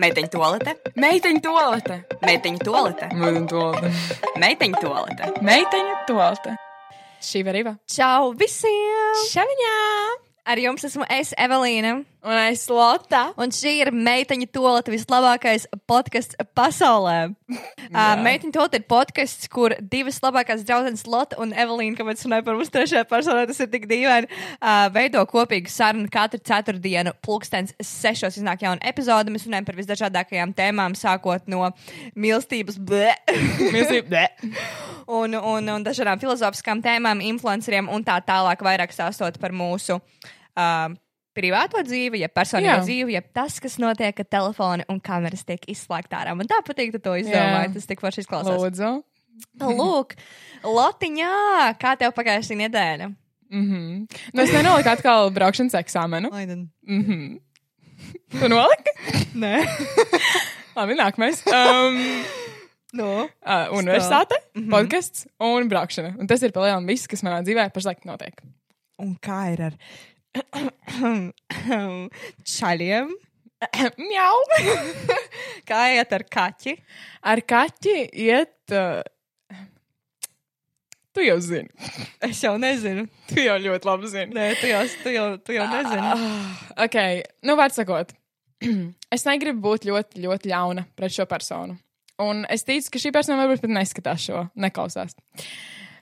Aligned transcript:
Meiteņu 0.00 0.30
toalete, 0.32 0.72
Meiteņu 0.96 1.40
toalete. 1.44 1.96
meiteņu 2.24 2.60
toalete, 2.64 3.08
Meiteņu 3.20 3.48
toalete. 3.50 3.90
meiteņu 4.40 4.78
toalete. 4.80 5.28
Meiteņu 5.44 5.96
toalete. 6.08 6.54
Šī 7.20 7.42
var 7.44 7.58
Iva. 7.60 7.74
Čau 7.84 8.32
visiem! 8.32 9.20
Šaviņā! 9.28 9.74
Ar 10.48 10.60
jums 10.60 10.84
esmu 10.88 11.04
es, 11.12 11.34
Evelīna. 11.36 11.98
Un 12.24 12.38
es 12.48 12.62
Lota. 12.72 13.26
Un 13.36 13.50
šī 13.52 13.74
ir 13.82 13.90
meiteņu 13.92 14.46
tolete 14.54 14.92
vislabākais 14.94 15.66
podkāsts 15.84 16.38
pasaulē. 16.56 17.18
Uh, 17.52 18.14
meiteņu 18.24 18.54
tolete 18.54 18.80
ir 18.80 18.86
podkāsts, 18.88 19.50
kur 19.52 19.74
divas 19.92 20.22
labākās 20.24 20.64
draudzenes, 20.64 21.04
Lota 21.04 21.36
un 21.42 21.52
Evelīna, 21.52 21.98
kāpēc 21.98 22.24
runāju 22.24 22.46
par 22.46 22.56
mums 22.56 22.72
trešajā 22.72 23.04
personā, 23.10 23.44
tas 23.50 23.60
ir 23.60 23.68
tik 23.74 23.84
dīvaini, 23.90 24.30
uh, 24.56 24.86
veido 24.94 25.20
kopīgu 25.28 25.68
sarunu 25.68 26.08
katru 26.12 26.40
ceturtdienu. 26.48 27.12
Pulkstens 27.24 27.76
sešos 27.84 28.40
iznāk 28.40 28.64
jauna 28.64 28.80
epizode. 28.88 29.28
Mēs 29.34 29.44
runājam 29.44 29.68
par 29.68 29.80
visdažādākajām 29.82 30.56
tēmām, 30.56 30.96
sākot 30.96 31.44
no 31.52 31.68
mīlestības, 32.16 32.80
blē, 32.80 33.12
Mīlestība. 33.68 34.30
un, 35.20 35.36
un, 35.36 35.72
un 35.76 35.84
dažādām 35.84 36.24
filozofiskām 36.24 36.80
tēmām, 36.84 37.20
influenceriem 37.34 37.92
un 37.92 38.04
tā 38.06 38.16
tālāk, 38.24 38.64
vairāk 38.64 38.96
stāstot 38.96 39.36
par 39.42 39.52
mūsu 39.52 40.00
uh, 40.00 40.88
privāto 41.34 41.82
dzīvi, 41.84 42.22
ja 42.22 42.30
personīgo 42.32 42.70
Jā. 42.70 42.82
dzīvi, 42.84 43.16
ja 43.16 43.22
tas, 43.36 43.58
kas 43.62 43.76
notiek, 43.82 44.14
ka 44.16 44.26
telefoni 44.36 44.86
un 44.90 45.00
kameras 45.04 45.44
tiek 45.46 45.64
izslēgta 45.70 46.22
ārā. 46.22 46.36
Man 46.38 46.50
tā 46.50 46.60
patīk, 46.66 46.94
ka 46.94 47.00
tu 47.00 47.08
to 47.08 47.16
izdomāji. 47.24 47.74
Tas 47.76 47.90
tik 47.90 48.04
forši 48.04 48.24
izklausās. 48.24 48.60
Lūdzu. 48.60 48.94
Lūk, 49.64 50.14
Lotiņā, 50.62 51.34
kā 51.80 51.96
tev 51.98 52.14
pagājušā 52.14 52.58
nedēļa? 52.64 53.10
Mhm. 53.54 54.06
Nu, 54.34 54.42
es 54.42 54.52
nenoliku 54.54 54.94
atkal 54.94 55.30
braukšanas 55.34 55.76
eksāmenu. 55.82 56.30
Mhm. 56.30 57.24
Tu 58.34 58.48
noliki? 58.50 58.92
Nē, 59.38 59.60
Labi, 60.76 60.96
nākamais. 60.98 61.38
Um, 61.46 62.00
no. 62.98 63.10
uh, 63.22 63.68
universitāte, 63.78 64.34
mm. 64.54 64.64
-hmm. 64.64 64.72
podkāsts 64.74 65.26
un 65.38 65.68
braukšana. 65.70 66.16
Un 66.18 66.26
tas 66.26 66.42
ir 66.42 66.54
palielinājums 66.54 66.90
viss, 66.90 67.10
kas 67.10 67.22
manā 67.22 67.42
dzīvē 67.46 67.68
pašlaik 67.74 68.04
notiek. 68.04 68.42
Un 68.98 69.14
kā 69.22 69.52
ir 69.52 69.62
ar 69.70 69.78
čaļiem? 72.56 73.12
Mjau! 73.96 74.36
Kā 75.68 75.80
iet 75.96 76.14
ar 76.16 76.24
kaķi? 76.30 76.76
Ar 77.24 77.42
kaķi 77.48 77.96
iet. 78.26 78.56
Uh, 78.72 79.00
tu 81.14 81.24
jau 81.24 81.38
zini. 81.40 81.70
Es 82.24 82.42
jau 82.44 82.56
nezinu. 82.60 83.06
Tu 83.30 83.46
jau 83.46 83.56
ļoti 83.62 83.88
labi 83.88 84.10
zini. 84.10 84.34
Nē, 84.34 84.50
tu 84.60 84.68
jau, 84.70 84.82
tu 85.04 85.14
jau, 85.14 85.28
tu 85.46 85.56
jau 85.56 85.66
nezini. 85.70 86.10
Ah, 86.10 86.66
ok, 86.86 86.98
nu, 87.46 87.56
var 87.60 87.74
sakot, 87.74 88.12
es 89.14 89.26
negribu 89.28 89.62
būt 89.68 89.88
ļoti, 89.88 90.24
ļoti 90.24 90.52
ļauna 90.52 90.88
pret 90.98 91.14
šo 91.14 91.28
personu. 91.30 91.78
Un 92.22 92.44
es 92.52 92.62
ticu, 92.66 92.92
ka 92.94 93.00
šī 93.02 93.10
persona 93.14 93.40
varbūt 93.42 93.64
pat 93.64 93.72
neskatās 93.74 94.26
šo, 94.28 94.44
neklausās. 94.60 95.16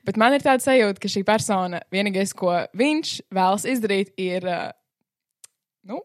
Bet 0.06 0.18
man 0.18 0.34
ir 0.34 0.42
tāda 0.42 0.62
sajūta, 0.64 0.98
ka 1.02 1.10
šī 1.10 1.22
persona 1.26 1.82
vienīgais, 1.94 2.34
ko 2.34 2.54
viņš 2.78 3.16
vēlas 3.34 3.66
izdarīt, 3.70 4.10
ir 4.18 4.46
uh, 4.50 4.72
nu, 5.86 6.00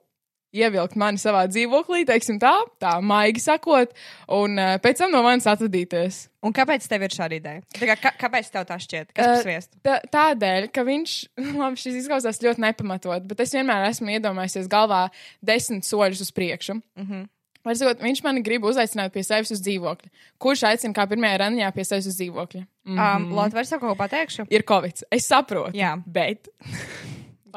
ievilkt 0.54 0.98
mani 1.00 1.18
savā 1.22 1.46
dzīvoklī, 1.50 2.04
teiksim 2.08 2.38
tā, 2.42 2.54
tā 2.82 2.98
maigi 3.02 3.42
sakot, 3.44 3.96
un 4.38 4.58
uh, 4.62 4.76
pēc 4.84 5.02
tam 5.02 5.14
no 5.16 5.24
manis 5.26 5.50
atvadīties. 5.50 6.28
Un 6.46 6.54
kāpēc 6.56 6.86
tev 6.88 7.08
ir 7.08 7.16
šāda 7.16 7.40
ideja? 7.40 7.64
Tā 7.76 7.90
kā, 7.90 7.96
kā, 8.04 8.12
kāpēc 8.22 8.52
tev 8.54 8.68
tā 8.70 8.78
šķiet? 8.84 9.10
Kas 9.18 9.42
Uh? 9.48 9.82
Tā, 9.84 9.98
tādēļ, 10.14 10.70
ka 10.74 10.86
viņš, 10.88 11.16
labi, 11.62 11.82
šis 11.82 12.04
izklausās 12.04 12.42
ļoti 12.44 12.64
nepamatot, 12.64 13.26
bet 13.28 13.42
es 13.44 13.56
vienmēr 13.58 13.90
esmu 13.90 14.14
iedomājies 14.14 14.70
galvā 14.72 15.08
desmit 15.42 15.90
soļus 15.90 16.24
uz 16.28 16.32
priekšu. 16.36 16.78
Mm 16.78 17.08
Mhm. 17.08 17.26
-hmm. 17.74 17.80
Sakot, 17.80 18.04
viņš 18.04 18.24
mani 18.24 18.44
grib 18.46 18.64
uzaicināt 18.64 19.14
pie 19.14 19.24
sevis 19.24 19.52
uz 19.52 19.62
dzīvokli. 19.62 20.12
Kurš 20.38 20.64
aicina 20.70 20.94
kā 20.94 21.08
pirmajā 21.08 21.42
randiņā 21.44 21.72
pie 21.74 21.86
sevis 21.86 22.08
uz 22.08 22.16
dzīvokli? 22.16 22.66
Mm. 22.88 23.00
Um, 23.00 23.28
Lūdzu, 23.36 23.54
vai 23.54 23.62
es 23.62 23.70
tev 23.70 23.80
kaut 23.80 23.94
ko 23.94 23.98
pateikšu? 24.04 24.48
Ir 24.50 24.64
Covid. 24.64 25.04
Es 25.12 25.28
saprotu. 25.28 25.78
Jā. 25.78 25.98
Bet. 26.06 26.48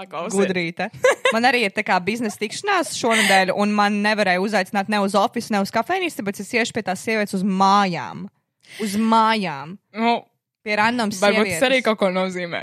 Gudrīte. 0.01 0.89
Man 1.35 1.45
arī 1.45 1.67
ir 1.67 1.73
tā 1.77 1.83
kā 1.85 1.99
biznesa 2.01 2.39
tikšanās 2.41 2.95
šonadēļ, 2.97 3.51
un 3.53 3.75
man 3.75 4.01
nevarēja 4.01 4.41
uzaicināt 4.41 4.89
ne 4.89 5.01
uz 5.05 5.13
oficiālu, 5.19 5.59
ne 5.59 5.61
uz 5.67 5.73
kafejnīcu, 5.75 6.17
tāpēc 6.17 6.41
es 6.41 6.53
iešu 6.57 6.73
pie 6.73 6.83
tās 6.87 7.03
sievietes 7.05 7.37
uz 7.37 7.45
mājām. 7.45 8.25
Uz 8.81 8.97
mājām. 8.97 9.77
Nu, 9.93 10.23
Pie 10.61 10.77
random 10.77 11.13
varbūt 11.17 11.55
tas 11.55 11.63
arī 11.71 11.81
kaut 11.85 12.01
ko 12.01 12.11
nozīmē. 12.13 12.61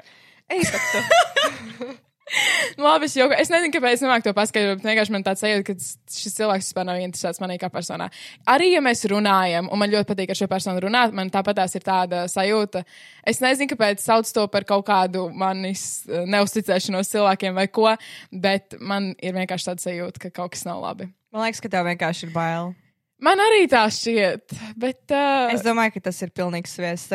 Nu, 0.54 1.94
Labi, 2.86 3.08
es, 3.08 3.16
jau, 3.18 3.28
es 3.32 3.52
nezinu, 3.52 3.72
kāpēc 3.74 3.98
es 3.98 4.04
nemāku 4.04 4.28
to 4.28 4.34
paskaidrot. 4.36 4.82
bet 4.82 4.90
Vienkārši 4.90 5.14
man 5.16 5.26
tāds 5.26 5.44
sajūta, 5.44 5.66
ka 5.68 6.18
šis 6.18 6.36
cilvēks 6.38 6.70
vispār 6.70 6.88
nav 6.90 7.02
interesēts 7.02 7.42
manī 7.44 7.58
kā 7.62 7.70
personā. 7.74 8.10
Arī, 8.52 8.72
ja 8.76 8.82
mēs 8.84 9.06
runājam, 9.10 9.70
un 9.72 9.82
man 9.82 9.94
ļoti 9.94 10.10
patīk 10.12 10.34
ar 10.34 10.40
šo 10.40 10.50
personu 10.52 10.84
runāt, 10.84 11.16
man 11.16 11.32
tāpat 11.34 11.62
tās 11.62 11.78
ir 11.80 11.86
tāda 11.88 12.26
sajūta. 12.32 12.84
Es 13.28 13.40
nezinu, 13.44 13.72
kāpēc 13.74 14.04
sauc 14.04 14.28
to 14.36 14.48
par 14.52 14.68
kaut 14.68 14.88
kādu 14.90 15.28
manis 15.34 15.86
neusticēšanos 16.08 17.14
cilvēkiem 17.14 17.56
vai 17.58 17.70
ko, 17.72 17.94
bet 18.32 18.76
man 18.80 19.14
ir 19.24 19.38
vienkārši 19.38 19.72
tāda 19.72 19.88
sajūta, 19.88 20.28
ka 20.28 20.36
kaut 20.42 20.56
kas 20.58 20.68
nav 20.68 20.84
labi. 20.84 21.12
Man 21.32 21.48
liekas, 21.48 21.64
ka 21.64 21.72
tev 21.72 21.88
vienkārši 21.88 22.28
ir 22.28 22.36
bail. 22.36 22.76
Man 23.24 23.40
arī 23.42 23.64
tā 23.70 23.82
šķiet, 23.90 24.54
bet. 24.78 25.02
Uh, 25.10 25.50
Es 25.56 25.64
domāju, 25.66 25.96
ka 25.96 26.10
tas 26.12 26.20
ir 26.22 26.30
pilnīgs 26.38 26.76
sviests. 26.78 27.10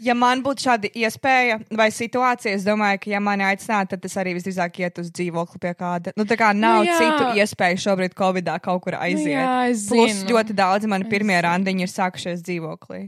Ja 0.00 0.14
man 0.16 0.40
būtu 0.42 0.64
šāda 0.64 0.88
iespēja 0.96 1.58
vai 1.76 1.90
situācija, 1.92 2.54
es 2.56 2.64
domāju, 2.64 3.02
ka, 3.04 3.10
ja 3.12 3.20
mani 3.20 3.44
aicinātu, 3.44 3.90
tad 3.94 4.04
es 4.08 4.14
arī 4.16 4.32
visdrīzāk 4.38 4.78
ietu 4.80 5.02
uz 5.04 5.10
dzīvokli 5.12 5.60
pie 5.60 5.72
kāda. 5.76 6.14
Nu, 6.16 6.24
tā 6.24 6.38
kā 6.40 6.54
nav 6.56 6.78
Nu, 6.80 6.88
jā. 6.88 6.96
citu 6.96 7.26
iespēju 7.42 7.82
šobrīd 7.84 8.14
Covidā 8.16 8.54
kaut 8.64 8.80
kur 8.86 8.96
aiziet. 8.96 9.34
jā, 9.34 9.68
es 9.74 9.86
Plus 9.92 10.22
ļoti 10.30 10.56
daudz 10.56 10.88
mani 10.88 11.04
Es 11.04 11.10
pirmie 11.12 11.36
zinu. 11.36 11.44
randiņi 11.48 11.84
ir 11.84 11.92
sākušies 11.92 12.40
dzīvoklī. 12.48 13.02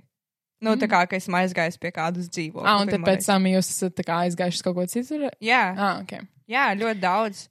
Nu, 0.62 0.76
tā 0.78 0.86
kā 0.86 1.00
ka 1.10 1.16
esmu 1.16 1.40
aizgājis 1.40 1.80
pie 1.80 1.90
kāda 1.90 2.20
uz 2.22 2.28
dzīvokli. 2.28 2.68
Ah, 2.68 2.82
un 2.84 2.86
tad 2.92 3.00
pēc 3.08 3.24
tam 3.26 3.48
jūs 3.50 3.72
esat 3.72 4.04
aizgājuši 4.06 4.62
kaut 4.62 4.76
ko 4.76 4.84
citu? 4.86 5.18
Jā, 5.42 5.62
Ah, 5.76 6.00
ok. 6.04 6.20
jā, 6.46 6.68
ļoti 6.78 7.00
daudz. 7.02 7.48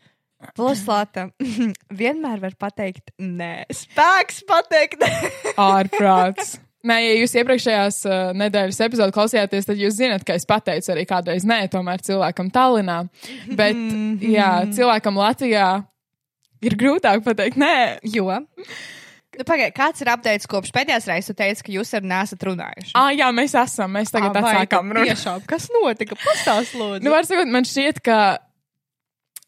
Plus, 0.56 0.80
Lata, 0.88 1.28
vienmēr 2.01 2.40
var 2.41 2.53
pateikt, 2.57 3.12
nē, 3.19 3.66
spēks 3.74 4.44
pateikt. 4.47 5.03
Ārprāts. 5.57 6.59
Nē, 6.88 6.96
ja 6.97 7.18
jūs 7.19 7.36
iepriekšējās 7.38 7.97
uh, 8.09 8.31
nedēļas 8.42 8.80
epizodē 8.88 9.14
klausījāties, 9.14 9.68
tad 9.69 9.81
jūs 9.81 10.00
zināt, 10.00 10.24
ka 10.25 10.34
es 10.34 10.47
pateicu 10.50 10.94
arī 10.94 11.03
kādreiz 11.09 11.46
nē, 11.46 11.59
tomēr 11.74 12.02
cilvēkam 12.02 12.50
Tallinā. 12.53 13.03
Bet, 13.53 13.78
jā, 14.38 14.50
cilvēkam 14.74 15.19
Latvijā 15.22 15.68
ir 16.66 16.78
grūtāk 16.81 17.22
pateikt 17.28 17.62
nē. 17.62 17.75
Jo. 18.09 18.42
Nu, 19.31 19.46
Pagaidiet, 19.47 19.75
kāds 19.78 20.02
ir 20.03 20.09
apgādājis 20.12 20.50
kopš 20.50 20.74
pēdējās 20.75 21.08
reizes, 21.08 21.30
tu 21.31 21.38
teici, 21.40 21.64
ka 21.64 21.72
jūs 21.78 21.94
ar 21.96 22.03
nesat 22.03 22.42
runājuši? 22.50 22.92
Ah, 23.00 23.13
jā, 23.16 23.30
mēs 23.36 23.56
esam. 23.62 23.94
Mēs 23.96 24.12
tagad 24.12 24.36
atsākām 24.42 24.92
tad 24.92 25.00
runāt. 25.00 25.46
Kas 25.48 25.69
notika? 25.72 26.18
Pastāst, 26.19 26.75
lūdzu. 26.75 27.06
Nu, 27.06 27.13
var 27.13 27.30
sakot, 27.30 27.50
man 27.53 27.68
šķiet, 27.68 28.02
ka 28.03 28.18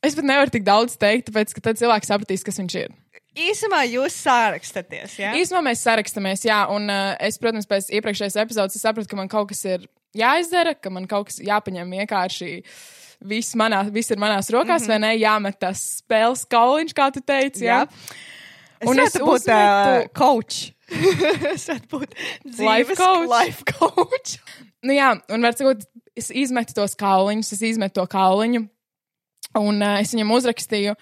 es 0.05 0.15
pat 0.15 0.29
nevaru 0.29 0.53
tik 0.53 0.63
daudz 0.67 0.95
teikt, 1.01 1.31
tāpēc, 1.31 1.51
ka 1.57 1.65
tad 1.67 1.81
cilvēks 1.81 2.13
sapratīs, 2.13 2.45
kas 2.47 2.61
viņš 2.61 2.77
ir. 2.85 2.94
Īsumā 3.33 3.81
jūs 3.89 4.16
sārakstaties, 4.21 5.16
jā? 5.17 5.31
Īsumā 5.39 5.63
mēs 5.69 5.81
sarakstamies, 5.85 6.44
jā, 6.45 6.59
un 6.69 6.85
uh, 6.91 7.16
es, 7.23 7.39
protams, 7.41 7.66
pēc 7.69 7.89
iepriekšējās 7.97 8.38
epizodes 8.44 8.77
es 8.77 8.83
sapratu, 8.85 9.09
ka 9.09 9.17
man 9.17 9.31
kaut 9.31 9.49
kas 9.49 9.63
ir 9.66 9.88
jāizdara, 10.13 10.75
ka 10.77 10.91
man 10.94 11.07
kaut 11.09 11.31
kas 11.31 11.41
jāpaņem 11.41 11.97
vienkārši. 11.97 12.51
Viss, 13.23 13.55
manā, 13.55 13.79
viss 13.88 14.11
ir 14.11 14.19
manās 14.19 14.49
rokās, 14.51 14.83
mm 14.83 14.85
-hmm. 14.85 14.91
vai 14.91 14.99
ne? 14.99 15.11
Jāmet 15.16 15.57
tas 15.59 15.81
spēles 16.03 16.44
kauliņš, 16.51 16.94
kā 16.94 17.07
tu 17.16 17.21
teici. 17.23 17.63
Jā, 17.66 17.85
Es 18.83 18.89
Un 18.89 18.99
es 19.03 19.16
varētu 19.16 19.25
būt 19.25 19.47
uh, 19.47 19.55
uzmetu- 19.55 20.13
coach. 20.17 20.73
es 21.53 21.67
varētu 21.69 21.89
būt 21.94 22.15
dzīves 22.44 22.97
coach. 23.00 23.29
Life 23.31 23.63
coach. 23.71 24.38
nu, 24.83 24.94
jā 24.94 25.13
un 25.31 25.47
var 25.47 25.55
sakot, 25.57 25.85
es 26.19 26.29
izmetu 26.29 26.75
tos 26.77 26.95
kauliņus, 27.00 27.53
es 27.55 27.61
izmetu 27.73 28.01
to 28.01 28.07
kauliņu, 28.11 28.65
un 29.59 29.81
uh, 29.81 30.00
es 30.01 30.13
viņam 30.13 30.33
uzrakstīju, 30.35 30.97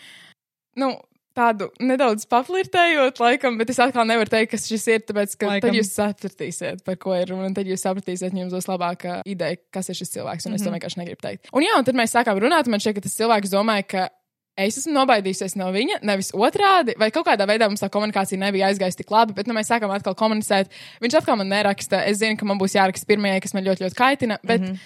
nu, 0.82 0.94
tādu 1.38 1.68
nedaudz 1.84 2.26
paflirtējot, 2.32 3.20
laikam, 3.24 3.58
bet 3.60 3.72
es 3.74 3.80
atkal 3.84 4.08
nevaru 4.08 4.32
teikt, 4.32 4.52
kas 4.54 4.68
šis 4.70 4.88
ir, 4.92 5.04
tāpēc, 5.08 5.36
ka 5.40 5.50
Laikam. 5.50 5.70
tad 5.70 5.78
jūs 5.80 5.92
sapratīsiet, 5.96 6.82
par 6.88 6.98
ko 7.02 7.16
ir 7.16 7.32
runa, 7.32 7.50
un 7.50 7.56
tad 7.58 7.70
jūs 7.70 7.84
sapratīsiet, 7.86 8.36
jums 8.36 8.56
būs 8.56 8.68
labāka 8.70 9.22
ideja, 9.30 9.60
kas 9.74 9.92
ir 9.92 10.00
šis 10.00 10.16
cilvēks, 10.18 10.48
un 10.48 10.52
mm 10.52 10.58
-hmm. 10.58 10.62
es 10.62 10.68
to 10.68 10.76
vienkārši 10.76 11.00
negribu 11.02 11.22
teikt. 11.22 11.52
Un 11.54 11.64
jā, 11.64 11.78
un 11.78 11.88
tad 11.88 11.96
mēs 11.96 12.16
sākām 12.16 12.42
runāt, 12.42 12.68
un 12.68 12.76
man 12.76 12.84
šķiet, 12.84 12.96
ka 12.96 13.06
tas 13.08 13.16
cilvēks 13.20 13.54
domāja, 13.54 13.88
ka 13.88 14.10
es 14.58 14.78
esmu 14.78 14.94
nobaidījusies 14.94 15.56
no 15.56 15.72
viņa, 15.72 16.02
nevis 16.04 16.34
otrādi, 16.36 16.98
vai 17.00 17.10
kaut 17.12 17.26
kādā 17.28 17.48
veidā 17.48 17.70
mums 17.70 17.82
tā 17.82 17.90
komunikācija 17.90 18.40
nebija 18.40 18.68
aizgājusi 18.68 18.98
tik 18.98 19.12
labi, 19.12 19.34
bet 19.34 19.48
nu, 19.48 19.54
mēs 19.54 19.72
sākām 19.72 19.92
atkal 19.96 20.16
komunicēt. 20.16 20.70
Viņš 21.02 21.18
atkal 21.22 21.38
man 21.40 21.48
neraksta. 21.48 22.04
Es 22.06 22.20
zinu, 22.20 22.38
ka 22.38 22.46
man 22.46 22.60
būs 22.60 22.76
jāraksta 22.76 23.08
pirmajai, 23.08 23.42
kas 23.42 23.54
man 23.54 23.64
ļoti, 23.64 23.88
ļoti 23.88 23.96
kaitina, 23.96 24.40
bet, 24.44 24.62
mm 24.62 24.68
-hmm. 24.68 24.78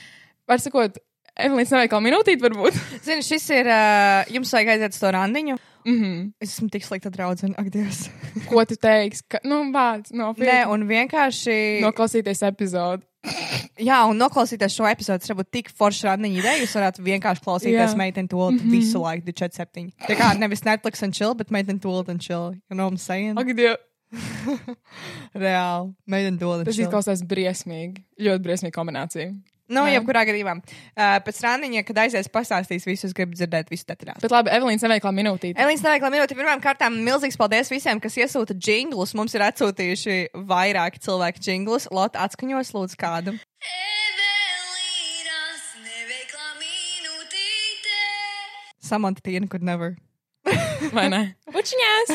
var 0.48 0.60
sakot, 0.60 0.98
Evelīns 1.36 1.72
neveikal 1.74 2.00
minūtīt, 2.00 2.40
varbūt. 2.40 2.78
Zini, 3.04 3.24
šis 3.26 3.50
ir, 3.50 3.68
uh, 3.68 4.24
jums 4.32 4.54
vajag 4.56 4.70
aiziet 4.76 4.94
uz 4.96 5.02
to 5.02 5.12
randiņu. 5.12 5.58
Mm 5.86 5.98
-hmm. 6.02 6.32
Es 6.40 6.54
esmu 6.54 6.70
tik 6.70 6.84
slikta 6.86 7.10
draudzene, 7.10 7.56
ak, 7.58 7.70
Dievs. 7.74 8.10
Ko 8.50 8.66
tu 8.66 8.76
teiksi? 8.76 9.24
Ka, 9.28 9.40
nu, 9.44 9.72
vārds, 9.72 10.14
no 10.14 10.34
Nē, 10.38 10.66
un 10.68 10.88
vienkārši. 10.88 11.82
Noklausīties 11.82 12.44
epizodi. 12.48 13.06
Jā, 13.90 14.04
un 14.10 14.18
noklausīties 14.18 14.76
šo 14.76 14.86
epizodu, 14.88 15.20
tas 15.20 15.30
varbūt 15.30 15.50
tik 15.52 15.70
forši 15.70 16.08
randiņa 16.08 16.40
ideja. 16.40 16.62
Jūs 16.62 16.76
varētu 16.78 17.04
vienkārši 17.04 17.42
klausīties 17.42 17.92
Jā. 17.92 17.98
meiteni 17.98 18.28
to 18.28 18.52
mm 18.52 18.58
-hmm. 18.58 18.72
visu 18.72 19.02
laiku, 19.02 19.26
27. 19.26 19.92
Tā 20.08 20.16
kā 20.16 20.38
nevis 20.40 20.64
Netflix 20.64 21.04
un 21.04 21.12
chill, 21.12 21.34
bet 21.34 21.52
meiteni 21.52 21.80
to 21.80 21.90
un 22.08 22.20
chill. 22.20 22.54
You 22.70 22.76
know 22.78 22.86
what 22.86 22.94
I'm 22.94 22.98
saying? 22.98 23.40
Ak, 23.40 23.48
Dievs, 23.56 23.78
Reāli. 25.44 25.94
Meiteni 26.08 26.40
to 26.40 26.52
un 26.52 26.64
tas 26.66 26.76
chill. 26.76 26.88
izklausās 26.88 27.24
briesmīgi. 27.24 28.04
Ļoti 28.20 28.44
briesmīga 28.46 28.76
kombinācija. 28.78 29.34
Nu, 29.66 29.82
Jā. 29.88 29.98
jebkurā 29.98 30.22
gadījumā. 30.30 30.54
Uh, 30.62 31.16
pēc 31.26 31.40
randiņa, 31.42 31.82
kad 31.88 32.02
aizies 32.04 32.30
pastāstīs 32.30 32.86
visus, 32.86 33.16
gribu 33.18 33.34
dzirdēt 33.38 33.72
visu 33.74 33.88
detaļās. 33.90 34.22
Bet 34.22 34.36
labi, 34.36 34.54
Evelīna 34.54 34.86
neveiklā 34.86 35.14
minūtīte. 35.16 35.58
Elīna 35.58 35.82
Snaigla 35.82 36.12
minūte 36.14 36.38
pirmām 36.38 36.62
kārtām 36.62 37.00
milzīgs 37.08 37.40
paldies 37.40 37.74
visiem, 37.74 38.02
kas 38.04 38.20
iesūta 38.22 38.54
jinglus. 38.54 39.16
Mums 39.18 39.34
ir 39.34 39.48
atsūtījuši 39.48 40.20
vairāki 40.52 41.02
cilvēki 41.08 41.42
jinglus. 41.50 41.90
Lot 41.90 42.20
atskaņos 42.28 42.76
lūdzu 42.78 43.02
kādu. 43.02 43.34
Neveiklā. 43.34 43.96
Samanta 48.86 49.22
Tīna 49.26 49.50
could 49.50 49.64
never. 49.66 49.96
Vai 50.94 51.08
ne? 51.10 51.22
Učiņās! 51.58 52.12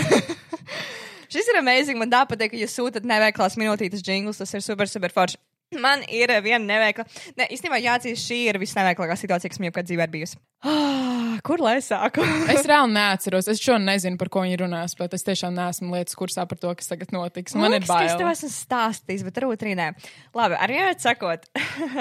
Šis 1.31 1.49
ir 1.50 1.58
amazing. 1.58 1.99
Man 1.99 2.11
tā 2.12 2.23
patīk, 2.31 2.53
ka 2.55 2.61
jūs 2.61 2.75
sūtat 2.79 3.06
neveiklās 3.06 3.56
minūtītes 3.58 4.05
jinglus. 4.06 4.38
Tas 4.43 4.55
ir 4.55 4.62
super, 4.62 4.91
super 4.91 5.14
forši. 5.14 5.38
Man 5.84 6.02
ir 6.11 6.31
eh, 6.34 6.40
viena 6.43 6.64
neveikla. 6.67 7.05
Ne, 7.38 7.46
īstenībā 7.55 7.78
jāatzīst, 7.78 8.25
šī 8.26 8.38
ir 8.50 8.58
visneveiklākā 8.58 9.14
situācija, 9.19 9.52
kas 9.52 9.61
man 9.61 9.69
jebkad 9.69 9.87
dzīvē 9.87 10.06
ir 10.08 10.11
bijusi. 10.11 10.38
Ah, 10.67 11.37
kur 11.46 11.62
lai 11.62 11.76
sāku? 11.84 12.25
Es 12.52 12.67
reāli 12.67 12.90
neatceros. 12.96 13.46
Es 13.52 13.62
šodien 13.62 13.87
nezinu, 13.87 14.19
par 14.20 14.32
ko 14.34 14.43
viņi 14.43 14.58
runās, 14.64 14.96
bet 14.99 15.14
es 15.14 15.22
tiešām 15.28 15.55
neesmu 15.55 15.93
lietas 15.94 16.19
kursā 16.19 16.43
par 16.50 16.58
to, 16.58 16.72
kas 16.75 16.90
tagad 16.90 17.14
notiks. 17.14 17.55
Man 17.55 17.70
ir 17.70 17.84
liekas, 17.84 17.93
ka 17.93 18.08
Es 18.08 18.19
tev 18.19 18.26
bail. 18.26 18.34
esmu 18.34 18.50
stāstījis, 18.56 19.25
bet 19.28 19.38
arī 19.38 19.76
nē. 19.78 19.87
Labi, 20.37 20.58
ar 20.58 20.75
vienu 20.75 20.96
sakot, 20.99 21.46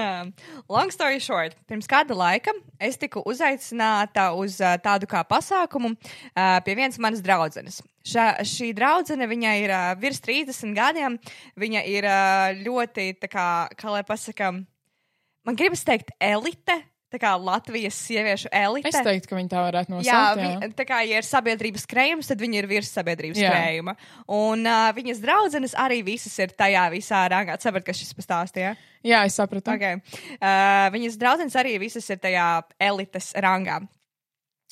long 0.75 0.89
story 0.95 1.21
short, 1.21 1.53
pirms 1.69 1.87
kāda 1.89 2.17
laika 2.17 2.55
es 2.81 2.97
tiku 2.97 3.21
uzaicināta 3.29 4.31
uz 4.33 4.57
uh, 4.63 4.79
tādu 4.81 5.05
kā 5.09 5.21
pasākumu 5.29 5.93
uh, 5.93 6.57
pie 6.65 6.73
vienas 6.79 6.97
manas 6.97 7.21
draudzenes. 7.21 7.83
Šā, 8.07 8.29
šī 8.47 8.71
draudzene, 8.77 9.27
viņai 9.29 9.55
ir 9.63 9.73
uh, 9.75 9.89
virs 9.99 10.21
30 10.23 10.75
gadiem. 10.77 11.17
Viņa 11.59 11.83
ir 11.91 12.07
uh, 12.07 12.61
ļoti, 12.63 13.11
kā, 13.27 13.49
kā 13.75 13.91
lai 13.91 14.05
pasakā, 14.07 14.53
man 15.45 15.59
gribas 15.59 15.83
teikt, 15.87 16.15
elite. 16.23 16.79
Tā 17.09 17.17
kā 17.17 17.31
Latvijas 17.41 17.97
sieviešu 18.05 18.51
elite. 18.53 18.91
Es 18.91 19.01
teiktu, 19.01 19.31
ka 19.31 19.37
viņi 19.39 19.49
tā 19.49 19.61
varētu 19.65 19.89
Jā, 19.89 19.95
nosaukt. 19.95 20.41
Jā, 20.43 20.49
vi, 20.61 20.67
tā 20.77 20.85
kā 20.85 20.99
ja 21.09 21.17
ir 21.17 21.25
sabiedrības 21.25 21.87
krējums, 21.89 22.29
tad 22.29 22.43
viņi 22.43 22.59
ir 22.61 22.67
virs 22.69 22.91
sabiedrības 22.93 23.39
Jā. 23.41 23.49
krējuma. 23.49 23.95
Un 24.37 24.61
uh, 24.69 24.91
viņas 24.93 25.23
draudzenes 25.23 25.73
arī 25.73 26.03
visas 26.05 26.37
ir 26.37 26.53
tajā 26.53 26.85
visā 26.93 27.23
rangā. 27.33 27.57
Saprotu, 27.57 27.87
kas 27.89 28.03
šis 28.03 28.13
pastāstīja. 28.13 28.75
jā 29.01 29.23
es 29.25 29.39
sapratu. 29.41 29.73
Okay. 29.73 29.97
Uh, 30.37 30.85
viņas 30.93 31.17
draudzenes 31.17 31.57
arī 31.57 31.79
visas 31.81 32.05
ir 32.13 32.21
tajā 32.21 32.45
elites 32.91 33.33
rangā. 33.41 33.81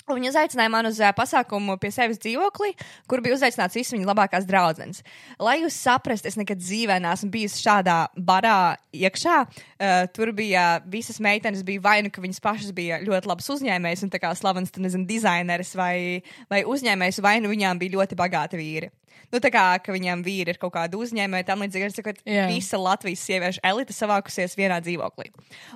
Viņa 0.07 0.30
uzaicināja 0.31 0.71
man 0.71 0.88
uz 0.88 1.01
uh, 1.01 1.09
pasākumu 1.12 1.75
pie 1.81 1.89
sevis 1.92 2.19
dzīvoklī, 2.24 2.69
kur 3.12 3.19
bija 3.24 3.36
uzaicināts 3.36 3.75
visas 3.75 3.92
viņa 3.92 4.07
labākās 4.07 4.45
draudzenes. 4.48 5.01
Lai 5.44 5.57
jūs 5.59 5.75
saprastu, 5.83 6.30
es 6.31 6.38
nekad 6.39 6.62
dzīvē 6.62 6.95
neesmu 7.04 7.27
bijis 7.33 7.57
šādā 7.59 7.98
barā 8.15 8.77
iekšā. 8.95 9.38
Uh, 9.44 10.06
tur 10.15 10.31
bija 10.38 10.77
visas 10.88 11.19
meitenes, 11.24 11.65
bija 11.68 11.83
vai 11.83 11.98
nu 12.06 12.13
ka 12.13 12.24
viņas 12.24 12.39
pašas 12.44 12.71
bija 12.77 13.01
ļoti 13.04 13.27
labas 13.27 13.51
uzņēmējas, 13.57 14.06
un 14.07 14.13
tā 14.13 14.24
kā 14.24 14.31
slavens, 14.39 14.71
tu 14.71 14.86
nezini, 14.86 15.09
dizaineris 15.12 15.75
vai, 15.75 16.24
vai 16.48 16.63
uzņēmējs, 16.63 17.19
vai 17.25 17.42
nu 17.44 17.51
viņām 17.51 17.83
bija 17.83 17.98
ļoti 18.00 18.19
bagāti 18.19 18.63
vīri. 18.63 18.94
Nu, 19.31 19.40
tā 19.44 19.50
kā 19.52 19.64
ka 19.84 19.92
viņām 19.92 20.22
vīri 20.24 20.54
ir 20.54 20.58
kaut 20.62 20.72
kāda 20.74 20.96
uzņēmēja, 20.96 21.46
tam 21.50 21.60
līdzīgi, 21.60 21.86
es 21.90 21.96
saku, 22.00 22.14
Jā. 22.24 22.46
visa 22.48 22.78
Latvijas 22.80 23.19
sieviešu 23.28 23.60
elite 23.64 23.92
savākusies 23.92 24.56
vienā 24.56 24.78
dzīvoklī. 24.86 25.28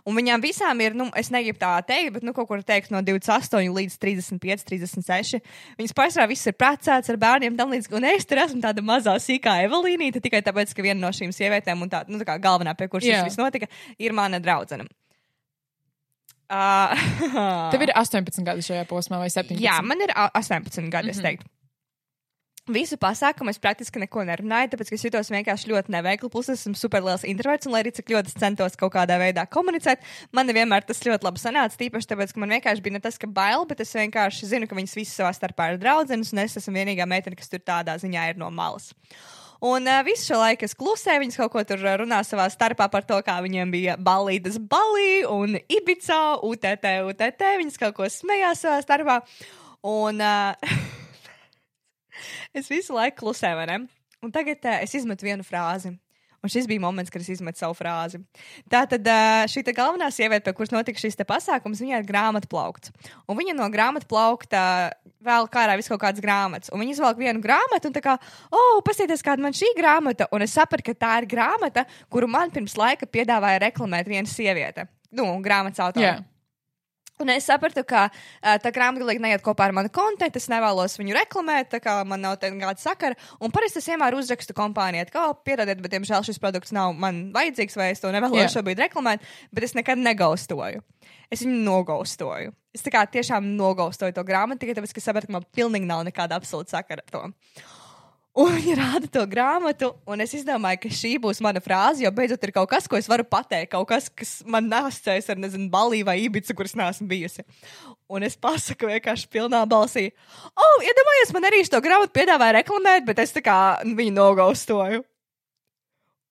Un 0.08 0.16
viņām 0.16 0.40
visām 0.44 0.80
ir, 0.86 0.94
nu, 0.96 1.10
es 1.20 1.28
negribu 1.36 1.60
tā 1.60 1.74
teikt, 1.84 2.14
bet, 2.14 2.24
nu, 2.24 2.32
kaut 2.34 2.48
kur 2.48 2.64
teikt 2.64 2.92
no 2.96 3.02
28 3.04 3.68
līdz 3.76 3.98
35, 4.00 4.64
36. 4.72 5.42
Viņas 5.82 5.94
pārsvarā 5.98 6.30
viss 6.32 6.48
ir 6.48 6.56
precēts 6.56 7.12
ar 7.12 7.18
bērniem, 7.18 7.58
tam 7.60 7.72
līdzīgi. 7.76 7.98
Un 8.00 8.08
es 8.14 8.26
tur 8.26 8.38
esmu 8.46 8.62
tāda 8.64 8.80
mazā 8.82 9.18
sīkā 9.20 9.58
evalīnīte, 9.68 10.22
tikai 10.24 10.42
tāpēc, 10.48 10.72
ka 10.74 10.82
viena 10.88 11.02
no 11.04 11.12
šīm 11.12 11.36
sievietēm, 11.36 11.82
un 11.84 11.92
tā, 11.92 12.06
nu, 12.08 12.20
tā 12.24 12.30
kā 12.32 12.40
galvenā, 12.40 12.78
pie 12.80 12.88
kuras 12.88 13.04
tas 13.04 13.28
viss 13.28 13.38
notika, 13.42 13.68
ir 14.00 14.14
mana 14.16 14.40
draudzene. 14.40 14.88
Uh, 16.52 16.92
Tev 17.72 17.84
ir 17.86 17.94
18 17.96 18.44
gadi 18.44 18.64
šajā 18.66 18.84
posmā 18.90 19.22
vai 19.22 19.30
17? 19.32 19.62
Jā, 19.64 19.78
man 19.88 20.02
ir 20.04 20.12
a- 20.12 20.32
18 20.36 20.90
gadi, 20.92 21.08
Mhm. 21.08 21.16
es 21.16 21.20
teiktu. 21.24 21.48
Visu 22.70 22.94
pasākumu 23.02 23.50
es 23.50 23.58
praktiski 23.58 23.98
neko 24.04 24.22
nerunāju, 24.28 24.70
tāpēc, 24.76 24.92
es 24.94 25.02
jutos 25.02 25.32
vienkārši 25.34 25.72
ļoti 25.72 25.94
neveikli. 25.96 26.30
Plus, 26.30 26.46
es 26.54 26.62
esmu 26.62 26.78
superliels 26.78 27.24
introverts, 27.26 27.66
un 27.66 27.74
lai 27.74 27.82
arī 27.82 27.90
cik 27.98 28.12
ļoti 28.14 28.30
es 28.30 28.38
centos 28.38 28.78
kaut 28.78 28.94
kādā 28.94 29.18
veidā 29.18 29.48
komunicēt, 29.50 30.06
man 30.30 30.46
nevienmēr 30.46 30.86
tas 30.86 31.02
ļoti 31.02 31.26
labi 31.26 31.42
sanāca. 31.42 31.80
Tīpaši 31.80 32.12
tāpēc, 32.12 32.36
ka 32.36 32.44
man 32.44 32.54
vienkārši 32.54 32.86
bija 32.86 33.00
ne 33.00 33.02
tas, 33.02 33.18
ka 33.18 33.26
bail, 33.26 33.66
bet 33.66 33.82
es 33.82 33.96
vienkārši 33.98 34.52
zinu, 34.54 34.70
ka 34.70 34.78
viņas 34.78 34.94
visas 35.00 35.18
savā 35.18 35.34
starpā 35.34 35.72
ir 35.72 35.82
draudzenes, 35.82 36.36
un 36.36 36.44
es 36.46 36.60
esmu 36.62 36.76
vienīgā 36.78 37.10
meitene, 37.10 37.40
kas 37.40 37.50
tur 37.50 37.66
tādā 37.66 37.98
ziņā 37.98 38.30
ir 38.30 38.38
no 38.38 38.54
malas. 38.54 38.92
Un 39.66 39.90
uh, 39.90 40.00
visu 40.06 40.30
šo 40.30 40.40
laiku 40.44 40.70
es 40.70 40.78
klusēju, 40.78 41.26
viņas 41.26 41.42
kaut 41.42 41.56
ko 41.58 41.66
tur 41.66 41.82
runā 42.02 42.22
savā 42.26 42.46
starpā 42.54 42.92
par 42.94 43.10
to, 43.10 43.18
kā 43.26 43.40
viņiem 43.42 43.74
bija 43.74 43.98
balītas 43.98 44.62
balī 44.62 45.26
un 45.26 45.58
Ibica, 45.66 46.38
UTT, 46.46 46.90
UTT. 47.10 47.46
Viņas 47.66 47.82
kaut 47.82 47.98
ko 47.98 48.10
smējās 48.10 48.66
savā 48.68 48.82
starpā. 48.86 49.22
Un 49.86 50.22
uh, 50.22 50.72
es 52.58 52.72
visu 52.72 52.96
laiku 52.98 53.24
klusēju, 53.24 53.60
vai 53.62 53.68
ne? 53.70 53.82
Un 54.22 54.34
tagad 54.34 54.64
uh, 54.68 54.80
es 54.86 54.96
izmetu 54.98 55.28
vienu 55.28 55.46
frāzi. 55.46 55.96
Un 56.42 56.50
šis 56.50 56.66
bija 56.66 56.82
moments, 56.82 57.12
kad 57.14 57.22
es 57.22 57.30
izmetu 57.30 57.62
savu 57.62 57.76
frāzi. 57.78 58.18
Tā 58.70 58.82
tad 58.90 59.06
uh, 59.06 59.44
šī 59.50 59.62
galvenā 59.78 60.08
sieviete, 60.10 60.48
pie 60.48 60.56
kuras 60.58 60.74
notika 60.74 60.98
šis 60.98 61.20
pasākums, 61.22 61.84
viņai 61.84 62.00
ir 62.02 62.08
grāmatu 62.08 62.50
plaukts. 62.50 62.90
Un 63.30 63.38
viņa 63.38 63.54
no 63.60 63.68
grāmatu 63.70 64.10
plaukta 64.10 64.64
vēl 65.22 65.46
kārā 65.54 65.76
visu 65.78 65.94
kaut 65.94 66.02
kādas 66.02 66.24
grāmatas. 66.24 66.74
Un 66.74 66.82
viņa 66.82 66.96
izvelk 66.96 67.22
vienu 67.22 67.44
grāmatu 67.44 67.92
un 67.92 67.94
tā 67.94 68.02
kā, 68.02 68.18
oh, 68.50 68.82
paskatieties, 68.82 69.22
kāda 69.26 69.46
man 69.46 69.54
šī 69.54 69.70
grāmata. 69.78 70.26
Un 70.34 70.42
es 70.42 70.58
sapratu, 70.58 70.90
ka 70.90 71.06
tā 71.06 71.14
ir 71.22 71.30
grāmata, 71.30 71.86
kuru 72.10 72.30
man 72.32 72.50
pirms 72.54 72.74
laika 72.80 73.06
piedāvāja 73.06 73.62
reklamēt 73.68 74.10
viena 74.10 74.26
sieviete. 74.30 74.90
Nu, 75.14 75.28
grāmatas 75.46 75.84
autora. 75.86 76.08
Jā. 76.08 76.31
Un 77.22 77.32
es 77.34 77.48
sapratu, 77.50 77.84
ka 77.88 78.08
tā 78.42 78.72
grāmata 78.74 79.04
galīgi 79.04 79.24
neiet 79.24 79.44
kopā 79.46 79.68
ar 79.70 79.76
manu 79.78 79.92
kontekstu. 79.94 80.42
Es 80.42 80.50
nevēlos 80.52 80.98
viņu 81.00 81.18
reklamēt, 81.20 81.72
tā 81.76 81.82
kā 81.84 82.00
man 82.08 82.24
nav 82.24 82.40
nekāda 82.42 82.82
sakara. 82.82 83.18
Un 83.42 83.54
parasti 83.54 83.82
es 83.82 83.90
vienmēr 83.92 84.18
uzrakstu 84.18 84.56
kompānijai, 84.58 85.10
ka, 85.12 85.28
oh, 85.30 85.38
piedodiet, 85.46 85.82
bet, 85.84 85.94
diemžēl, 85.96 86.26
šis 86.28 86.42
produkts 86.42 86.74
nav 86.76 86.96
man 86.98 87.28
vajadzīgs, 87.36 87.78
vai 87.80 87.92
es 87.94 88.02
to 88.04 88.12
nevēlos 88.14 88.46
Jā. 88.46 88.50
šobrīd 88.58 88.82
reklamēt, 88.88 89.26
bet 89.54 89.68
es 89.68 89.78
nekad 89.78 90.02
negaustoju. 90.02 90.84
Es 91.32 91.46
viņu 91.46 91.62
nogaustoju. 91.64 92.56
Es 92.76 92.84
tiešām 92.84 93.54
nogaustoju 93.60 94.16
to 94.16 94.24
grāmatu, 94.28 94.64
tikai 94.64 94.76
tāpēc, 94.78 94.96
ka 94.96 95.04
sapratu, 95.04 95.30
ka 95.30 95.38
man 95.38 95.48
pilnīgi 95.56 95.88
nav 95.88 96.04
nekāda 96.08 96.40
absolūta 96.40 96.78
sakara 96.78 97.04
ar 97.06 97.14
to. 97.14 97.24
Un 98.32 98.54
viņa 98.56 98.76
rāda 98.80 99.08
to 99.12 99.22
grāmatu, 99.28 99.90
un 100.08 100.24
es 100.24 100.32
izdomāju, 100.38 100.80
ka 100.86 100.90
šī 100.96 101.18
būs 101.20 101.42
mana 101.44 101.60
frāze, 101.60 102.00
jo 102.06 102.12
beidzot 102.16 102.46
ir 102.48 102.54
kaut 102.56 102.70
kas, 102.72 102.88
ko 102.88 102.96
es 102.96 103.10
varu 103.12 103.26
pateikt, 103.28 103.74
kaut 103.74 103.90
kas, 103.90 104.08
kas 104.08 104.38
man 104.48 104.70
nesasēs 104.72 105.28
ar, 105.34 105.42
nezinu, 105.42 105.68
balī 105.74 106.00
vai 106.08 106.16
ibicu, 106.24 106.56
kuras 106.56 106.78
neesmu 106.80 107.10
bijusi. 107.12 107.44
Un 108.08 108.24
es 108.24 108.40
pasaku 108.40 108.88
vienkārši 108.88 109.28
pilnā 109.36 109.66
balsī, 109.68 110.08
oh, 110.56 110.78
iedomājieties, 110.80 111.36
man 111.36 111.50
arī 111.52 111.60
šo 111.68 111.84
grāmatu 111.84 112.16
piedāvāja 112.16 112.62
reklamēt, 112.62 113.04
bet 113.12 113.20
es 113.20 113.36
tā 113.36 113.44
kā 113.44 113.60
viņu 113.84 114.16
nogaustoju. 114.16 115.04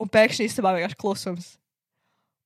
Un 0.01 0.09
pēkšņi 0.09 0.49
istabā 0.49 0.73
vienkārši 0.79 0.97
klusums. 0.97 1.51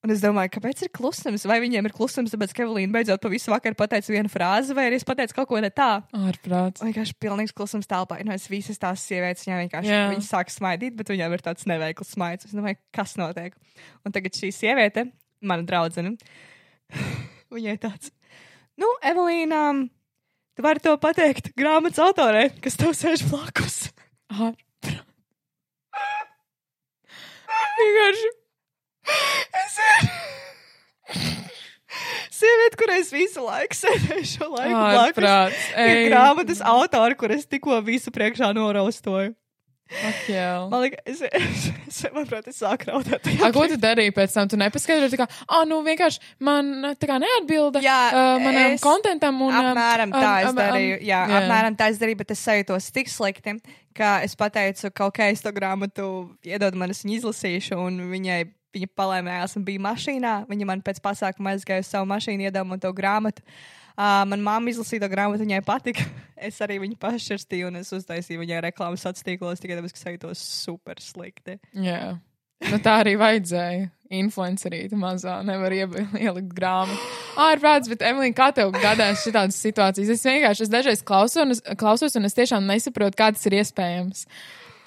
Un 0.05 0.11
es 0.13 0.21
domāju, 0.21 0.51
kāpēc 0.53 0.83
ir 0.85 0.89
klusums? 0.93 1.47
Vai 1.49 1.55
viņiem 1.63 1.87
ir 1.89 1.93
klusums, 1.95 2.29
tāpēc, 2.29 2.51
ka 2.53 2.61
Evelīna 2.61 2.93
beidzot 2.93 3.23
pa 3.23 3.29
visu 3.31 3.49
vakaru 3.49 3.73
pateica 3.79 4.13
vienu 4.13 4.29
frāzi, 4.29 4.75
vai 4.77 4.83
arī 4.85 4.99
es 4.99 5.07
pateicu 5.07 5.33
kaut 5.39 5.49
ko 5.49 5.61
ne 5.63 5.71
tā? 5.73 5.87
Ārprāts. 6.13 6.83
Vienkārši 6.85 7.15
pilnīgs 7.25 7.55
klusums 7.57 7.89
telpā. 7.89 8.19
Nu, 8.21 8.35
es 8.35 8.45
visas 8.51 8.77
tās 8.77 9.01
sievietes, 9.01 9.47
viņām 9.47 9.63
vienkārši 9.63 9.89
Jā. 9.89 10.03
viņas 10.11 10.29
sāk 10.29 10.53
smaidīt, 10.53 10.93
bet 10.99 11.09
viņām 11.09 11.33
ir 11.33 11.45
tāds 11.47 11.65
neveikls 11.71 12.13
smaids. 12.13 12.45
Es 12.45 12.53
domāju, 12.53 12.77
kas 12.93 13.17
notiek. 13.17 13.57
Un 14.05 14.13
tagad 14.13 14.37
šī 14.37 14.51
sieviete, 14.53 15.07
mana 15.41 15.65
draudzene, 15.65 16.13
viņai 17.57 17.75
tāds, 17.89 18.13
nu, 18.77 18.93
Evelīna, 19.01 19.65
tu 20.53 20.69
vari 20.69 20.85
to 20.85 20.93
pateikt 21.01 21.49
grāmatas 21.57 22.05
autorei, 22.05 22.51
kas 22.61 22.77
tev 22.77 22.93
sēž 22.93 23.25
blakus. 23.33 23.87
Ārprāts. 24.29 25.01
Vienkārši. 27.81 28.35
Es 29.65 29.79
Sieviete, 32.35 32.75
kurai 32.79 32.99
es 32.99 33.09
visu 33.13 33.45
laiku 33.45 33.77
sēdēju 33.79 34.27
šo 34.27 34.49
laiku 34.51 34.75
blakus. 35.21 35.63
Ir 35.79 36.01
grāmatas 36.09 36.61
autori, 36.67 37.15
kur 37.19 37.31
es 37.31 37.47
tikko 37.47 37.79
visu 37.85 38.11
priekšā 38.15 38.51
noraustoju. 38.57 39.33
Ak. 39.85 40.21
Man 40.71 40.81
liekas, 40.81 41.03
es, 41.05 41.19
es, 41.29 41.65
es, 41.85 41.97
manuprāt, 42.09 42.47
es 42.49 42.57
sāku 42.57 42.87
raudāt. 42.89 43.27
A, 43.37 43.51
ko 43.53 43.67
tu 43.69 43.77
darīji 43.77 44.15
pēc 44.17 44.33
tam? 44.33 44.49
Tu 44.49 44.57
nepaskaidroji, 44.57 45.11
tā 45.13 45.19
kā, 45.21 45.27
ah, 45.45 45.61
nu 45.69 45.77
vienkārši 45.85 46.23
man 46.41 46.71
tā 46.97 47.05
kā 47.05 47.19
neatbilda 47.21 47.83
Jā, 47.85 47.99
uh, 48.09 48.31
manam 48.41 48.73
es 48.73 48.81
kontentam 48.81 49.37
un. 49.45 49.53
um, 49.53 49.69
Apmēram 49.69 50.15
tā 50.15 50.23
um, 50.25 50.39
es 50.41 50.49
um, 50.49 50.57
darīju. 50.57 50.97
um, 50.97 51.05
Jā, 51.05 51.21
jā. 51.29 51.37
apmēram 51.43 51.77
tā 51.77 51.91
es 51.93 52.01
darīju, 52.01 52.17
bet 52.23 52.33
es 52.33 52.41
sajūtos 52.47 52.89
tik 52.97 53.13
slikti, 53.13 53.55
ka 53.95 54.15
es 54.25 54.33
pateicu, 54.39 54.89
ka 54.89 55.11
ok, 55.11 55.21
es 55.29 55.45
to 55.45 55.53
grāmatu 55.53 56.09
iedod 56.49 56.81
man, 56.81 56.89
es 56.89 57.05
viņu 57.05 57.19
izlasīšu, 57.21 57.77
un 57.85 58.01
viņai 58.09 58.41
viņa 58.75 58.91
palēmējās 58.99 59.57
un 59.59 59.65
bija 59.67 59.83
mašīnā. 59.85 60.35
Viņa 60.51 60.67
man 60.69 60.83
pēc 60.85 61.01
pasākuma 61.03 61.55
aizgāja 61.55 61.85
uz 61.85 61.89
savu 61.89 62.09
mašīnu, 62.11 62.47
iedeva 62.47 62.67
man 62.67 62.83
to 62.83 62.91
grāmatu. 62.95 63.45
Uh, 63.95 64.25
man 64.27 64.43
mamma 64.43 64.71
izlasīja 64.71 65.05
to 65.05 65.11
grāmatu, 65.11 65.45
viņai 65.45 65.63
patika. 65.65 66.05
Es 66.45 66.57
arī 66.59 66.75
viņu 66.83 66.97
pašķirstīju 66.99 67.69
un 67.69 67.79
es 67.79 67.87
uztaisīju 67.95 68.41
viņai 68.41 68.57
reklāmas 68.65 69.05
sociālos 69.05 69.23
tīklos, 69.23 69.61
tikai 69.63 69.77
tāpēc, 69.79 69.93
ka 69.95 70.01
es 70.01 70.15
jūtos 70.17 70.41
super 70.65 70.99
slikti. 70.99 71.55
Jā. 71.79 72.17
Nu, 72.67 72.79
tā 72.83 72.97
arī 73.05 73.15
vajadzēja. 73.19 73.87
Influencerīte 74.19 74.99
mazā 74.99 75.39
nevar 75.47 75.73
ielikt 75.73 76.51
grāmatu. 76.53 76.99
Ārprāts, 77.41 77.89
bet 77.89 78.03
Emīlija, 78.05 78.35
kā 78.37 78.49
tev 78.55 78.75
gadās 78.75 79.23
šādas 79.23 79.57
situācijas? 79.63 80.11
Es 80.13 80.27
vienkārši 80.27 80.67
es 80.67 80.71
dažreiz 80.71 81.01
klausos 81.07 81.41
un, 81.41 81.55
es, 81.55 81.63
klausos, 81.79 82.19
un 82.19 82.27
es 82.27 82.37
tiešām 82.37 82.67
nesaprotu, 82.69 83.17
kā 83.17 83.31
tas 83.33 83.47
ir 83.49 83.57
iespējams. 83.61 84.27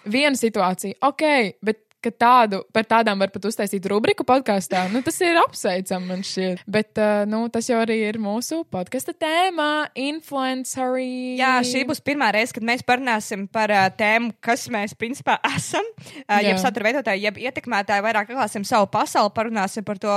Viena 0.08 0.38
situācija, 0.38 1.00
ok, 1.08 1.24
bet 1.64 1.82
ka 2.04 2.10
tādu, 2.14 2.60
par 2.72 2.86
tādām 2.86 3.18
var 3.18 3.30
pat 3.34 3.46
uztaisīt 3.48 3.86
rubriku 3.90 4.22
podkāstā, 4.26 4.84
nu, 4.92 5.00
tas 5.02 5.16
ir 5.24 5.38
apsveicami 5.40 6.06
man 6.06 6.20
šķiet. 6.26 6.62
Bet, 6.70 6.92
uh, 7.00 7.24
nu, 7.26 7.40
tas 7.52 7.66
jau 7.70 7.80
arī 7.82 7.96
ir 8.06 8.18
mūsu 8.22 8.60
podkāsta 8.70 9.14
tēma- 9.18 9.88
influenceri. 10.08 11.36
Jā, 11.40 11.58
šī 11.66 11.82
būs 11.88 12.02
pirmā 12.04 12.30
reize, 12.34 12.54
kad 12.54 12.62
mēs 12.66 12.84
parunāsim 12.86 13.48
par 13.50 13.72
uh, 13.74 13.88
tēmu, 13.98 14.32
kas 14.44 14.68
mēs 14.72 14.94
principā 14.98 15.38
esam. 15.56 15.84
Uh, 16.28 16.38
jeb 16.44 16.60
satura 16.62 16.88
veidotāji, 16.90 17.26
jeb 17.26 17.42
ietekmētāji, 17.48 18.04
vairāk 18.06 18.30
atklāsim 18.30 18.66
savu 18.68 18.86
pasauli, 18.94 19.34
parunāsim 19.34 19.84
par 19.86 19.98
to, 19.98 20.14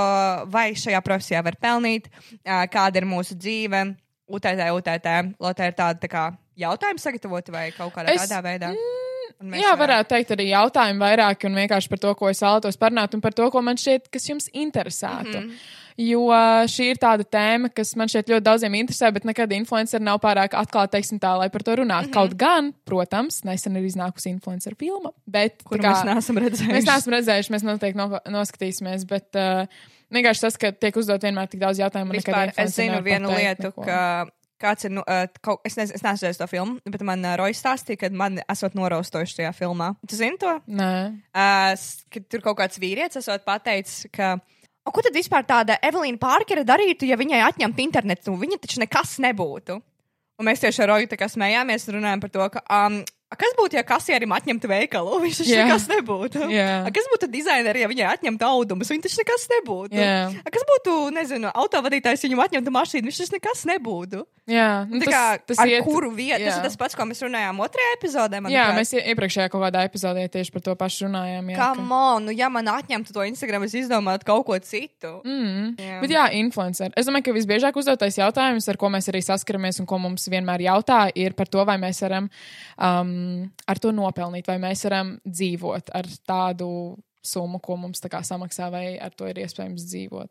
vai 0.52 0.70
šajā 0.78 1.02
profesijā 1.04 1.42
var 1.44 1.58
pelnīt, 1.60 2.08
uh, 2.46 2.64
kāda 2.72 3.02
ir 3.02 3.08
mūsu 3.10 3.34
dzīve. 3.38 3.84
UTT, 4.32 4.68
UTT, 4.72 5.08
Lotē 5.42 5.66
ir 5.68 5.74
tāda 5.76 5.98
tā 6.00 6.08
kā 6.08 6.28
jautājuma 6.56 7.02
sagatavota 7.02 7.52
vai 7.52 7.70
kaut 7.76 7.92
kādā 7.92 8.14
Es- 8.14 8.30
tādā 8.30 8.38
veidā. 8.46 8.70
Mēs 8.72 9.11
Jā, 9.42 9.74
varētu 9.78 10.08
teikt 10.14 10.34
arī 10.36 10.48
jautājumu 10.52 11.02
vairāk 11.02 11.46
un 11.48 11.60
vienkārši 11.62 11.92
par 11.92 12.02
to, 12.02 12.14
ko 12.18 12.30
es 12.32 12.42
vēlētos 12.42 12.80
parunāt 12.80 13.14
un 13.16 13.22
par 13.24 13.34
to, 13.36 13.48
ko 13.52 13.62
man 13.64 13.80
šķiet, 13.80 14.10
kas 14.12 14.28
jums 14.28 14.50
interesētu. 14.52 15.38
Mm. 15.38 15.48
-hmm. 15.48 15.78
Jo 16.00 16.24
šī 16.72 16.86
ir 16.94 16.96
tāda 17.00 17.24
tēma, 17.28 17.68
kas 17.74 17.92
man 18.00 18.08
šķiet 18.08 18.30
ļoti 18.32 18.46
daudziem 18.46 18.74
interesē, 18.78 19.12
bet 19.12 19.26
nekad 19.28 19.52
influenceri 19.52 20.04
nav 20.04 20.22
pārāk 20.22 20.54
atklāti, 20.56 20.94
teiksim 20.96 21.20
tā, 21.20 21.34
lai 21.38 21.50
par 21.50 21.62
to 21.62 21.76
runātu. 21.76 22.08
Mm. 22.08 22.10
-hmm. 22.10 22.12
Kaut 22.12 22.34
gan, 22.34 22.72
protams, 22.84 23.44
nesen 23.44 23.76
ir 23.76 23.84
iznākusi 23.84 24.30
influenceru 24.30 24.76
filma, 24.78 25.12
bet 25.26 25.62
Kur 25.64 25.78
kā- 25.78 25.92
mēs 25.92 26.04
neesam 26.04 26.36
redzējuši. 26.36 26.72
Mēs 26.72 26.86
neesam 26.86 27.12
redzējuši, 27.12 27.52
mēs 27.52 27.62
noteikti 27.62 27.98
no, 27.98 28.20
noskatīsimies, 28.26 29.04
bet 29.06 29.28
uh, 29.36 29.66
vienkārši 30.12 30.40
tas, 30.40 30.56
ka 30.56 30.72
tiek 30.72 30.96
uzdot 30.96 31.22
vienmēr 31.22 31.48
tik 31.48 31.60
daudz 31.60 31.78
jautājumu. 31.78 32.12
Vispār, 32.12 32.52
es 32.56 32.76
zinu 32.76 33.02
vienu 33.02 33.28
lietu, 33.28 33.62
neko. 33.62 33.82
ka 33.82 34.26
kāds 34.62 34.86
ir. 34.88 34.92
Nu, 34.94 35.02
uh, 35.04 35.26
kaut, 35.44 35.60
es 35.68 35.76
nezinu, 35.78 35.98
es 35.98 36.04
neesmu 36.06 36.22
redzējis 36.22 36.40
to 36.40 36.48
filmu, 36.50 36.78
bet 36.94 37.04
man 37.06 37.24
uh, 37.26 37.34
Rojas 37.40 37.60
stāstīja, 37.62 38.00
ka 38.04 38.10
man 38.14 38.40
esot 38.50 38.74
noraustojuši 38.78 39.40
tajā 39.42 39.52
filmā. 39.58 39.92
Tu 40.08 40.18
zini 40.20 40.38
to? 40.40 40.54
Nē, 40.70 40.90
Uh, 41.34 41.72
s- 41.76 42.04
ka 42.12 42.20
tur 42.30 42.40
kaut 42.44 42.58
kāds 42.62 42.78
vīrietis 42.82 43.20
esot 43.22 43.44
pateicis, 43.46 44.06
ka. 44.14 44.36
O, 44.82 44.90
ko 44.90 45.02
tad 45.04 45.14
vispār 45.14 45.44
tāda 45.46 45.76
Evelīna 45.86 46.18
Pārkere 46.18 46.64
darītu, 46.66 47.06
ja 47.06 47.14
viņai 47.20 47.38
atņemtu 47.52 47.82
internetu? 47.84 48.32
Viņa 48.34 48.56
taču 48.64 48.80
nekas 48.82 49.12
nebūtu. 49.22 49.76
Un 50.40 50.48
mēs 50.48 50.58
tieši 50.64 50.82
ar 50.82 50.88
Roju 50.96 51.06
smējāmies 51.30 51.84
un 51.88 51.94
runājām 52.00 52.20
par 52.24 52.30
to, 52.34 52.48
ka. 52.56 52.62
Um, 52.66 52.96
a 53.32 53.36
kas 53.40 53.54
būtu, 53.58 53.78
ja 53.78 53.82
kasierim 53.88 54.32
atņemtu 54.36 54.68
veikalu? 54.68 55.16
Viņš 55.24 55.40
taču 55.40 55.54
Jā. 55.56 55.64
nekas 55.64 55.86
nebūtu. 55.88 56.44
Jā. 56.52 56.68
A 56.84 56.92
kas 56.92 57.08
būtu 57.14 57.30
dizainerim, 57.32 57.82
ja 57.86 57.88
viņai 57.88 58.08
atņemtu 58.12 58.44
audumus? 58.48 58.90
Viņa 58.92 59.06
taču 59.08 59.22
nekas 59.22 59.48
nebūtu. 59.56 59.96
Jā. 59.96 60.28
A 60.44 60.52
kas 60.52 60.66
būtu, 60.68 60.96
nezinu, 61.16 61.48
autovadītājs, 61.56 62.26
viņam 62.28 62.44
atņemtu 62.44 62.74
mašīnu? 62.76 63.08
Viņš 63.08 63.20
taču 63.24 63.36
nekas 63.38 63.64
nebūtu. 63.72 64.22
jā, 64.52 64.68
nu, 64.90 65.00
Tā 65.00 65.06
kā, 65.08 65.22
tas 65.46 65.58
ar 65.62 65.70
iet- 65.70 65.84
kuru 65.86 66.10
vietu? 66.12 66.42
Tas 66.44 66.56
jā. 66.56 66.58
ir 66.60 66.64
tas 66.66 66.76
pats, 66.76 66.96
ko 66.98 67.06
mēs 67.08 67.22
runājām 67.24 67.60
otrajā 67.62 67.90
epizodē. 67.96 68.36
Jā, 68.36 68.42
manuprāt. 68.42 68.76
mēs 68.80 68.90
ie- 68.98 69.04
iepriekšējā 69.14 69.48
kaut 69.52 69.62
kādā 69.64 69.84
epizodē 69.86 70.24
tieši 70.28 70.52
par 70.52 70.62
to 70.66 70.74
pašu 70.76 71.06
runājām. 71.06 71.50
Jā, 71.52 71.56
Kā 71.62 71.68
man, 71.78 72.26
nu, 72.26 72.34
ja 72.34 72.48
man 72.52 72.66
atņemtu 72.66 73.14
to 73.14 73.22
Instagram, 73.28 73.62
es 73.68 73.72
izdomātu 73.78 74.26
kaut 74.28 74.44
ko 74.46 74.58
citu. 74.58 75.12
Mm. 75.24 75.76
Jā. 75.78 76.00
Bet 76.02 76.10
jā, 76.10 76.24
influenceri. 76.42 76.92
Es 76.98 77.06
domāju, 77.06 77.28
ka 77.30 77.36
visbiežāk 77.38 77.78
uzdotais 77.78 78.18
jautājums, 78.18 78.66
ar 78.68 78.76
ko 78.82 78.90
mēs 78.90 79.08
arī 79.12 79.22
saskaramies 79.22 79.78
un 79.80 79.86
ko 79.86 79.98
mums 80.02 80.26
vienmēr 80.28 80.66
jautā, 80.66 81.04
ir 81.14 81.32
par 81.38 81.46
to, 81.46 81.62
vai 81.64 81.78
mēs 81.78 82.02
varam 82.02 82.26
um, 82.82 83.14
ar 83.68 83.80
to 83.82 83.92
nopelnīt, 83.94 84.48
vai 84.50 84.58
mēs 84.62 84.84
varam 84.88 85.16
dzīvot 85.26 85.92
ar 85.96 86.08
tādu 86.28 86.68
summu, 87.22 87.60
ko 87.62 87.78
mums 87.78 88.02
samaksā, 88.02 88.70
vai 88.72 88.86
ar 88.98 89.14
to 89.14 89.28
ir 89.30 89.42
iespējams 89.44 89.86
dzīvot. 89.88 90.30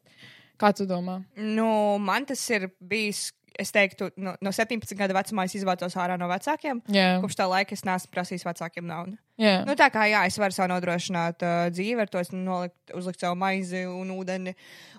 Kā 0.61 0.73
tu 0.77 0.85
domā? 0.85 1.21
Nu, 1.35 1.97
man 2.03 2.27
tas 2.29 2.43
ir 2.53 2.69
bijis, 2.77 3.31
es 3.59 3.71
teiktu, 3.73 4.11
no, 4.21 4.35
no 4.43 4.51
17 4.53 4.95
gadu 4.99 5.15
vecumā 5.17 5.47
es 5.47 5.55
izvācos 5.57 5.97
ārā 5.99 6.17
no 6.19 6.27
vecākiem. 6.31 6.83
Jā, 6.93 7.15
Kopš 7.23 7.39
tā 7.39 7.47
laika 7.49 7.75
es 7.75 7.85
neesmu 7.87 8.11
prasījis 8.13 8.45
vecākiem 8.47 8.85
naudu. 8.87 9.17
Jā. 9.39 9.61
Nu, 9.67 9.75
tā 9.79 9.87
kā 9.93 10.05
jā, 10.11 10.23
es 10.27 10.37
varu 10.41 10.55
sev 10.55 10.69
nodrošināt 10.71 11.43
uh, 11.45 11.65
dzīvi, 11.73 12.03
ar 12.03 12.09
to 12.11 12.23
nolikt, 12.35 12.93
uzlikt 12.97 13.21
savu 13.23 13.37
maizi 13.39 13.85
un 13.87 14.11
ūdeni 14.15 14.53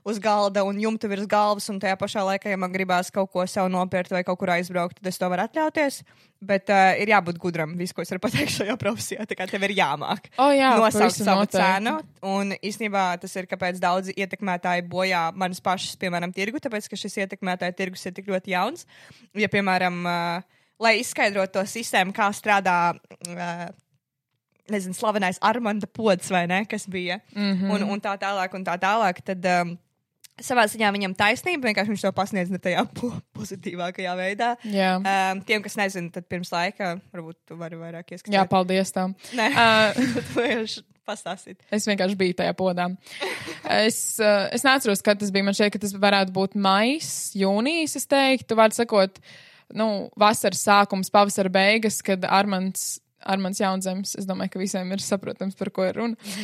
uz 0.08 0.18
galda 0.22 0.64
un 0.66 0.78
jumtu 0.80 1.10
virs 1.10 1.28
galvas. 1.30 1.68
Un 1.72 1.80
tajā 1.82 1.96
pašā 2.00 2.24
laikā, 2.26 2.50
ja 2.52 2.58
man 2.60 2.72
gribās 2.74 3.12
kaut 3.14 3.30
ko 3.32 3.44
sev 3.50 3.68
nopirkt 3.72 4.14
vai 4.14 4.24
kaut 4.26 4.40
kur 4.40 4.52
aizbraukt, 4.54 4.98
tad 4.98 5.10
es 5.12 5.20
to 5.20 5.28
varu 5.32 5.46
atļauties. 5.46 6.00
Bet 6.42 6.72
uh, 6.74 6.94
ir 6.98 7.12
jābūt 7.12 7.38
gudram, 7.42 7.76
visu, 7.78 7.94
ko 7.94 8.02
es 8.02 8.10
varu 8.10 8.22
pateikt 8.24 8.56
šajā 8.56 8.74
profesijā. 8.80 9.26
Tā 9.30 9.36
kā 9.38 9.46
tev 9.50 9.62
ir 9.68 9.76
jāmāk. 9.78 10.32
O, 10.42 10.48
jā, 10.54 10.72
nosaukt 10.80 11.18
savu 11.18 11.44
noteikti. 11.44 11.60
cenu. 11.60 11.98
Un 12.32 12.56
īstenībā 12.58 13.04
tas 13.22 13.36
ir, 13.38 13.46
kāpēc 13.50 13.78
daudzi 13.82 14.16
ietekmētāji 14.18 14.86
bojā 14.90 15.28
manas 15.38 15.62
pašas, 15.62 15.94
piemēram, 16.02 16.34
tirgu, 16.34 16.62
tāpēc, 16.62 16.90
ka 16.90 16.98
šis 16.98 17.20
ietekmētāja 17.26 17.76
tirgus 17.78 18.02
ir 18.10 18.16
tik 18.16 18.32
ļoti 18.32 18.56
jauns. 18.56 18.88
Ja, 19.38 19.46
piemēram, 19.52 20.02
uh, 20.02 20.66
lai 20.82 20.96
izskaidrotu 20.98 21.60
to 21.60 21.64
sistēmu, 21.68 22.14
kā 22.16 22.26
strādā. 22.34 22.80
Uh, 23.28 23.70
Nezinu, 24.70 24.94
slavenais 24.94 25.40
Armanda 25.42 25.88
pods 25.90 26.30
vai 26.30 26.44
ne, 26.46 26.64
kas 26.70 26.86
bija. 26.86 27.18
Mm 27.34 27.52
-hmm. 27.52 27.70
un, 27.74 27.82
un 27.82 28.00
tā 28.00 28.14
tālāk, 28.18 28.54
un 28.54 28.64
tā 28.64 28.78
tālāk. 28.78 29.22
Tad 29.24 29.44
um, 29.44 29.78
savā 30.40 30.66
ziņā 30.70 30.92
viņam 30.92 31.16
taisnība, 31.18 31.68
vienkārši 31.68 31.90
viņš 31.90 32.00
to 32.00 32.12
pasniedz 32.12 32.50
ne 32.50 32.58
tajā 32.58 32.86
po 32.94 33.12
pozitīvākajā 33.34 34.14
veidā. 34.16 34.56
Jā. 34.64 34.96
Um, 34.96 35.42
tiem, 35.42 35.62
kas 35.62 35.76
nezina, 35.76 36.10
tad 36.10 36.28
pirms 36.30 36.52
laika 36.52 37.00
varbūt 37.12 37.36
tu 37.48 37.56
vari 37.56 37.76
vairāk 37.76 38.12
ieskatīt. 38.12 38.34
jā, 38.34 38.46
paldies 38.48 38.92
tev. 38.92 39.14
Nē, 39.32 39.50
Uh, 39.52 40.82
pastāstīt. 41.08 41.62
Es 41.72 41.86
vienkārši 41.88 42.18
biju 42.18 42.36
tajā 42.38 42.54
podā. 42.58 42.88
Es, 43.66 43.98
uh, 44.22 44.48
es 44.54 44.64
neatceros, 44.66 45.02
kad 45.04 45.20
tas 45.20 45.32
bija. 45.34 45.46
Man 45.46 45.56
šķiet, 45.56 45.72
ka 45.74 45.82
tas 45.82 45.94
varētu 45.98 46.34
būt 46.36 46.54
maijs, 46.54 47.32
jūnijas. 47.38 47.96
Es 47.98 48.08
teiktu, 48.10 48.58
vārds 48.58 48.78
sakot, 48.80 49.18
nu, 49.78 49.88
vasaras 50.18 50.62
sākums, 50.66 51.10
pavasara 51.12 51.52
beigas, 51.52 52.00
kad 52.06 52.26
Armāns, 52.28 53.00
Armāns 53.24 53.62
Jaunzems, 53.62 54.16
es 54.18 54.28
domāju, 54.28 54.54
ka 54.54 54.62
visiem 54.62 54.92
ir 54.94 55.02
saprotams, 55.04 55.56
par 55.58 55.72
ko 55.74 55.86
ir 55.88 55.98
runa. 56.00 56.36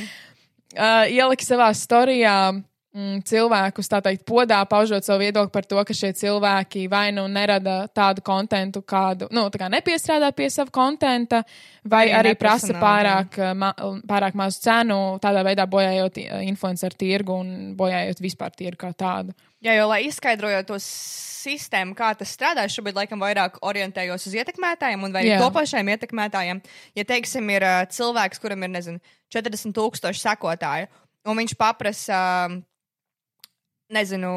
Uh, 0.76 1.06
ielika 1.08 1.44
savā 1.46 1.70
storijā 1.72 2.52
mm, 2.52 3.22
cilvēkus, 3.28 3.88
tā 3.88 4.00
teikt, 4.04 4.26
podā, 4.28 4.58
paužot 4.68 5.06
savu 5.06 5.22
viedokli 5.22 5.52
par 5.54 5.66
to, 5.68 5.78
ka 5.88 5.96
šie 5.96 6.10
cilvēki 6.18 6.84
vai 6.92 7.06
nu 7.16 7.24
nerada 7.32 7.80
tādu 7.94 8.24
kontentu, 8.26 8.82
kādu, 8.84 9.30
nu, 9.34 9.46
tā 9.52 9.62
kā 9.62 9.70
nepiestrādā 9.72 10.28
pie 10.36 10.50
sava 10.52 10.72
kontenta, 10.74 11.42
vai 11.88 12.06
Arī 12.10 12.18
arī 12.18 12.34
prasa 12.40 12.76
pārāk, 12.76 13.40
ma 13.56 13.72
pārāk 14.08 14.36
mazu 14.38 14.60
cenu, 14.68 15.00
tādā 15.24 15.44
veidā 15.46 15.64
bojājot 15.70 16.20
influenceru 16.44 17.00
tirgu 17.00 17.40
un 17.40 17.54
bojājot 17.78 18.24
vispār 18.24 18.52
tirgu 18.56 18.84
kā 18.84 18.92
tādu. 18.92 19.36
Jā, 19.64 19.74
jo, 19.74 19.88
lai 19.90 20.04
izskaidrotu 20.06 20.68
to 20.70 20.76
sistēmu, 20.78 21.96
kā 21.98 22.12
tas 22.18 22.30
strādā, 22.34 22.62
šobrīd 22.70 22.98
laikam 23.00 23.22
vairāk 23.22 23.58
orientējos 23.66 24.28
uz 24.30 24.36
ietekmētājiem 24.38 25.02
un 25.06 25.16
arī 25.18 25.32
topošajiem 25.40 25.90
ietekmētājiem. 25.94 26.60
Ja, 26.98 27.04
teiksim, 27.08 27.50
ir 27.54 27.66
uh, 27.66 27.82
cilvēks, 27.90 28.42
kuram 28.42 28.62
ir, 28.66 28.72
nezinu, 28.76 29.02
40 29.34 29.74
tūkstoši 29.74 30.22
sekotāju, 30.22 30.86
un 31.26 31.40
viņš 31.42 31.56
paprasa, 31.58 32.20
um, 32.46 32.60
nezinu, 33.94 34.32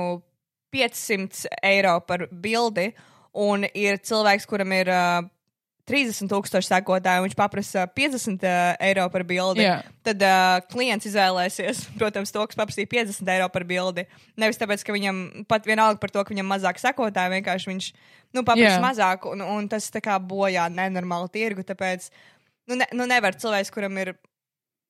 500 0.73 1.51
eiro 1.69 1.97
par 2.07 2.25
bildi, 2.31 2.89
un 3.37 3.67
ir 3.67 4.01
cilvēks, 4.01 4.49
kuram 4.49 4.73
ir 4.73 4.89
uh, 4.89 5.21
30 5.89 6.29
tūkstoši 6.31 6.69
sekotāju, 6.69 7.21
un 7.21 7.27
viņš 7.27 7.37
paprasa 7.37 7.85
50 7.97 8.45
uh, 8.45 8.55
eiro 8.85 9.05
par 9.13 9.25
bildi 9.27 9.65
Jā. 9.65 9.79
tad 10.05 10.23
uh, 10.25 10.59
klients 10.71 11.07
izvēlēsies, 11.09 11.83
protams, 11.99 12.33
to, 12.33 12.43
kas 12.47 12.59
paprasīja 12.59 12.89
50 12.91 13.31
eiro 13.35 13.49
par 13.53 13.65
bildi. 13.67 14.05
Nevis 14.39 14.61
tāpēc, 14.61 14.85
ka 14.85 14.95
viņam 14.95 15.21
pat 15.49 15.67
vienalga 15.69 16.01
par 16.01 16.13
to, 16.13 16.23
ka 16.23 16.35
viņam 16.35 16.51
mazāk 16.53 16.81
sekotāji, 16.81 17.35
vienkārši 17.37 17.71
viņš 17.71 17.91
nu, 18.37 18.43
paprasa 18.43 18.77
Jā. 18.77 18.83
mazāk, 18.83 19.29
un, 19.31 19.43
un 19.43 19.69
tas 19.71 19.89
tā 19.93 20.03
kā 20.03 20.17
bojā 20.21 20.67
nenormālu 20.73 21.31
tirgu. 21.33 21.65
Tāpēc 21.67 22.11
nu, 22.69 22.77
ne, 22.79 22.87
nu 22.95 23.09
nevar 23.09 23.37
cilvēks, 23.37 23.73
kuram 23.73 23.97
ir. 24.03 24.15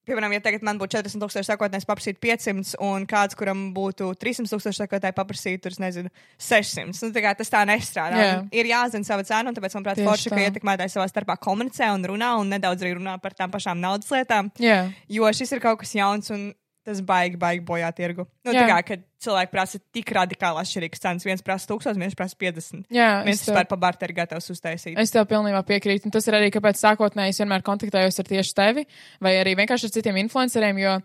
Piemēram, 0.07 0.33
ja 0.33 0.41
tagad 0.41 0.63
man 0.65 0.79
būtu 0.81 0.95
40 0.97 1.21
tūkstoši 1.21 1.45
sekotājs, 1.51 1.85
paprasīt 1.85 2.17
500, 2.23 2.71
un 2.81 3.03
kāds, 3.09 3.37
kuram 3.37 3.67
būtu 3.75 4.07
300 4.17 4.49
tūkstoši 4.49 4.81
sekotājs, 4.81 5.13
paprasīt, 5.17 5.61
tur, 5.61 5.75
nezinu, 5.83 6.09
600. 6.41 6.95
Nu, 7.05 7.11
tā 7.13 7.21
kā 7.21 7.33
tas 7.37 7.53
tā 7.53 7.61
nestrādā. 7.69 8.23
Un 8.41 8.49
Ir 8.51 8.69
jāzina 8.71 9.05
sava 9.05 9.25
cena, 9.27 9.51
un 9.51 9.57
tāpēc, 9.57 9.75
manuprāt, 9.77 9.99
Tieši 10.01 10.09
forši, 10.09 10.31
ka 10.33 10.39
tā. 10.39 10.47
ietekmētāji 10.47 10.95
savā 10.95 11.05
starpā 11.11 11.37
komunicē 11.41 11.91
un 11.93 12.07
runā, 12.09 12.31
un 12.41 12.49
nedaudz 12.49 12.81
arī 12.81 12.95
runā 12.97 13.13
par 13.21 13.37
tām 13.37 13.53
pašām 13.53 13.77
naudas 13.83 14.09
lietām. 14.09 14.49
Jā, 14.61 14.87
Jo 15.11 15.29
šis 15.37 15.53
ir 15.53 15.61
kaut 15.61 15.83
kas 15.83 15.93
jauns 15.93 16.33
un 16.33 16.49
tas 16.85 17.01
baigi, 17.05 17.37
baigi 17.41 17.63
bojā 17.65 17.89
tirgu. 17.97 18.25
Nu, 18.45 18.53
Jā. 18.55 18.63
tā 18.63 18.69
kā, 18.69 18.77
kad 18.87 19.03
cilvēki 19.21 19.53
prasa 19.53 19.81
tik 19.93 20.13
radikāli 20.17 20.63
atšķirīgas 20.63 21.03
cenas, 21.03 21.27
viens 21.27 21.45
prasa 21.45 21.69
1000, 21.69 21.99
viens 22.01 22.17
prasa 22.17 22.37
50. 22.41 22.87
jā 22.89 23.09
Viens 23.27 23.43
vispār 23.45 23.69
pa 23.69 23.77
barteri 23.81 24.17
gatavs 24.17 24.49
uztaisīt. 24.53 24.97
Es 25.01 25.13
tev 25.13 25.27
pilnībā 25.29 25.61
piekrītu. 25.67 26.09
Un 26.09 26.15
tas 26.15 26.27
ir 26.27 26.39
arī, 26.39 26.49
kāpēc 26.53 26.81
sākotnēji 26.81 27.35
es 27.35 27.43
vienmēr 27.43 27.65
kontaktējos 27.67 28.19
ar 28.23 28.31
tieši 28.33 28.57
tevi, 28.57 28.87
vai 29.21 29.37
arī 29.43 29.55
vienkārši 29.61 29.89
ar 29.89 29.95
citiem 29.99 30.23
influenceriem. 30.25 30.81
Jo 30.81 30.97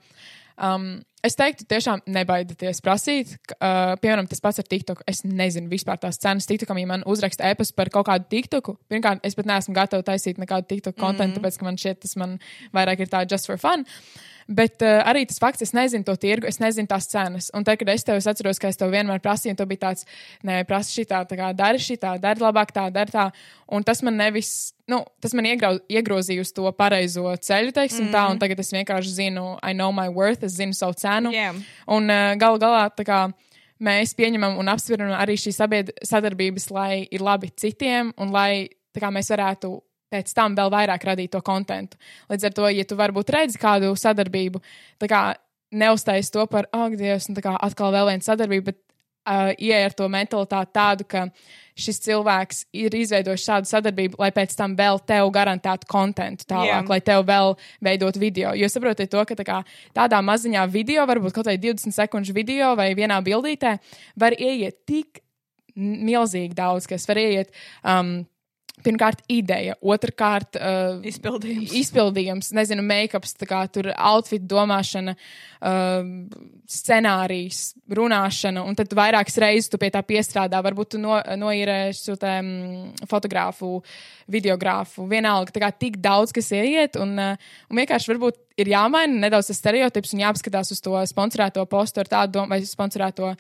Um, 0.57 1.03
es 1.27 1.37
teiktu, 1.37 1.67
tiešām 1.69 2.03
nebaidieties 2.09 2.81
prasīt. 2.85 3.35
Uh, 3.57 3.93
piemēram, 4.01 4.29
tas 4.31 4.41
pats 4.41 4.63
ar 4.63 4.69
TikTok. 4.69 5.03
Es 5.11 5.23
nezinu 5.27 5.69
vispār 5.69 6.01
tās 6.01 6.21
cenas 6.23 6.49
TikTokam, 6.49 6.81
ja 6.81 6.89
man 6.95 7.05
uzraksta 7.09 7.51
e-pastu 7.51 7.77
par 7.77 7.91
kaut 7.93 8.09
kādu 8.09 8.29
TikToku. 8.33 8.79
Pirmkārt, 8.91 9.21
es 9.27 9.37
pat 9.37 9.51
neesmu 9.51 9.77
gatava 9.77 10.07
taisīt 10.07 10.41
nekādu 10.41 10.71
TikTok 10.73 10.97
kontekstu, 10.97 11.27
mm 11.27 11.35
-hmm. 11.35 11.45
tāpēc, 11.45 11.59
ka 11.59 11.69
man 11.69 11.81
šķiet, 11.83 12.01
tas 12.07 12.17
man 12.17 12.39
vairāk 12.73 13.05
ir 13.05 13.13
tā 13.13 13.27
just 13.31 13.47
for 13.47 13.61
fun. 13.61 13.85
Bet 14.47 14.83
uh, 14.85 15.01
arī 15.03 15.25
tas 15.27 15.41
fakts, 15.43 15.65
es 15.65 15.73
nezinu 15.75 16.07
to 16.07 16.15
tirgu, 16.23 16.47
es 16.47 16.61
nezinu 16.63 16.87
tās 16.91 17.09
cenas. 17.11 17.49
Un 17.57 17.65
tad, 17.67 17.81
kad 17.81 17.89
es 17.91 18.07
tev 18.07 18.21
es 18.21 18.29
atceros, 18.31 18.61
ka 18.63 18.71
es 18.71 18.79
tev 18.79 18.93
vienmēr 18.95 19.19
prasīju, 19.23 19.57
un 19.57 19.59
tu 19.59 19.67
biji 19.67 19.83
tāds, 19.83 20.07
nē, 20.47 20.61
prasa 20.69 20.95
šitā, 20.95 21.25
tā 21.27 21.39
kā 21.39 21.51
dari 21.57 21.83
šitā, 21.83 22.15
dari 22.23 22.45
labāk 22.45 22.71
tā, 22.77 22.87
dari 22.95 23.11
tā. 23.11 23.27
Un 23.75 23.83
tas 23.87 24.05
man 24.07 24.15
nevis, 24.21 24.53
nu, 24.87 25.01
tas 25.23 25.35
man 25.35 25.51
iegrau, 25.51 25.81
iegrozīja 25.91 26.47
uz 26.47 26.55
to 26.55 26.71
pareizo 26.79 27.35
ceļu, 27.35 27.75
teiksim 27.75 28.07
mm 28.07 28.15
tā, 28.15 28.23
un 28.31 28.39
tagad 28.43 28.63
es 28.63 28.71
vienkārši 28.71 29.17
zinu, 29.17 29.49
I 29.67 29.75
know 29.75 29.91
my 29.91 30.07
worth, 30.15 30.47
es 30.47 30.61
zinu 30.61 30.79
savu 30.79 30.95
cenu. 31.01 31.35
Jā. 31.35 31.51
Un 31.91 32.07
uh, 32.07 32.37
galu 32.39 32.63
galā, 32.63 32.87
tā 32.95 33.07
kā 33.09 33.25
mēs 33.83 34.15
pieņemam 34.17 34.61
un 34.63 34.71
apsveram 34.71 35.11
arī 35.19 35.35
šīs 35.41 35.59
sadarbības, 36.07 36.71
lai 36.71 37.03
ir 37.11 37.25
labi 37.25 37.51
citiem 37.51 38.15
un 38.17 38.31
lai 38.31 38.69
kā, 38.97 39.11
mēs 39.13 39.31
varētu 39.33 39.75
pēc 40.13 40.33
tam 40.37 40.57
vēl 40.59 40.71
vairāk 40.73 41.05
radīt 41.09 41.35
to 41.35 41.43
kontentu. 41.45 41.99
Līdz 42.31 42.49
ar 42.49 42.57
to, 42.57 42.69
ja 42.71 42.87
tu 42.87 42.99
varbūt 42.99 43.33
redzi 43.35 43.61
kādu 43.61 43.93
sadarbību, 43.99 44.63
tā 45.03 45.11
kā 45.11 45.23
neuztais 45.75 46.31
to 46.31 46.47
par, 46.51 46.69
ak, 46.71 46.93
oh, 46.93 46.99
Dievs, 46.99 47.29
un 47.31 47.39
tā 47.39 47.45
kā 47.45 47.57
atkal 47.59 47.95
vēl 47.95 48.13
viena 48.13 48.27
sadarbība, 48.27 48.73
bet 48.73 48.81
uh, 49.27 49.53
ieej 49.59 49.89
ar 49.89 49.97
to 49.97 50.07
mentalitāti 50.11 50.75
tādu, 50.77 51.07
ka 51.09 51.27
šis 51.77 51.99
cilvēks 52.07 52.63
ir 52.77 52.95
izveidojis 52.97 53.45
šādu 53.45 53.71
sadarbību, 53.71 54.21
lai 54.23 54.31
pēc 54.35 54.55
tam 54.57 54.77
vēl 54.79 55.03
tev 55.09 55.29
garantētu 55.35 55.89
kontentu 55.91 56.47
tālāk, 56.49 56.71
yeah. 56.71 56.87
lai 56.89 57.01
tev 57.05 57.27
vēl 57.29 57.57
veidot 57.85 58.17
video. 58.21 58.55
Jo 58.57 58.71
saprotiet 58.73 59.13
to, 59.13 59.25
ka 59.29 59.37
tā 59.39 59.47
kā, 59.49 59.59
tādā 59.97 60.23
maziņā 60.25 60.65
video, 60.73 61.05
varbūt 61.09 61.37
kaut 61.37 61.51
vai 61.51 61.59
20 61.61 61.95
sekundžu 61.97 62.37
video 62.37 62.73
vai 62.79 62.93
vienā 62.97 63.19
bildītē, 63.27 63.77
var 64.17 64.39
ieiet 64.39 64.85
tik 64.89 65.21
milzīgi 65.77 66.57
daudz, 66.57 66.89
kas 66.89 67.05
var 67.11 67.21
ieiet. 67.21 67.53
Um, 67.85 68.23
Pirmkārt, 68.85 69.23
ideja, 69.33 69.73
otrkārt, 69.81 70.59
uh, 70.61 70.99
Izpildījums. 71.09 71.73
izpildījums, 71.79 72.51
nezinu, 72.55 72.83
make-ups, 72.85 73.33
tur 73.73 73.89
outfit 73.97 74.45
domāšana, 74.45 75.15
uh, 75.17 76.05
scenārijs, 76.69 77.63
runāšana, 77.89 78.67
un 78.69 78.77
tad 78.77 78.93
vairākas 78.93 79.41
reizes 79.41 79.73
tu 79.73 79.81
pie 79.81 79.89
tā 79.95 80.05
piestrādā. 80.05 80.61
Varbūt 80.61 80.93
tu 80.93 81.01
no, 81.01 81.17
noīrēsi 81.17 82.11
šo 82.11 82.19
te 82.21 82.35
mm, 82.37 83.09
fotogrāfu, 83.09 83.81
videogrāfu, 84.29 85.09
vienalga, 85.09 85.57
tā 85.57 85.65
kā 85.65 85.73
tik 85.73 85.97
daudz, 86.05 86.37
kas 86.37 86.53
ieiet, 86.53 87.01
un, 87.01 87.17
uh, 87.17 87.53
un 87.73 87.81
vienkārši 87.81 88.13
varbūt 88.13 88.43
ir 88.61 88.75
jāmaina 88.77 89.25
nedaudz 89.25 89.49
tas 89.55 89.65
stereotips 89.65 90.13
un 90.13 90.27
jāapskatās 90.27 90.77
uz 90.77 90.85
to 90.85 91.01
sponsorēto 91.09 91.65
postu 91.65 92.05
ar 92.05 92.13
tādu 92.13 92.39
domu, 92.39 92.53
vai 92.53 92.61
sponsorēto 92.61 93.33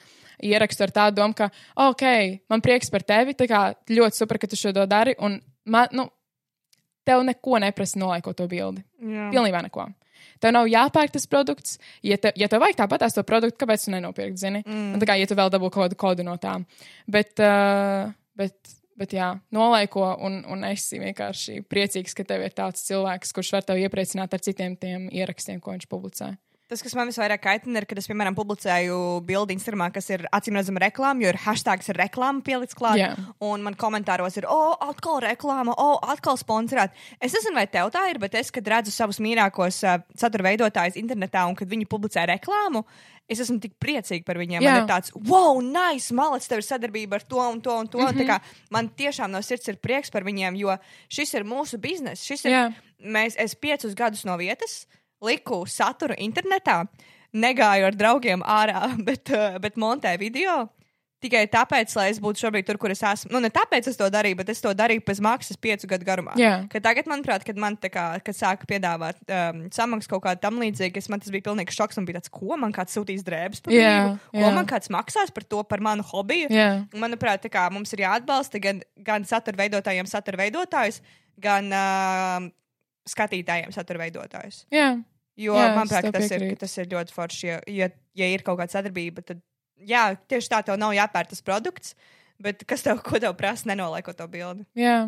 ierakstu 0.44 0.86
ar 0.86 0.94
tādu 0.94 1.20
domu, 1.20 1.36
ka, 1.36 1.50
ok, 1.86 2.04
man 2.52 2.64
prieks 2.64 2.92
par 2.92 3.04
tevi, 3.06 3.36
tā 3.38 3.48
kā 3.50 3.62
ļoti 3.92 4.22
super, 4.22 4.40
ka 4.42 4.50
tu 4.50 4.58
šo 4.58 4.74
to 4.76 4.86
dari, 4.90 5.16
un 5.22 5.38
man, 5.70 5.92
nu, 5.96 6.08
tev 7.06 7.22
neko 7.26 7.60
neprasa 7.62 8.00
nolaikot 8.02 8.36
to 8.38 8.48
bildi. 8.50 8.82
Jā. 9.00 9.30
Pilnībā 9.34 9.62
neko. 9.66 9.86
Tev 10.42 10.52
nav 10.52 10.68
jāpērk 10.68 11.14
tas 11.14 11.28
produkts. 11.30 11.76
Ja, 12.04 12.18
te, 12.20 12.32
ja 12.36 12.48
tev 12.50 12.60
vajag 12.64 12.80
tāpat 12.82 13.06
to 13.14 13.24
produktu, 13.26 13.58
kāpēc 13.62 13.86
tu 13.86 13.94
nenopirkt, 13.94 14.40
zini? 14.40 14.62
Mm. 14.66 14.96
Tā 15.00 15.08
kā, 15.08 15.18
ja 15.20 15.28
tu 15.28 15.36
vēl 15.38 15.52
dabū 15.52 15.70
kaut 15.70 15.86
kādu 15.86 16.00
kodu 16.00 16.26
no 16.26 16.36
tām. 16.40 16.66
Bet, 17.08 17.38
uh, 17.40 18.10
bet, 18.36 18.56
bet 18.98 19.14
jā, 19.16 19.30
nolaiko, 19.54 20.04
un, 20.26 20.42
un 20.52 20.66
esi 20.68 21.00
vienkārši 21.00 21.62
priecīgs, 21.70 22.16
ka 22.16 22.26
tev 22.28 22.44
ir 22.44 22.56
tāds 22.56 22.84
cilvēks, 22.88 23.32
kurš 23.36 23.54
var 23.56 23.68
tevi 23.68 23.86
iepriecināt 23.86 24.36
ar 24.36 24.44
citiem 24.44 24.76
tiem 24.80 25.08
ierakstiem, 25.12 25.62
ko 25.62 25.76
viņš 25.76 25.88
publicē. 25.92 26.34
Tas, 26.66 26.80
kas 26.82 26.96
man 26.98 27.06
visvairāk 27.06 27.44
kaitina, 27.44 27.78
ir, 27.78 27.84
kad 27.86 28.00
es, 28.00 28.08
piemēram, 28.10 28.34
publicēju 28.34 28.96
bildi 29.26 29.54
Instagramā, 29.54 29.86
kas 29.94 30.08
ir 30.10 30.24
acīm 30.34 30.56
redzama 30.58 30.80
reklāma, 30.82 31.22
jo 31.22 31.30
ir 31.30 31.38
hashtags 31.44 31.92
ar 31.92 32.00
reklāmu 32.00 32.42
pielikts 32.46 32.74
klāt. 32.74 32.98
Jā. 32.98 33.12
Un 33.46 33.62
man 33.62 33.76
komentāros 33.78 34.34
ir, 34.40 34.48
o, 34.50 34.72
atkal 34.82 35.20
reklāma, 35.22 35.76
o, 35.78 35.92
atkal 36.10 36.34
sponsorēt. 36.40 36.96
Es 37.22 37.36
nezinu, 37.38 37.54
vai 37.60 37.68
tev 37.70 37.92
tā 37.94 38.08
ir, 38.10 38.18
bet 38.18 38.34
es, 38.40 38.50
kad 38.50 38.66
redzu 38.72 38.90
savus 38.90 39.22
mīļākos 39.22 39.78
uh, 39.86 40.02
satura 40.18 40.48
veidotājus 40.48 40.98
internetā 40.98 41.44
un 41.46 41.54
kad 41.54 41.70
viņi 41.70 41.86
publicē 41.86 42.26
reklāmu, 42.32 42.82
es 43.30 43.44
esmu 43.46 43.60
tik 43.62 43.78
priecīga 43.78 44.26
par 44.26 44.42
viņiem. 44.42 44.66
Jā. 44.66 44.74
Man 44.74 44.82
ir 44.82 44.90
tāds, 44.90 45.14
wow, 45.14 45.62
nice, 45.62 46.10
malacis, 46.18 46.50
tev 46.50 46.64
ir 46.64 46.66
sadarbība 46.66 47.20
ar 47.20 47.28
to 47.30 47.46
un 47.46 47.62
to 47.62 47.78
un 47.78 47.86
to. 47.94 48.02
Mm 48.02 48.26
-hmm. 48.26 48.50
man 48.74 48.90
tiešām 48.90 49.30
no 49.30 49.42
sirds 49.42 49.68
ir 49.68 49.78
prieks 49.78 50.10
par 50.10 50.26
viņiem, 50.26 50.58
jo 50.58 50.76
šis 51.08 51.34
ir 51.34 51.44
mūsu 51.44 51.78
bizness. 51.78 52.26
Šis 52.26 52.44
ir, 52.44 52.50
Jā. 52.50 52.72
mēs, 52.98 53.34
es 53.38 53.54
piecus 53.54 53.94
gadus 53.94 54.24
no 54.24 54.36
vietas 54.36 54.86
liku 55.24 55.64
saturu 55.70 56.16
internetā, 56.20 56.82
negāju 57.36 57.90
ar 57.90 57.98
draugiem 57.98 58.44
ārā, 58.46 58.88
bet, 59.08 59.32
uh, 59.34 59.60
bet 59.62 59.78
montēju 59.80 60.22
video. 60.22 60.64
Tikai 61.24 61.46
tāpēc, 61.48 61.94
lai 61.96 62.10
es 62.12 62.18
būtu 62.20 62.42
šobrīd 62.44 62.66
tur, 62.68 62.76
kur 62.76 62.92
es 62.92 63.00
esmu. 63.00 63.30
Nu, 63.32 63.40
ne 63.40 63.48
tāpēc 63.50 63.86
es 63.88 63.96
to 63.96 64.04
darīju, 64.12 64.36
bet 64.36 64.50
es 64.52 64.60
to 64.60 64.68
darīju 64.76 65.00
pēc 65.00 65.22
maksas 65.24 65.56
piecu 65.56 65.88
gadu 65.88 66.04
garumā. 66.04 66.34
Jā. 66.36 66.58
Kad 66.70 66.84
tagad, 66.84 67.08
manuprāt, 67.08 67.46
kad 67.46 67.56
man 67.58 67.78
tā 67.80 67.88
kā, 67.90 68.04
sāka 68.36 68.68
piedāvāt 68.68 69.22
um, 69.24 69.62
samaksu 69.72 70.12
kaut 70.12 70.26
kādu 70.26 70.42
tam 70.44 70.60
līdzīgu, 70.60 71.00
man 71.08 71.24
tas 71.24 71.32
bija 71.32 71.46
pilnīgs 71.48 71.78
šoks 71.78 71.96
un 71.96 72.04
bija 72.06 72.20
tāds, 72.20 72.30
ko 72.36 72.60
man 72.60 72.74
kāds 72.76 72.94
sūtīs 72.98 73.24
drēbes 73.26 73.64
par 73.64 73.72
Jā, 73.72 73.94
brīvu, 73.94 74.12
ko 74.36 74.44
jā. 74.44 74.52
man 74.58 74.68
kāds 74.68 74.92
maksās 74.92 75.32
par 75.32 75.48
to, 75.48 75.64
par 75.72 75.80
manu 75.88 76.04
hobiju. 76.04 76.52
Un, 76.52 77.00
Manuprāt, 77.06 77.48
kā 77.48 77.64
mums 77.72 77.96
ir 77.96 78.04
jāatbalsta 78.04 78.60
gan, 78.60 78.84
gan 79.08 79.24
satura 79.26 79.64
veidotājiem, 79.64 80.12
satura 80.12 80.44
veidotājus, 80.44 81.00
gan 81.40 81.72
uh, 81.72 82.52
skatītājiem, 83.10 83.74
satura 83.74 84.04
veidotājus. 84.04 84.64
Jā. 84.74 84.94
Jo, 85.36 85.56
Jā, 85.58 85.74
manuprāt, 85.76 86.08
tas 86.14 86.30
ir, 86.32 86.46
tas 86.56 86.72
ir 86.80 86.88
ļoti 86.88 87.12
forši. 87.12 87.46
Ja, 87.46 87.58
ja, 87.68 87.90
ja 88.16 88.28
ir 88.32 88.44
kaut 88.44 88.56
kāda 88.60 88.72
sadarbība, 88.78 89.24
tad 89.26 89.42
jā, 89.84 90.08
tieši 90.30 90.52
tā, 90.52 90.62
tev 90.64 90.78
nav 90.80 90.94
jāpērk 90.96 91.34
tas 91.34 91.44
produkts, 91.44 91.92
bet 92.40 92.64
kas 92.68 92.86
tev, 92.86 93.02
ko 93.04 93.20
tev 93.20 93.36
prasa, 93.36 93.68
nenolaiko 93.68 94.16
to 94.16 94.26
bildi. 94.32 94.64
Jā. 94.80 95.04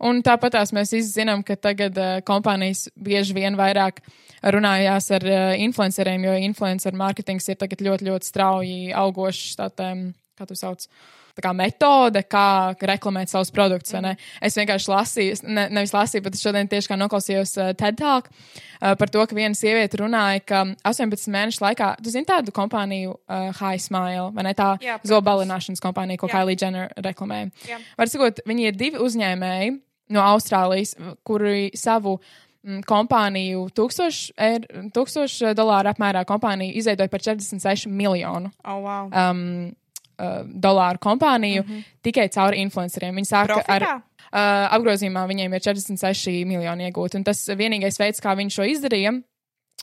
Un 0.00 0.22
tāpat 0.24 0.56
mēs 0.72 0.94
zinām, 1.10 1.42
ka 1.44 1.58
tagad 1.60 1.98
uh, 2.00 2.22
kompānijas 2.24 2.86
bieži 2.96 3.36
vien 3.36 3.58
vairāk 3.58 4.00
runājās 4.40 5.10
ar 5.12 5.26
uh, 5.28 5.40
influenceriem, 5.60 6.24
jo 6.24 6.36
influencer 6.40 6.96
mārketings 6.96 7.50
ir 7.52 7.60
tagad 7.60 7.84
ļoti, 7.84 8.08
ļoti 8.08 8.30
strauji 8.30 8.78
augošs, 8.96 9.58
tā 9.60 9.68
tā, 9.76 9.92
kā 10.40 10.48
tu 10.48 10.56
sauc. 10.56 10.86
Tā 10.86 11.19
kā 11.38 11.52
metode, 11.56 12.22
kā 12.26 12.74
reklamēt 12.90 13.30
savus 13.30 13.50
produktus. 13.54 13.92
ne? 14.02 14.16
Es 14.42 14.56
vienkārši 14.58 14.90
lasīju, 14.90 15.36
ne, 15.48 15.68
nevis 15.70 15.92
lasīju, 15.94 16.24
bet 16.26 16.38
šodien 16.40 16.68
tieši 16.68 16.90
kā 16.90 16.98
noklausījos 17.00 17.54
uh, 17.60 17.70
TED 17.78 17.96
Talk 18.00 18.28
uh, 18.32 18.94
par 18.98 19.08
to, 19.12 19.22
ka 19.26 19.36
viena 19.36 19.54
sieviete 19.54 20.00
runāja, 20.02 20.42
ka 20.44 20.64
18 20.90 21.30
mēnešu 21.30 21.62
laikā, 21.64 21.92
tu 22.02 22.10
zini 22.10 22.26
tādu 22.28 22.52
kompāniju, 22.56 23.14
uh, 23.30 23.50
High 23.60 23.80
Smile, 23.80 24.30
vai 24.34 24.48
ne 24.50 24.54
tā 24.58 24.72
zobalināšanas 25.06 25.80
kompānija, 25.84 26.18
ko 26.20 26.28
Jā. 26.30 26.40
Kylie 26.40 26.56
Jenner 26.60 26.92
reklamē. 27.04 27.44
Jā. 27.68 27.78
Var 27.98 28.10
sakot, 28.12 28.42
viņi 28.48 28.68
ir 28.70 28.78
divi 28.78 29.00
uzņēmēji 29.02 29.74
no 30.10 30.22
Austrālijas, 30.26 30.96
kuri 31.26 31.70
savu 31.78 32.16
mm, 32.64 32.80
kompāniju, 32.88 33.68
tūkstošu, 33.76 34.32
eir, 34.42 34.64
tūkstošu 34.96 35.52
dolāru 35.58 35.92
apmērā 35.92 36.24
kompāniju 36.28 36.74
izveidoja 36.80 37.08
par 37.12 37.22
46 37.22 37.86
miljonu 37.86 38.50
Oh, 38.64 38.80
wow. 38.82 39.06
um, 39.12 39.70
uh, 40.20 40.44
dolāru 40.44 41.00
kompāniju 41.02 41.64
mm 41.64 41.72
-hmm. 41.72 41.88
tikai 42.02 42.28
caur 42.28 42.54
influenceriem. 42.54 43.16
Viņi 43.16 43.32
sāka 43.32 43.54
Profitā? 43.54 43.74
ar. 43.74 44.02
Uh, 44.30 44.76
apgrozījumā 44.76 45.26
viņiem 45.26 45.54
ir 45.54 45.60
46 45.60 46.44
miljoni 46.46 46.86
iegūti. 46.86 47.16
Un 47.16 47.24
tas 47.24 47.48
vienīgais 47.48 47.98
veids, 47.98 48.20
kā 48.20 48.36
viņi 48.38 48.50
šo 48.54 48.62
izdarīja, 48.62 49.16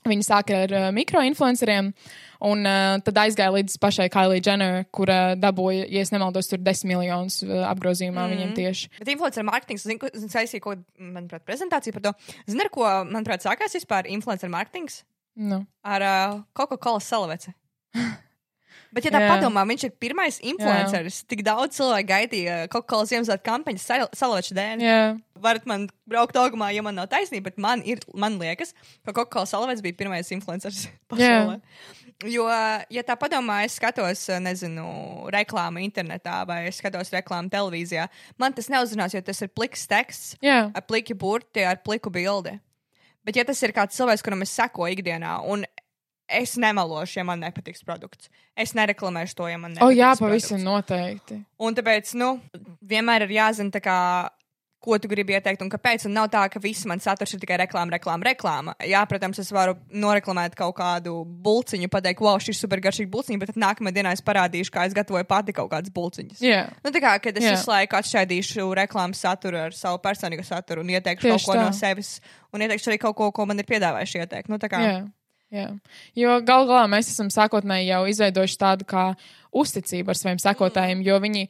viņi 0.05 0.25
sāka 0.25 0.61
ar 0.65 0.73
uh, 0.75 0.85
mikroinfluenceriem, 0.95 1.89
un 2.47 2.67
uh, 2.67 2.97
tad 3.03 3.19
aizgāja 3.25 3.51
līdz 3.55 3.77
pašai 3.81 4.09
Kylie 4.13 4.41
Jenner, 4.45 4.85
kura 4.91 5.35
dabūja, 5.35 5.87
ja 5.89 6.03
nemaldos, 6.11 6.47
tur 6.47 6.61
10 6.63 6.85
miljonus 6.85 7.41
uh, 7.43 7.65
apgrozījumā 7.71 8.13
mm 8.13 8.23
-hmm. 8.23 8.35
viņiem 8.35 8.53
tieši. 8.55 8.89
Bet 8.99 9.07
influencer 9.07 9.43
mārketings, 9.43 9.87
saistīja 10.27 10.61
kaut 10.61 10.77
kādu, 10.77 10.83
manuprāt, 10.97 11.43
prezentāciju 11.45 11.93
par 11.93 12.01
to. 12.01 12.13
Zini, 12.47 12.61
ar 12.61 12.69
ko, 12.69 12.85
manuprāt, 13.09 13.43
sākās 13.43 13.75
vispār 13.75 14.07
influencer 14.07 14.49
mārketings? 14.49 15.03
Nu. 15.35 15.65
Ar 15.83 16.01
uh, 16.01 16.39
Coca-Cola 16.53 16.99
salaveci. 16.99 17.53
Bet, 18.95 19.03
ja 19.05 19.11
tā 19.11 19.19
Jā. 19.21 19.27
padomā, 19.33 19.65
viņš 19.67 19.83
ir 19.83 19.91
pirmais 19.99 20.37
influenceris. 20.47 21.21
Tik 21.27 21.41
daudz 21.43 21.75
cilvēku 21.75 22.07
gaidīja 22.07 22.55
Coca-Cola 22.71 23.05
Ziemassvētku 23.09 23.43
kampaņas 23.49 23.83
sal- 23.89 24.09
salaveču 24.15 24.55
dēļ. 24.57 24.81
Jā, 24.85 25.01
Varat 25.43 25.67
man 25.69 25.85
braukt 26.09 26.37
augumā, 26.39 26.71
ja 26.73 26.81
man 26.81 26.95
nav 26.97 27.09
taisnība, 27.11 27.51
bet 27.51 27.57
man, 27.61 27.83
ir, 27.85 27.99
man 28.15 28.39
liekas, 28.39 28.71
ka 29.05 29.11
Coca-Cola 29.13 29.45
salavets 29.45 29.83
bija 29.85 29.97
pirmais 29.99 30.31
influenceris 30.33 30.87
pasaulē. 31.11 31.59
Jo, 32.25 32.47
ja 32.89 33.03
tā 33.05 33.13
padomā, 33.19 33.59
es 33.67 33.75
skatos, 33.77 34.23
nezinu, 34.41 34.87
reklāmu 35.29 35.83
internetā 35.85 36.39
vai 36.49 36.63
es 36.71 36.79
skatos 36.81 37.11
reklāmu 37.13 37.51
televīzijā, 37.53 38.07
man 38.41 38.55
tas 38.57 38.71
neuzrunās, 38.73 39.13
jo 39.13 39.21
tas 39.21 39.43
ir 39.45 39.51
pliks 39.53 39.83
teksts 39.85 40.33
jā, 40.41 40.63
ar 40.73 40.87
pliki 40.89 41.13
burti, 41.13 41.61
ar 41.61 41.77
pliku 41.85 42.09
bildi. 42.09 42.55
Bet, 43.27 43.35
ja 43.37 43.43
tas 43.45 43.59
ir 43.61 43.73
kāds 43.75 43.93
cilvēks, 43.99 44.23
kuram 44.25 44.41
es 44.41 44.55
sekoju 44.55 44.95
ikdienā, 44.95 45.35
un 45.45 45.65
es 46.27 46.55
nemelošu, 46.59 47.19
ja 47.19 47.23
man 47.27 47.39
nepatiks 47.39 47.83
produkts, 47.87 48.29
es 48.55 48.73
nereklamēšu 48.77 49.35
to, 49.39 49.47
ja 49.47 49.57
man 49.57 49.71
o, 49.71 49.91
nepatiks. 49.91 49.99
jā 49.99 50.13
pavisam 50.19 50.63
noteikti. 50.65 51.41
Un 51.59 51.75
tāpēc, 51.77 52.15
nu, 52.19 52.33
vienmēr 52.83 53.27
ir 53.27 53.37
jāzina, 53.37 53.81
kā, 53.83 53.99
ko 54.87 54.95
tu 55.01 55.09
gribi 55.09 55.33
ieteikt 55.33 55.63
un 55.65 55.71
kāpēc. 55.73 56.05
Un 56.07 56.13
nav 56.15 56.27
tā, 56.31 56.43
ka 56.53 56.59
viss 56.63 56.85
man 56.87 56.99
saturs 57.03 57.33
ir 57.33 57.39
tikai 57.41 57.57
reklāma, 57.63 57.91
reklāma, 57.97 58.23
reklāma. 58.29 58.75
Jā, 58.87 59.01
protams, 59.09 59.39
es 59.41 59.49
varu 59.51 59.73
noreklamēt 59.91 60.53
kaut 60.55 60.75
kādu 60.77 61.15
bulciņu, 61.25 61.89
pateikt, 61.91 62.21
wow, 62.23 62.37
šis 62.39 62.61
supergaršīgs 62.63 63.09
bulciņš, 63.11 63.39
bet 63.41 63.51
tad 63.51 63.59
nākamajā 63.63 63.97
dienā 63.97 64.13
es 64.15 64.21
parādīšu, 64.23 64.71
kā 64.71 64.85
es 64.87 64.95
gatavoju 64.95 65.25
pati 65.27 65.55
kaut 65.57 65.71
kādas 65.73 65.91
bulciņas. 65.91 66.43
Jā. 66.45 66.61
Nu, 66.85 66.93
tā 66.95 67.01
kā, 67.03 67.15
kad 67.25 67.35
es 67.41 67.43
Jā. 67.47 67.55
visu 67.57 67.71
laiku 67.73 67.97
atšķaidīšu 67.99 68.69
reklāmas 68.83 69.25
saturu 69.25 69.63
ar 69.65 69.75
savu 69.75 69.99
personīgo 70.03 70.45
saturu 70.45 70.85
un 70.85 70.93
ieteikšu 70.93 71.25
Tieši 71.25 71.33
kaut 71.35 71.49
ko 71.49 71.57
tā. 71.57 71.65
no 71.65 71.75
sevis, 71.75 72.13
un 72.53 72.63
ieteikšu 72.67 72.93
arī 72.93 73.01
kaut 73.01 73.17
ko, 73.17 73.31
ko 73.35 73.47
man 73.49 73.59
ir 73.59 73.67
piedāvājuši 73.67 74.23
ieteikt. 74.23 74.47
Nu, 74.53 74.61
tā 74.61 74.69
kā, 74.71 74.83
Jā, 74.85 74.97
jā. 75.53 75.67
Jo 76.17 76.37
gal 76.45 76.67
galā 76.69 76.85
mēs 76.91 77.11
esam 77.13 77.31
sākotnēji 77.33 77.91
jau 77.91 78.05
izveidojuši 78.11 78.61
tādu 78.61 78.87
kā 78.87 79.11
uzticību 79.57 80.11
ar 80.11 80.17
saviem 80.17 80.39
sekotājiem, 80.41 81.01
jo 81.05 81.17
viņi, 81.23 81.43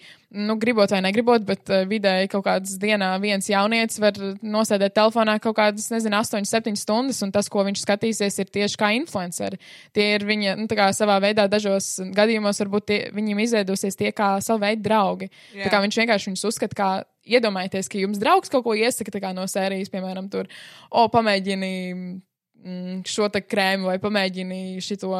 nu, 0.47 0.55
gribot 0.61 0.91
vai 0.93 0.99
negribot, 1.05 1.43
bet 1.47 1.71
uh, 1.71 1.83
vidēji 1.89 2.29
kaut 2.31 2.45
kādas 2.45 2.75
dienā 2.81 3.09
viens 3.23 3.49
jaunietis 3.49 3.99
var 4.03 4.17
nosēdēt 4.41 4.95
telefonā 4.97 5.37
kaut 5.43 5.57
kādas, 5.59 5.89
nezinu, 5.93 6.19
8, 6.19 6.47
7 6.47 6.77
stundas, 6.79 7.21
un 7.25 7.33
tas, 7.35 7.49
ko 7.51 7.65
viņš 7.67 7.83
skatīsies, 7.83 8.39
ir 8.43 8.53
tieši 8.53 8.79
kā 8.79 8.91
influenceri. 8.99 9.59
Tie 9.95 10.09
ir 10.15 10.27
viņa, 10.27 10.55
nu, 10.61 10.69
tā 10.69 10.79
kā 10.79 10.89
savā 10.95 11.17
veidā 11.23 11.47
dažos 11.51 11.95
gadījumos 12.15 12.63
varbūt 12.63 12.87
tie, 12.91 13.01
viņiem 13.17 13.43
izveidusies 13.47 13.99
tie 13.99 14.13
kā 14.15 14.35
savu 14.45 14.63
veidu 14.65 14.85
draugi. 14.87 15.31
Jā. 15.55 15.65
Tā 15.65 15.73
kā 15.73 15.83
viņš 15.83 16.01
vienkārši 16.03 16.33
viņus 16.33 16.49
uzskata 16.51 16.81
kā. 16.81 16.95
Iedomājieties, 17.27 17.89
ka 17.91 17.99
jums 17.99 18.21
draugs 18.21 18.47
kaut 18.47 18.61
ko 18.63 18.71
iesaka 18.71 19.11
tā 19.11 19.19
kā 19.19 19.33
no 19.35 19.43
sērijas, 19.51 19.89
piemēram, 19.91 20.29
tur, 20.31 20.47
o, 20.87 21.01
pamēģini 21.11 21.71
mm, 22.67 22.99
šo 23.07 23.31
krēmu 23.31 23.89
vai 23.89 23.97
pamēģini 24.03 24.77
šito 24.83 25.15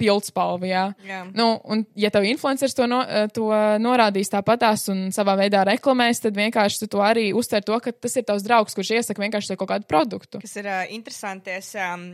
pildspalvu. 0.00 0.66
Jā. 0.68 0.88
Jā. 1.06 1.22
Nu, 1.36 1.54
un, 1.70 1.84
ja 1.98 2.10
tev 2.14 2.26
influenceris 2.26 2.74
to, 2.76 2.88
no, 2.90 3.00
eh, 3.06 3.28
to 3.34 3.46
norādīs 3.82 4.32
tāpatās 4.32 4.88
un 4.92 5.06
savā 5.14 5.36
veidā 5.38 5.62
reklamēs, 5.68 6.24
tad 6.24 6.38
vienkārši 6.38 6.82
tu 6.82 6.90
to 6.96 7.02
arī 7.04 7.28
uztver 7.36 7.64
to, 7.66 7.78
ka 7.82 7.94
tas 7.94 8.18
ir 8.18 8.26
tavs 8.26 8.46
draugs, 8.46 8.74
kurš 8.76 8.94
iesaka 8.98 9.22
vienkārši 9.22 9.58
kaut 9.60 9.70
kādu 9.70 9.88
produktu. 9.90 10.42
kas 10.42 10.56
ir 10.60 10.66
uh, 10.66 10.82
interesanti. 10.90 11.54
Es 11.54 11.72
um, 11.78 12.10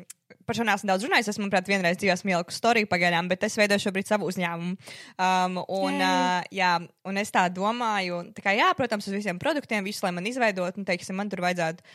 par 0.46 0.58
šo 0.58 0.66
neesmu 0.66 0.90
daudz 0.90 1.06
runājis. 1.06 1.32
Es, 1.32 1.40
manuprāt, 1.40 1.68
vienreiz 1.70 1.98
dzīvē 2.00 2.16
esmu 2.18 2.34
ieliku 2.34 2.54
storiju 2.54 2.90
pagaidām, 2.90 3.28
bet 3.30 3.44
es 3.48 3.56
veidoju 3.58 3.86
šobrīd 3.86 4.10
savu 4.10 4.28
uzņēmumu. 4.30 4.76
Um, 5.16 5.60
un, 5.64 5.98
uh, 5.98 6.40
jā, 6.54 6.76
un 7.08 7.20
es 7.22 7.32
tā 7.34 7.48
domāju, 7.54 8.22
tā 8.36 8.44
kā, 8.44 8.54
jā, 8.58 8.70
protams, 8.78 9.08
uz 9.08 9.16
visiem 9.16 9.40
produktiem, 9.40 9.86
visu, 9.86 10.04
lai 10.06 10.14
man 10.16 10.28
izveidot, 10.28 10.76
un, 10.76 10.88
teiksim, 10.88 11.18
man 11.20 11.32
tur 11.32 11.44
vajadzētu. 11.46 11.86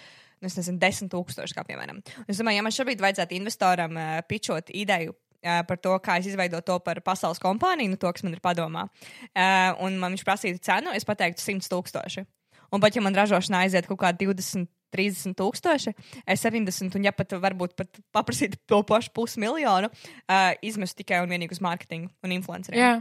Nu, 0.43 0.50
nezinu, 0.50 0.80
desmit 0.82 1.12
tūkstoši, 1.13 1.56
kā 1.56 1.63
piemēram. 1.67 2.02
Un 2.02 2.32
Es 2.32 2.41
domāju, 2.41 2.60
ja 2.60 2.65
man 2.65 2.76
šobrīd 2.76 3.04
vajadzētu 3.04 3.38
investoram 3.38 3.95
uh, 3.95 4.17
pičot 4.28 4.74
ideju 4.76 5.15
par 5.45 5.78
to, 5.78 5.93
kā 6.02 6.17
es 6.19 6.30
izveidotu 6.32 6.65
to 6.71 6.78
par 6.82 7.02
pasaules 7.06 7.41
kompāniju, 7.41 7.91
nu, 7.93 8.00
to, 8.02 8.10
kas 8.10 8.26
man 8.26 8.34
ir 8.34 8.41
padomā, 8.43 8.88
uh, 8.89 9.84
un 9.86 10.00
man 10.02 10.15
viņš 10.15 10.26
prasītu 10.26 10.63
cenu, 10.65 10.93
es 10.98 11.06
pateiktu 11.08 11.43
100 11.43 11.69
tūkstoši. 11.69 12.26
Un 12.74 12.82
pat 12.82 12.95
ja 12.98 13.04
man 13.06 13.15
ražošanā 13.15 13.65
aiziet 13.65 13.86
kaut 13.88 14.02
kādi 14.02 14.26
20, 14.26 14.65
30 14.95 15.36
tūkstoši, 15.38 15.93
es 16.34 16.45
70, 16.45 16.98
un 16.98 17.06
ja 17.06 17.13
pat 17.15 17.36
varbūt 17.41 17.76
pat 17.78 18.00
paprasītu 18.15 18.58
to 18.69 18.82
pašu 18.89 19.13
pusmiljonu, 19.15 19.91
uh, 19.91 20.54
izmestu 20.65 21.04
tikai 21.04 21.21
un 21.24 21.30
vienīgi 21.32 21.58
uz 21.58 21.62
mārketingu 21.63 22.10
un 22.26 22.36
influenceriem. 22.39 22.82
Jā, 22.82 22.93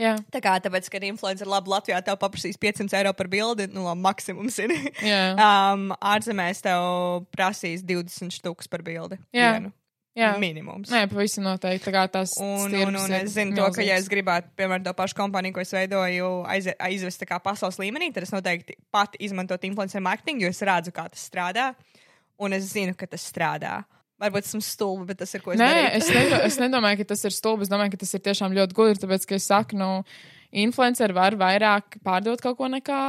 jā, 0.00 0.14
Tā 0.32 0.40
kā 0.44 0.54
tāpēc, 0.64 0.88
ka 0.92 1.00
influencer 1.06 1.48
labi 1.50 1.72
Latvijā 1.72 2.00
tev 2.04 2.18
paprasīs 2.20 2.58
500 2.60 2.96
eiro 3.00 3.12
par 3.16 3.28
bildi, 3.32 3.68
nu, 3.74 3.84
labi, 3.88 4.02
maksimums 4.06 4.56
ir. 4.64 4.72
jā. 5.12 5.20
um, 5.36 5.90
ārzemēs 6.12 6.64
tev 6.64 7.26
prasīs 7.34 7.84
20 7.86 8.34
štukas 8.40 8.70
par 8.70 8.84
bildi. 8.86 9.20
Jā. 9.36 9.52
Vienu. 9.58 9.72
jā. 10.18 10.32
Minimums. 10.42 10.90
Nē, 10.92 11.04
pavisam 11.12 11.46
noteikti. 11.46 11.84
Tā 11.86 11.94
kā 11.94 12.06
tās 12.16 12.34
Un, 12.42 12.74
un, 12.80 12.98
un 13.02 13.16
es 13.20 13.36
zinu, 13.36 13.54
to, 13.58 13.68
ka, 13.76 13.84
ja 13.86 14.00
es 14.00 14.08
gribētu, 14.10 14.50
piemēram, 14.58 14.88
to 14.88 14.96
pašu 14.98 15.18
kompāniju, 15.20 15.56
ko 15.56 15.64
es 15.64 15.72
veidoju, 15.76 16.32
aiz, 16.50 16.70
aizvest 16.80 17.24
pasaules 17.44 17.80
līmenī, 17.82 18.10
tad 18.14 18.26
es 18.26 18.34
noteikti 18.34 18.78
pat 18.92 19.16
izmantotu 19.22 19.70
influencer 19.70 20.02
marketingu, 20.04 20.48
jo 20.48 20.52
es 20.54 20.62
redzu, 20.66 20.94
kā 20.96 21.06
tas 21.12 21.24
strādā. 21.30 21.70
Un 22.40 22.56
es 22.56 22.70
zinu, 22.72 22.96
ka 22.96 23.06
tas 23.06 23.24
strādā. 23.28 23.82
Varbūt 24.20 24.48
esmu 24.48 24.60
stulba, 24.64 25.06
bet 25.10 25.22
tas 25.22 25.32
ir 25.34 25.40
ko 25.44 25.54
es 25.54 25.60
Nē, 25.60 25.70
darītu. 25.70 25.96
es, 25.96 26.10
nedo, 26.12 26.40
es 26.44 26.58
nedomāju, 26.60 27.00
ka 27.00 27.08
tas 27.14 27.24
ir 27.24 27.32
stulbi. 27.32 27.64
Es 27.64 27.72
domāju, 27.72 27.94
ka 27.94 28.02
tas 28.02 28.12
ir 28.16 28.24
tiešām 28.26 28.56
ļoti 28.58 28.76
gudri. 28.76 29.00
Tāpēc, 29.00 29.24
ka 29.30 29.38
es 29.38 29.48
saku, 29.48 29.78
nu, 29.80 29.88
influenceri 30.52 31.16
var 31.16 31.38
vairāk 31.40 32.00
pārdot 32.04 32.42
kaut 32.44 32.58
ko 32.60 32.68
nekā 32.68 33.00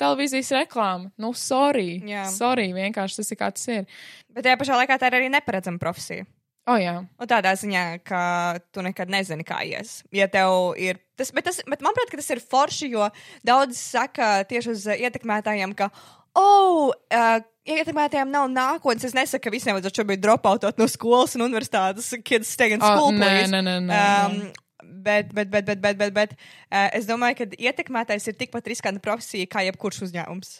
televīzijas 0.00 0.52
reklāma. 0.56 1.10
Nu, 1.20 1.34
sorry. 1.36 2.00
Jā. 2.08 2.24
Sorry, 2.32 2.70
vienkārši 2.72 3.20
tas 3.20 3.32
ir 3.34 3.40
kā 3.40 3.50
tas 3.52 3.68
ir. 3.68 3.88
Bet 4.32 4.46
tajā 4.46 4.56
pašā 4.60 4.78
laikā 4.80 4.96
tā 5.00 5.10
ir 5.10 5.18
arī 5.20 5.32
neparedzama 5.32 5.82
profesija. 5.82 6.24
O, 6.70 6.76
jā. 6.78 6.94
Un 7.02 7.28
tādā 7.28 7.50
ziņā, 7.56 7.82
ka 8.06 8.22
tu 8.70 8.82
nekad 8.84 9.10
nezini, 9.10 9.44
kā 9.48 9.62
ies. 9.66 10.00
Ja 10.14 10.28
tev 10.30 10.76
ir 10.78 11.00
tas, 11.18 11.32
bet, 11.34 11.48
tas, 11.48 11.60
bet 11.66 11.82
manuprāt, 11.82 12.12
ka 12.12 12.20
tas 12.20 12.28
ir 12.30 12.42
forši, 12.44 12.90
jo 12.94 13.08
daudz 13.48 13.80
saka 13.80 14.44
tieši 14.48 14.74
uz 14.76 14.84
ietekmētājiem, 14.92 15.72
ka, 15.76 15.88
oh, 16.38 16.92
uh, 17.12 17.40
ietekmētājiem 17.66 18.30
nav 18.32 18.48
nākotnes. 18.52 19.04
Es 19.10 19.14
nesaku, 19.16 19.44
ka 19.48 19.52
visiem 19.54 19.76
vajadzētu 19.76 20.02
šobrīd 20.02 20.22
dropoutot 20.24 20.78
no 20.80 20.86
skolas 20.90 21.36
un 21.38 21.46
universitātes, 21.48 22.12
kids 22.24 22.50
stay 22.56 22.72
in 22.76 22.82
O, 22.82 22.86
school. 22.86 23.12
nē, 23.16 23.26
please. 23.28 23.52
nē, 23.52 23.60
nē, 23.66 23.76
nē, 23.88 24.00
Um, 24.30 24.52
bet, 25.04 25.30
bet, 25.34 25.50
bet, 25.52 25.64
bet, 25.68 25.80
bet, 25.80 25.96
bet, 26.00 26.12
bet 26.16 26.32
uh, 26.36 26.88
es 26.96 27.06
domāju, 27.08 27.36
ka 27.42 27.44
ietekmētājs 27.70 28.28
ir 28.32 28.36
tikpat 28.40 28.66
riskanta 28.68 29.00
profesija 29.04 29.46
kā 29.50 29.62
jebkurš 29.68 30.02
uzņēmums. 30.08 30.58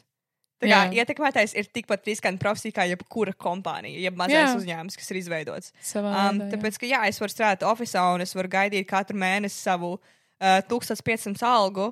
Tā 0.61 0.69
kā 0.69 0.79
Jā. 0.93 1.01
ietekmētājs 1.01 1.55
ir 1.57 1.69
tikpat 1.73 2.05
riskanta 2.05 2.37
profesija 2.43 2.75
kā 2.77 2.85
jebkura 2.91 3.33
kompānija, 3.33 3.97
jeb 4.03 4.17
mazais 4.21 4.51
Jā. 4.51 4.57
uzņēmums, 4.59 4.97
kas 5.01 5.09
ir 5.11 5.17
izveidots. 5.23 5.73
Savā 5.81 6.11
Um, 6.13 6.37
veidā, 6.43 6.51
tāpēc, 6.53 6.77
ka 6.83 6.91
jā, 6.91 7.01
es 7.09 7.21
varu 7.23 7.33
strādāt 7.33 7.65
oficiālā 7.65 8.19
un 8.19 8.21
es 8.27 8.35
varu 8.37 8.51
gaidīt 8.53 8.85
katru 8.91 9.17
mēnesi 9.17 9.57
savu 9.57 9.95
uh, 9.97 10.61
1500 10.69 11.41
algu, 11.49 11.87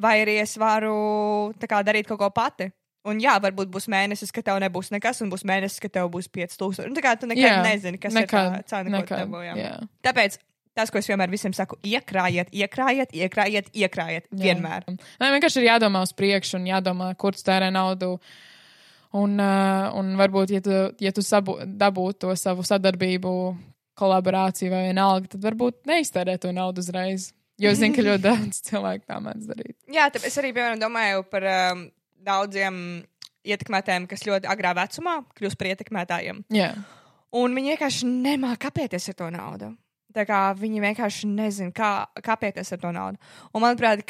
vai 0.00 0.14
arī 0.24 0.38
es 0.40 0.56
varu 0.56 1.52
kā, 1.68 1.82
darīt 1.84 2.08
kaut 2.08 2.22
ko 2.24 2.30
pati. 2.32 2.70
Un 3.04 3.20
jā, 3.20 3.34
varbūt 3.42 3.68
būs 3.68 3.84
mēnesis, 3.92 4.32
ka 4.32 4.40
tev 4.44 4.56
nebūs 4.64 4.88
nekas, 4.94 5.20
un 5.20 5.28
būs 5.32 5.44
mēnesis, 5.44 5.80
ka 5.82 5.90
tev 5.92 6.08
būs 6.14 6.30
5000. 6.32 6.88
Un 6.88 6.96
Tā 6.96 7.04
kā 7.04 7.12
tu 7.20 7.28
nekad 7.28 7.44
Jā, 7.44 7.60
nezini, 7.66 8.00
kas 8.00 8.16
nekad, 8.16 8.56
ir 8.62 8.64
tā 8.64 8.80
cena, 8.84 9.02
ko 9.04 9.42
jā. 9.44 9.74
Tāpēc 10.06 10.38
tas, 10.74 10.90
ko 10.90 10.98
es 10.98 11.08
vienmēr 11.10 11.30
visiem 11.32 11.52
saku, 11.54 11.78
iekrājiet, 11.86 12.50
iekrājiet, 12.54 13.12
iekrājiet, 13.14 13.70
iekrājiet. 13.76 14.26
Jā. 14.32 14.40
Vienmēr. 14.48 14.88
Nē, 14.88 15.30
vienkārši 15.36 15.62
ir 15.62 15.68
jādomā 15.68 16.02
uz 16.06 16.14
priekšu 16.16 16.58
un 16.58 16.66
jādomā, 16.72 17.12
kur 17.20 17.36
tērē 17.36 17.70
naudu. 17.74 18.16
Un, 19.14 19.36
uh, 19.38 19.92
un 19.94 20.16
varbūt, 20.18 20.56
ja 20.56 20.64
tu, 20.64 20.78
ja 20.98 21.12
tu 21.14 21.22
sabu, 21.22 21.60
dabūtu 21.62 22.24
to 22.24 22.34
savu 22.38 22.64
sadarbību, 22.66 23.34
kolaborāciju 23.98 24.72
vai 24.72 24.86
vienalga, 24.88 25.30
tad 25.36 25.44
varbūt 25.46 25.84
neiztērē 25.86 26.34
to 26.42 26.50
naudu 26.56 26.82
uzreiz. 26.82 27.30
Jo 27.62 27.70
es 27.70 27.78
zinu, 27.78 27.94
ka 27.94 28.02
ļoti 28.02 28.24
daudz 28.30 28.64
cilvēku 28.66 29.06
tā 29.06 29.20
mēdz 29.22 29.52
darīt. 29.52 29.76
Jā, 29.94 30.08
tāpēc 30.10 30.32
es 30.32 30.40
arī 30.42 30.50
piemēram 30.56 30.82
domāju 30.82 31.22
par 31.30 31.46
um, 31.52 31.84
daudziem 32.24 32.76
ietekmētājiem, 33.44 34.08
kas 34.08 34.24
ļoti 34.26 34.48
agrā 34.48 34.72
vecumā 34.76 35.18
kļūst 35.36 35.60
par 35.60 35.72
ietekmētājiem. 35.74 36.44
Jā, 36.54 36.72
Un 37.34 37.56
viņi 37.56 37.74
vienkārši 37.74 38.06
nemāķi 38.08 38.62
kāpēties 38.62 39.10
ar 39.10 39.16
to 39.18 39.28
naudu. 39.34 39.72
Tā 40.14 40.22
kā 40.28 40.40
viņi 40.54 40.82
vienkārši 40.84 41.26
nezina, 41.32 41.74
kā 41.74 41.88
kāpēties 42.22 42.70
ar 42.76 42.80
to 42.84 42.92
naudu. 42.94 43.18
Un 43.50 43.64
manuprāt, 43.64 44.04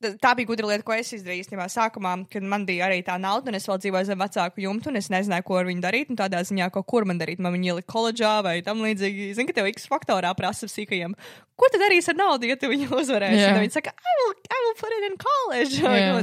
tā 0.00 0.32
bija 0.36 0.48
gudra 0.48 0.70
lieta, 0.70 0.84
ko 0.86 0.94
es 0.96 1.10
izdarīju 1.14 1.44
īstenībā 1.44 1.66
sākumā, 1.70 2.14
kad 2.32 2.44
man 2.46 2.64
bija 2.68 2.86
arī 2.88 3.00
tā 3.06 3.16
nauda, 3.20 3.50
un 3.50 3.58
es 3.58 3.66
vēl 3.68 3.80
dzīvoju 3.82 4.08
zem 4.08 4.22
vecāku 4.22 4.64
jumtu, 4.64 4.90
un 4.90 5.00
es 5.00 5.10
nezināju, 5.12 5.44
ko 5.46 5.58
ar 5.60 5.68
viņu 5.68 5.84
darīt. 5.84 6.12
Un 6.12 6.18
tādā 6.20 6.40
ziņā, 6.46 6.70
ko 6.74 6.82
kur 6.88 7.06
man 7.08 7.20
darīt, 7.20 7.42
man 7.42 7.54
viņa 7.56 7.72
ielika 7.72 7.92
koledžā 7.92 8.32
vai 8.46 8.56
tam 8.66 8.80
līdzīgi. 8.84 9.30
Zini, 9.36 9.48
ka 9.50 9.58
tev 9.58 9.68
X 9.72 9.88
faktorā 9.90 10.32
prasa 10.38 10.68
sīkajiem. 10.70 11.16
Ko 11.60 11.68
tu 11.72 11.80
darīsi 11.82 12.12
ar 12.12 12.20
naudu, 12.20 12.48
ja 12.48 12.56
tu 12.60 12.70
viņu 12.72 12.88
uzvarēsi? 13.02 13.42
Yeah. 13.42 13.58
Viņi 13.60 13.76
saka, 13.76 13.92
I 13.92 14.16
will, 14.22 14.32
I 14.48 14.62
will 14.64 14.78
put 14.80 14.96
it 14.96 15.08
in 15.10 15.18
college. 15.20 15.82
Jā. 15.84 16.22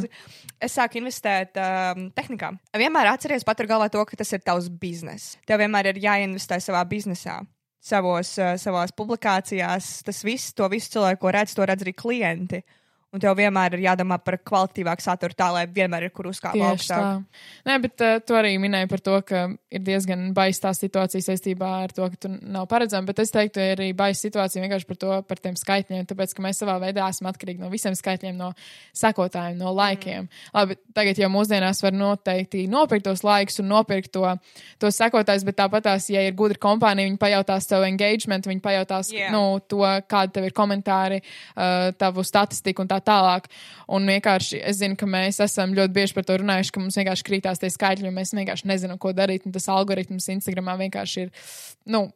Es 0.57 0.73
sāku 0.73 0.97
investēt 0.97 1.59
um, 1.61 2.07
tehnikā. 2.17 2.49
Vienmēr 2.73 3.11
atceries 3.11 3.45
patur 3.45 3.69
galvā 3.69 3.91
to, 3.93 4.01
ka 4.09 4.17
tas 4.17 4.33
ir 4.33 4.41
tavs 4.41 4.71
bizness. 4.73 5.35
Tev 5.45 5.61
vienmēr 5.61 5.91
ir 5.91 6.01
jāinvestē 6.01 6.57
savā 6.63 6.81
biznesā. 6.89 7.43
Savos, 7.87 8.33
uh, 8.41 8.55
savās 8.57 8.89
publikācijās, 8.97 9.91
tas 10.07 10.23
viss, 10.25 10.55
to 10.57 10.65
visu 10.73 10.95
cilvēku, 10.95 11.21
ko 11.21 11.35
redz, 11.35 11.53
to 11.53 11.67
redz 11.69 11.85
arī 11.85 11.93
klienti. 11.93 12.63
Un 13.17 13.23
tev 13.23 13.33
vienmēr 13.39 13.73
ir 13.73 13.85
jādomā 13.87 14.19
par 14.21 14.37
kvalitīvāku 14.45 15.01
saturu, 15.01 15.33
tā 15.37 15.49
lai 15.55 15.65
vienmēr 15.65 16.05
ir 16.05 16.13
kur 16.13 16.29
uzkāpt 16.29 16.61
augstāk. 16.61 17.01
tā. 17.01 17.41
Nē, 17.65 17.79
bet 17.81 18.05
uh, 18.05 18.19
tu 18.21 18.37
arī 18.37 18.53
minēji 18.61 18.89
par 18.91 19.01
to, 19.01 19.17
ka 19.25 19.43
ir 19.73 19.81
diezgan 19.81 20.29
baisa 20.37 20.67
tā 20.67 20.73
situācija 20.77 21.25
saistībā 21.25 21.71
ar 21.87 21.95
to, 21.97 22.05
ka 22.13 22.27
tu 22.27 22.31
nav 22.37 22.67
paredzama. 22.69 23.09
Bet 23.09 23.23
es 23.25 23.33
teiktu, 23.33 23.63
ir 23.63 23.79
arī 23.79 23.89
baisa 23.97 24.27
situācija 24.27 24.61
vienkārši 24.61 24.89
par 24.91 25.01
to, 25.01 25.17
par 25.25 25.41
tiem 25.41 25.57
skaitļiem. 25.57 26.05
Tāpēc, 26.11 26.35
ka 26.37 26.45
mēs 26.45 26.61
savā 26.61 26.77
veidā 26.83 27.09
esam 27.09 27.31
atkarīgi 27.31 27.63
no 27.63 27.71
visiem 27.73 27.97
skaitļiem, 27.97 28.37
no 28.37 28.51
sekotājiem, 28.95 29.57
no 29.57 29.73
laikiem. 29.73 30.27
Mm. 30.27 30.53
Labi, 30.53 30.77
tagad 30.93 31.23
jau 31.23 31.31
mūsdienās 31.33 31.81
var 31.83 31.97
noteikti 31.97 32.67
nopirkt 32.69 33.07
tos 33.07 33.23
laikus 33.25 33.61
un 33.63 33.69
nopirkt 33.71 34.11
to, 34.13 34.23
to 34.81 34.91
sekotājus, 34.93 35.45
bet 35.47 35.57
tāpat 35.59 35.87
tās, 35.89 36.09
ja 36.13 36.21
ir 36.25 36.35
gudra 36.37 36.59
kompānija, 36.67 37.09
viņi 37.09 37.19
pajautās 37.21 37.69
tev 37.69 37.85
engagement, 37.87 38.47
viņi 38.47 38.63
pajautās 38.63 39.11
Jā. 39.13 39.31
nu, 39.33 39.59
to, 39.65 39.83
kāda 40.09 40.37
tev 40.37 40.47
ir 40.49 40.55
komentāri, 40.57 41.21
uh, 41.23 41.89
tavu 41.97 42.25
statistiku 42.27 42.83
un 42.83 42.91
tā 42.91 42.99
tālāk. 43.07 43.47
Un 43.95 44.07
vienkārši 44.09 44.61
es 44.67 44.81
zinu, 44.81 44.97
ka 44.99 45.09
mēs 45.09 45.41
esam 45.43 45.73
ļoti 45.77 45.95
bieži 45.95 46.17
par 46.17 46.27
to 46.27 46.37
runājuši, 46.41 46.73
ka 46.75 46.83
mums 46.83 46.99
vienkārši 46.99 47.27
krītās 47.29 47.63
tie 47.63 47.71
skaitļi, 47.73 48.09
un 48.09 48.19
mēs 48.19 48.35
vienkārši 48.35 48.69
nezinām, 48.69 48.99
ko 49.01 49.15
darīt. 49.15 49.47
Un 49.47 49.55
tas 49.55 49.69
algoritms 49.71 50.29
Instagramā 50.35 50.77
vienkārši 50.83 51.27
ir, 51.27 51.33
nu, 51.93 52.07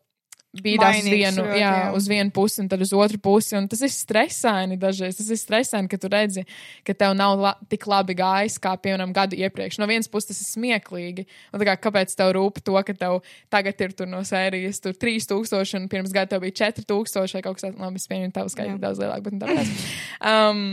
bīdās 0.59 0.99
uz 0.99 1.07
vienu, 1.07 1.45
ļoti, 1.45 1.59
jā, 1.61 1.71
jā. 1.79 1.87
uz 1.95 2.07
vienu 2.11 2.33
pusi 2.35 2.59
un 2.63 2.67
tad 2.71 2.83
uz 2.83 2.91
otru 2.95 3.19
pusi. 3.23 3.55
Un 3.55 3.69
tas 3.71 3.81
ir 3.85 3.91
stresaini 3.93 4.77
dažreiz. 4.79 5.15
Tas 5.19 5.29
ir 5.31 5.39
stresaini, 5.39 5.87
ka 5.91 5.99
tu 6.01 6.11
redzi, 6.11 6.43
ka 6.87 6.95
tev 6.97 7.15
nav 7.15 7.37
la 7.39 7.53
tik 7.71 7.87
labi 7.87 8.17
gājis 8.19 8.59
kā, 8.61 8.75
piemēram, 8.83 9.15
gadu 9.15 9.39
iepriekš. 9.39 9.79
No 9.79 9.87
vienas 9.89 10.11
puses 10.11 10.33
tas 10.33 10.43
ir 10.43 10.49
smieklīgi. 10.51 11.27
Un 11.55 11.65
kā, 11.67 11.77
kāpēc 11.87 12.15
tev 12.19 12.33
rūp 12.35 12.59
to, 12.65 12.75
ka 12.87 12.95
tev 12.97 13.21
tagad 13.53 13.85
ir 13.87 13.95
tur 13.95 14.11
no 14.11 14.23
sērijas 14.27 14.83
tur 14.83 14.97
3000 14.97 15.79
un 15.79 15.91
pirms 15.91 16.15
gada 16.15 16.35
tev 16.35 16.43
bija 16.43 16.59
4000 16.67 17.37
vai 17.37 17.45
kaut 17.45 17.59
kas 17.59 17.69
tāds. 17.69 17.79
Labi, 17.81 18.01
es 18.01 18.09
pieņemu, 18.11 18.33
tavu 18.35 18.51
skaitu 18.51 18.81
daudz 18.81 18.99
lielāk, 19.01 19.23
bet 19.25 19.37
nu 19.37 19.45
tāpēc. 19.45 19.85
Um, 20.19 20.65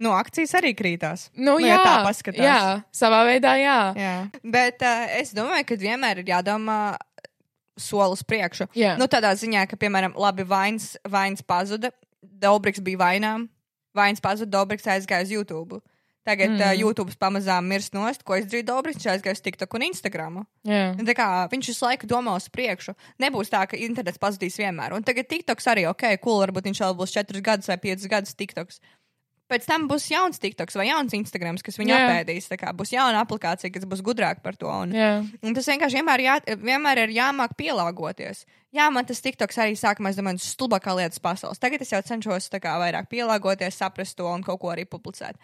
Nu, 0.00 0.14
akcijas 0.16 0.54
arī 0.56 0.72
krītās. 0.72 1.26
nu, 1.36 1.58
ja 1.60 1.74
jā, 1.74 1.80
tā 1.84 1.96
paskatās. 2.06 2.40
jā, 2.40 2.60
savā 2.96 3.20
veidā, 3.28 3.52
jā. 3.60 3.80
Jā. 4.00 4.14
Bet 4.40 4.80
uh, 4.80 5.02
es 5.20 5.34
domāju, 5.36 5.66
ka 5.68 5.76
vienmēr 5.76 6.22
ir 6.22 6.30
jādomā 6.32 6.96
soli 7.82 8.16
uz 8.16 8.24
priekšu. 8.26 8.68
Jā. 8.78 8.96
Nu, 9.00 9.08
tādā 9.10 9.32
ziņā, 9.38 9.66
ka, 9.70 9.78
piemēram, 9.80 10.16
labi, 10.20 10.46
vains, 10.48 10.94
vains 11.08 11.44
pazuda, 11.46 11.92
Dobriks 12.20 12.82
bija 12.84 13.00
vainām, 13.00 13.46
vains 13.96 14.20
pazuda, 14.22 14.50
Dobriks 14.58 14.88
aizgāja 14.90 15.26
uz 15.26 15.32
YouTube. 15.32 15.80
Tagad 16.28 16.52
mm. 16.52 16.60
uh, 16.60 16.74
YouTube 16.76 17.14
pamazām 17.16 17.64
mirst 17.64 17.94
nost, 17.96 18.22
ko 18.28 18.36
izdarīja 18.36 18.66
Dobriks, 18.68 19.00
viņš 19.00 19.08
aizgāja 19.14 19.38
uz 19.38 19.40
TikTok 19.44 19.76
un 19.78 19.84
Instagram. 19.88 20.36
Tā 21.08 21.14
kā 21.16 21.28
viņš 21.48 21.70
visu 21.72 21.86
laiku 21.86 22.10
domā 22.10 22.34
uz 22.36 22.50
priekšu. 22.52 22.92
Nebūs 23.22 23.48
tā, 23.52 23.62
ka 23.68 23.80
internets 23.80 24.20
pazudīs 24.20 24.60
vienmēr. 24.60 24.92
Un 24.96 25.06
tagad 25.06 25.30
TikToks 25.30 25.70
arī 25.72 25.86
ok, 25.88 26.04
cool, 26.24 26.42
varbūt 26.44 26.68
viņš 26.68 26.82
vēl 26.84 26.98
būs 27.00 27.16
4 27.16 27.44
gadus 27.46 27.72
vai 27.72 27.78
5 27.80 28.04
gadus 28.12 28.36
TikToks. 28.36 28.82
Pēc 29.50 29.66
tam 29.66 29.88
būs 29.90 30.06
jauns 30.12 30.38
TikToks 30.42 30.78
vai 30.78 30.86
jauns 30.88 31.14
Instagrams, 31.16 31.64
kas 31.66 31.78
viņu 31.80 31.90
Jā. 31.90 32.00
apēdīs. 32.06 32.46
Tā 32.52 32.58
kā 32.60 32.70
būs 32.76 32.94
jauna 32.94 33.24
aplikācija, 33.24 33.72
kas 33.74 33.86
būs 33.90 34.04
gudrāka 34.06 34.44
par 34.44 34.58
to. 34.60 34.70
Un, 34.70 34.94
jā. 34.94 35.12
un 35.42 35.56
tas 35.56 35.66
vienkārši 35.66 35.98
vienmēr, 35.98 36.24
jā, 36.26 36.38
vienmēr 36.60 37.04
ir 37.04 37.14
jāmāk 37.18 37.56
pielāgoties. 37.58 38.44
Jā, 38.70 38.86
man 38.94 39.06
tas 39.06 39.18
TikToks 39.24 39.58
arī 39.58 39.74
sākumā, 39.74 40.12
es 40.12 40.20
domāju, 40.20 40.38
tas 40.38 40.52
stulbākā 40.54 40.94
lietas 40.94 41.18
pasaules. 41.22 41.58
Tagad 41.58 41.82
es 41.82 41.90
jau 41.90 41.98
cenšos 42.06 42.46
kā 42.62 42.76
vairāk 42.78 43.10
pielāgoties, 43.10 43.80
saprast 43.82 44.14
to 44.20 44.28
un 44.30 44.46
kaut 44.46 44.62
ko 44.62 44.70
arī 44.70 44.86
publicēt. 44.86 45.34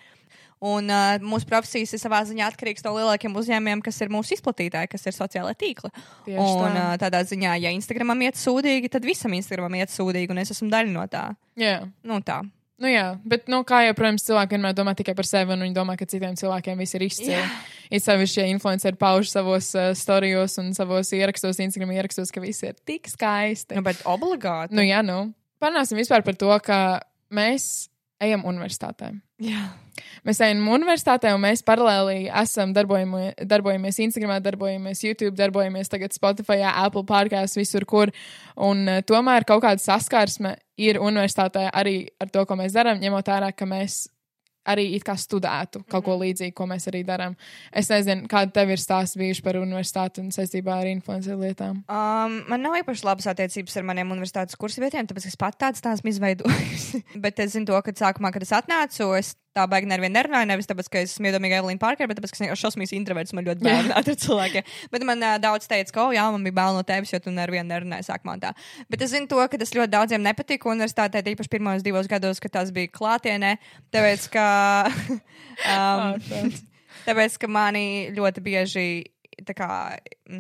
Un 0.64 0.88
uh, 0.88 1.18
mūsu 1.20 1.44
profesijas 1.50 1.92
ir 1.92 2.00
savā 2.00 2.22
ziņā 2.24 2.46
atkarīgs 2.48 2.84
no 2.86 2.94
lielākiem 2.96 3.34
uzņēmumiem, 3.36 3.82
kas 3.84 3.98
ir 4.00 4.12
mūsu 4.14 4.38
izplatītāji, 4.38 4.88
kas 4.88 5.04
ir 5.04 5.12
sociālai 5.12 5.52
tīkli. 5.58 5.90
Tieši 6.24 6.38
un 6.40 6.70
tā. 6.70 6.84
uh, 6.86 6.94
tādā 7.02 7.20
ziņā, 7.28 7.58
ja 7.60 7.74
Instagramam 7.76 8.22
iet 8.24 8.40
sūdīgi, 8.40 8.88
tad 8.94 9.04
visam 9.04 9.34
Instagramam 9.36 9.76
iet 9.76 9.92
sūdīgi, 9.92 10.32
un 10.32 10.40
es 10.40 10.54
esmu 10.56 10.70
daļa 10.72 10.94
no 10.94 11.04
tā. 11.12 11.26
jā. 11.60 11.82
Nu, 12.06 12.22
tā. 12.24 12.40
Nu, 12.76 12.90
jā, 12.92 13.14
bet, 13.24 13.46
nu, 13.48 13.62
kā 13.64 13.80
jau, 13.86 13.94
protams, 13.96 14.24
cilvēki 14.26 14.58
vienmēr 14.58 14.74
domā 14.76 14.92
tikai 14.96 15.14
par 15.16 15.24
sevi, 15.24 15.54
un 15.54 15.64
viņi 15.64 15.76
domā, 15.78 15.94
ka 15.96 16.04
citiem 16.08 16.34
cilvēkiem 16.36 16.82
viss 16.82 16.96
ir 16.98 17.04
izcili. 17.06 17.44
Ir 17.86 18.02
sevišķi, 18.02 18.40
ja 18.42 18.46
influenceri 18.52 18.98
pauž 19.00 19.30
savos 19.30 19.70
uh, 19.78 19.92
storijos 19.96 20.58
un 20.60 20.72
savos 20.76 21.12
ierakstos, 21.16 21.60
Instagram 21.62 21.94
ierakstos, 21.94 22.32
ka 22.34 22.42
viss 22.42 22.66
ir 22.66 22.76
tik 22.88 23.08
skaisti. 23.08 23.78
Nu, 23.78 23.84
bet 23.86 24.02
obligāti. 24.04 24.76
Nu, 24.76 24.84
jā, 24.84 25.00
nu. 25.06 25.30
Parunāsim 25.62 25.96
vispār 25.96 26.26
par 26.26 26.36
to, 26.36 26.50
ka 26.66 26.80
mēs 27.32 27.86
ejam 28.20 28.44
universitātē. 28.50 29.14
Jā. 29.42 29.64
Mēs 30.26 30.40
ejam 30.42 30.64
universitātē, 30.74 31.30
un 31.36 31.42
mēs 31.44 31.62
paralēli 31.66 32.26
esam 32.42 32.72
darbojami, 32.74 33.28
darbojamies 33.46 34.00
Instagram, 34.02 34.34
darbojamies 34.42 35.04
YouTube, 35.04 35.36
darbojamies 35.38 35.92
tagad 35.92 36.16
Spotify, 36.16 36.64
Apple 36.66 37.04
podkāstā, 37.06 37.60
visur, 37.62 37.86
kur. 37.86 38.10
Un 38.58 38.82
uh, 38.90 39.04
tomēr 39.06 39.46
kaut 39.46 39.62
kāda 39.62 39.82
saskarsme 39.82 40.56
ir 40.82 40.98
universitātē 40.98 41.68
arī 41.70 42.00
ar 42.20 42.32
to, 42.32 42.42
ko 42.48 42.58
mēs 42.58 42.74
darām, 42.74 42.98
ņemot 43.02 43.30
vērā, 43.32 43.52
ka 43.54 43.70
mēs 43.70 44.06
arī 44.66 44.88
it 44.96 45.06
kā 45.06 45.16
studētu 45.18 45.84
kaut 45.90 46.04
ko 46.06 46.16
līdzīgu, 46.20 46.54
ko 46.56 46.66
mēs 46.70 46.88
arī 46.90 47.02
darām. 47.06 47.36
Es 47.72 47.90
nezinu, 47.92 48.26
kāda 48.30 48.52
tev 48.58 48.74
ir 48.74 48.82
stāsts 48.82 49.18
bijuši 49.20 49.44
par 49.46 49.60
universitāti 49.60 50.22
un 50.24 50.32
saistībā 50.34 50.80
ar 50.82 50.90
influencer 50.90 51.38
lietām. 51.40 51.82
Um, 51.86 52.38
man 52.50 52.64
nav 52.64 52.78
īpaši 52.82 53.06
labas 53.06 53.30
attiecības 53.32 53.78
ar 53.78 53.88
maniem 53.88 54.12
universitātes 54.16 54.58
kursavietiem, 54.60 55.08
tāpēc 55.08 55.30
es 55.30 55.38
pat 55.40 55.58
tādas 55.60 55.84
tās 55.84 56.00
esmu 56.00 56.14
izveidojusi. 56.14 57.02
Bet 57.24 57.42
es 57.42 57.54
zinu 57.56 57.70
to, 57.70 57.80
ka 57.84 57.94
sākumā, 57.96 58.32
kad 58.34 58.46
es 58.46 58.54
atnācu, 58.56 59.12
es 59.18 59.34
tā 59.56 59.64
baigi 59.70 59.88
nevienu 59.88 60.14
nerunāju. 60.18 60.48
Nevis 60.50 60.68
tāpēc, 60.68 60.90
ka 60.92 61.02
es 61.02 61.14
esmu 61.14 61.30
iedomīga 61.30 61.60
Evelīna 61.62 61.80
Parkera, 61.82 62.10
bet 62.10 62.20
tāpēc, 62.20 62.34
ka 62.34 62.48
es 62.52 62.60
šausmīgs 62.60 62.92
introverts, 62.96 63.34
man 63.36 63.46
ļoti 63.48 63.64
bail 63.64 63.90
ar 63.98 64.06
cilvēkiem. 64.06 64.68
Bet 64.92 65.06
man 65.08 65.24
uh, 65.24 65.36
daudz 65.42 65.68
teica, 65.70 65.94
ka, 65.94 66.04
oh, 66.04 66.14
jā, 66.16 66.26
man 66.34 66.46
bija 66.46 66.58
bail 66.58 66.76
no 66.76 66.84
tevis, 66.86 67.14
jo 67.14 67.20
tu 67.24 67.34
nevienu 67.34 67.68
nerunāji 67.70 68.08
sākumā 68.10 68.36
tā. 68.42 68.52
Bet 68.92 69.04
es 69.06 69.14
zinu 69.14 69.30
to, 69.32 69.40
ka 69.40 69.60
tas 69.60 69.74
ļoti 69.76 69.94
daudziem 69.96 70.24
nepatika 70.24 70.70
universitātē, 70.72 71.24
īpaši 71.34 71.52
pirmos 71.52 71.84
divos 71.86 72.10
gados, 72.10 72.40
kad 72.42 72.54
tas 72.58 72.72
bija 72.74 72.92
klātienē. 72.92 73.56
Tāpēc, 73.94 74.30
ka, 74.36 74.46
um, 75.74 76.48
tāpēc, 77.08 77.38
ka 77.42 77.50
mani 77.50 77.86
ļoti 78.16 78.44
bieži. 78.46 78.88
Tā 79.36 79.52
kā 79.52 79.68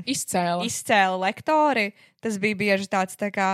Izcēla. 0.08 0.64
izcēla 0.64 1.18
lektori, 1.20 1.90
tas 2.24 2.38
bija 2.40 2.56
bieži 2.56 2.88
tāds 2.88 3.18
tā 3.20 3.28
kā. 3.28 3.50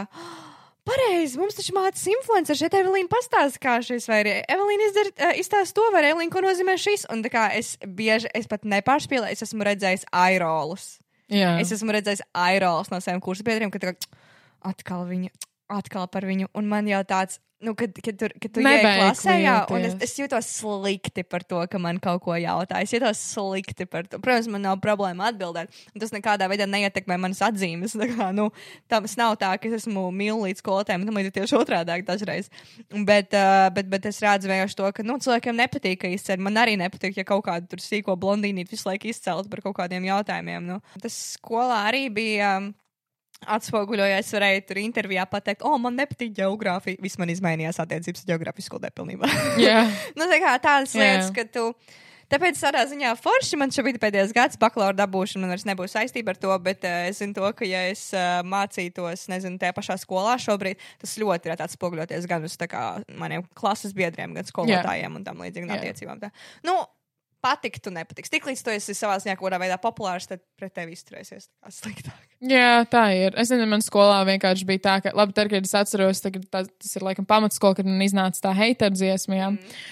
Pareizi, 0.82 1.38
mums 1.38 1.54
taču 1.54 1.74
mācās 1.76 2.02
influencer. 2.10 2.58
Šeit 2.58 2.74
Evelīna 2.74 3.10
pastāsta, 3.10 3.60
kā 3.62 3.76
šis 3.86 4.08
vai 4.10 4.18
arī 4.24 4.32
Evelīna 4.50 4.88
izdara, 4.88 5.28
izstāsta 5.38 5.78
to, 5.78 5.84
vai 5.94 6.02
Evelīna, 6.08 6.32
ko 6.34 6.42
nozīmē 6.42 6.74
šis. 6.80 7.06
Un 7.14 7.22
tā 7.22 7.30
kā 7.30 7.44
es 7.54 7.76
bieži, 7.86 8.30
es 8.34 8.50
pat 8.50 8.66
nepārspīlēju, 8.66 9.36
es 9.36 9.46
esmu 9.46 9.68
redzējis 9.68 10.08
aerolus. 10.10 10.96
Jā, 11.32 11.54
Es 11.62 11.70
esmu 11.72 11.94
redzējis 11.94 12.26
aerolus 12.36 12.90
no 12.92 12.98
saviem 13.00 13.22
kursu 13.24 13.46
biedriem, 13.46 13.70
ka 13.72 13.94
atkal 14.68 15.06
viņa, 15.08 15.30
atkal 15.72 16.10
par 16.10 16.26
viņu. 16.28 16.50
Un 16.58 16.68
man 16.68 16.90
jau 16.90 17.00
tāds, 17.08 17.38
nu, 17.62 17.74
kad, 17.78 17.94
kad, 18.04 18.16
tur, 18.18 18.32
kad 18.42 18.52
tu 18.52 18.62
Neveikli 18.64 18.98
klasē, 18.98 19.34
jā, 19.38 19.54
un 19.70 19.86
es, 19.86 19.94
es 20.02 20.14
jūtos 20.18 20.48
slikti 20.58 21.22
par 21.22 21.44
to, 21.46 21.60
ka 21.70 21.78
man 21.82 22.00
kaut 22.02 22.24
ko 22.24 22.34
jautā. 22.34 22.80
Es 22.82 22.92
jūtos 22.94 23.20
slikti 23.22 23.86
par 23.88 24.08
to. 24.10 24.18
Protams, 24.22 24.48
man 24.50 24.64
nav 24.66 24.80
problēma 24.82 25.30
atbildēt. 25.30 25.70
Tas 26.02 26.14
nekādā 26.14 26.48
veidā 26.50 26.66
neietekmē 26.70 27.18
manas 27.22 27.42
atzīmes. 27.46 27.94
Tā 28.02 28.08
kā, 28.10 28.28
nu, 28.34 28.48
tas 28.90 29.16
nav 29.20 29.36
tā, 29.40 29.52
ka 29.62 29.70
es 29.70 29.82
esmu 29.82 30.08
mīlīgs 30.18 30.64
skolotājiem, 30.64 31.06
tam 31.06 31.22
ir 31.22 31.30
tieši 31.34 31.58
otrādi 31.60 32.00
dažreiz. 32.08 32.50
Bet, 32.90 33.30
uh, 33.38 33.68
bet, 33.74 33.88
bet 33.92 34.10
es 34.10 34.18
redzu 34.24 34.50
vienkārši 34.50 34.80
to, 34.82 34.90
ka 34.96 35.06
nu, 35.06 35.20
cilvēkiem 35.22 35.58
nepatīk, 35.62 36.02
ka 36.02 36.12
izceļ. 36.12 36.42
Man 36.42 36.58
arī 36.60 36.76
nepatīk, 36.80 37.22
ja 37.22 37.28
kaut 37.28 37.46
kādu 37.46 37.70
tur 37.70 37.84
sīko 37.84 38.18
blondīnīti 38.18 38.74
visu 38.74 38.90
laiku 38.90 39.12
izcelt 39.12 39.50
par 39.52 39.62
kaut 39.64 39.78
kādiem 39.78 40.10
jautājumiem. 40.10 40.66
Nu. 40.74 40.82
Tas 41.02 41.16
skolā 41.38 41.84
arī 41.92 42.08
bija. 42.12 42.56
Um, 42.58 42.72
atspoguļoja, 43.56 44.20
es 44.22 44.30
varēju 44.34 44.62
tur 44.68 44.80
intervijā 44.82 45.26
pateikt, 45.30 45.64
o, 45.66 45.74
man 45.80 45.98
nepatīk 45.98 46.34
geogrāfija. 46.36 47.00
Viss 47.02 47.20
man 47.20 47.32
izmainījās 47.32 47.80
attiecības 47.82 48.24
ar 48.24 48.32
geogrāfiju 48.32 48.68
skolē 48.68 48.92
pilnībā. 48.94 49.28
jā. 49.62 49.82
nu, 50.18 50.28
tā 50.30 50.40
kā 50.42 50.56
tādas 50.62 50.96
lietas, 50.98 51.34
ka 51.34 51.46
tu. 51.50 51.70
Tāpēc 52.32 52.56
tādā 52.56 52.80
ziņā 52.88 53.10
forši 53.20 53.58
man 53.60 53.72
šobrīd 53.74 53.98
pēdējais 54.00 54.30
gads, 54.32 54.56
bakalaura 54.56 54.96
dabūšana, 55.02 55.42
man 55.42 55.52
vairs 55.52 55.66
nebūs 55.68 55.92
saistība 55.92 56.32
ar 56.32 56.38
to, 56.40 56.54
bet 56.64 56.86
uh, 56.88 57.10
es 57.10 57.20
zinu 57.20 57.36
to, 57.36 57.44
ka, 57.58 57.66
ja 57.68 57.82
es 57.90 58.06
uh, 58.16 58.38
mācītos, 58.48 59.26
nezinu, 59.28 59.60
tajā 59.60 59.74
pašā 59.76 59.98
skolā 60.00 60.38
šobrīd, 60.40 60.80
tas 61.02 61.12
ļoti 61.20 61.52
ir 61.52 61.60
tāds 61.60 61.76
spoguļoties 61.76 62.30
gan 62.30 62.48
uz 62.48 62.56
kā 62.56 62.86
maniem 63.20 63.44
klases 63.58 63.92
biedriem, 63.92 64.32
gan 64.38 64.48
skolotājiem 64.48 65.20
un 65.20 65.28
tam 65.28 65.44
līdzīgām 65.44 65.74
Jā. 65.74 65.82
attiecībām. 65.82 66.24
Tā. 66.24 66.32
Nu, 66.64 66.78
patiktu, 67.42 67.92
nepatiks. 67.94 68.30
Tiklīdz 68.32 68.62
tu 68.64 68.72
esi 68.72 68.94
savā 68.96 69.16
ziņā 69.22 69.36
kaut 69.38 69.48
kādā 69.48 69.58
veidā 69.62 69.78
populārs, 69.82 70.28
tad 70.30 70.42
pret 70.58 70.74
tevi 70.76 70.96
izturēsies 70.96 71.48
tā 71.48 71.54
kā 71.66 71.74
sliktāk. 71.74 72.20
Jā, 72.42 72.84
tā 72.90 73.04
ir. 73.18 73.34
Es 73.38 73.50
nezinu, 73.52 73.68
man 73.70 73.84
skolā 73.84 74.20
vienkārši 74.28 74.68
bija 74.68 74.84
tā, 74.86 74.98
ka, 75.04 75.14
labi, 75.18 75.34
tad, 75.36 75.50
kad 75.52 75.66
es 75.66 75.74
atceros, 75.78 76.22
tagad, 76.24 76.46
tā, 76.52 76.64
tas 76.66 76.94
ir 76.98 77.06
laikam 77.06 77.26
pamatskola, 77.28 77.78
kad 77.78 77.88
man 77.88 78.04
iznāca 78.06 78.46
tā 78.48 78.54
heiter 78.58 78.94
dziesma. 78.94 79.38
Jā. 79.38 79.50
Mm. 79.54 79.82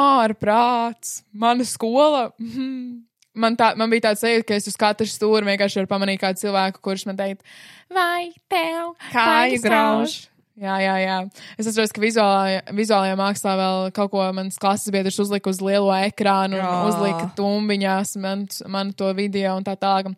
Ārprāts, 0.00 1.20
mana 1.32 1.66
skola. 1.68 2.30
mhm. 2.40 3.06
Man, 3.40 3.54
tā, 3.54 3.68
man 3.78 3.86
bija 3.92 4.08
tāds 4.08 4.24
sajūta, 4.24 4.42
ka 4.48 4.56
es 4.58 4.64
uz 4.66 4.74
katru 4.74 5.06
stūri 5.06 5.46
vienkārši 5.46 5.78
varu 5.78 5.88
pamanīt 5.92 6.18
kādu 6.18 6.40
cilvēku, 6.40 6.80
kurš 6.82 7.04
man 7.06 7.14
teikt, 7.14 7.44
vai 7.94 8.32
tev 8.50 8.96
Kāju 9.12 9.60
grauž? 9.62 10.16
Jā, 10.60 10.74
jā, 10.84 10.94
jā. 11.00 11.14
Es 11.56 11.68
atceros, 11.70 11.92
ka 11.96 12.02
vizuālajā, 12.02 12.58
vizuālajā 12.76 13.16
mākslā 13.16 13.54
vēl 13.56 13.86
kaut 13.96 14.10
ko 14.12 14.26
mans 14.36 14.60
klases 14.60 14.92
biedrs 14.92 15.16
uzlika 15.22 15.48
uz 15.48 15.62
lielo 15.64 15.88
ekrānu 15.96 16.58
un 16.58 16.60
Jā. 16.60 16.74
uzlika 16.90 17.30
tumbiņās 17.38 18.12
man, 18.20 18.44
man 18.68 18.90
to 18.92 19.08
video 19.16 19.54
un 19.56 19.64
tā 19.64 19.72
tālāk. 19.80 20.12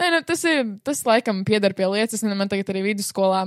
Nē, 0.00 0.08
nu, 0.14 0.22
tas 0.24 0.46
ir, 0.48 0.64
tas 0.86 1.04
laikam 1.04 1.44
pieder 1.44 1.76
pie 1.76 1.90
lietas, 1.92 2.22
nezinu, 2.22 2.38
man 2.40 2.48
tagad 2.48 2.72
arī 2.72 2.86
vidusskolā. 2.88 3.44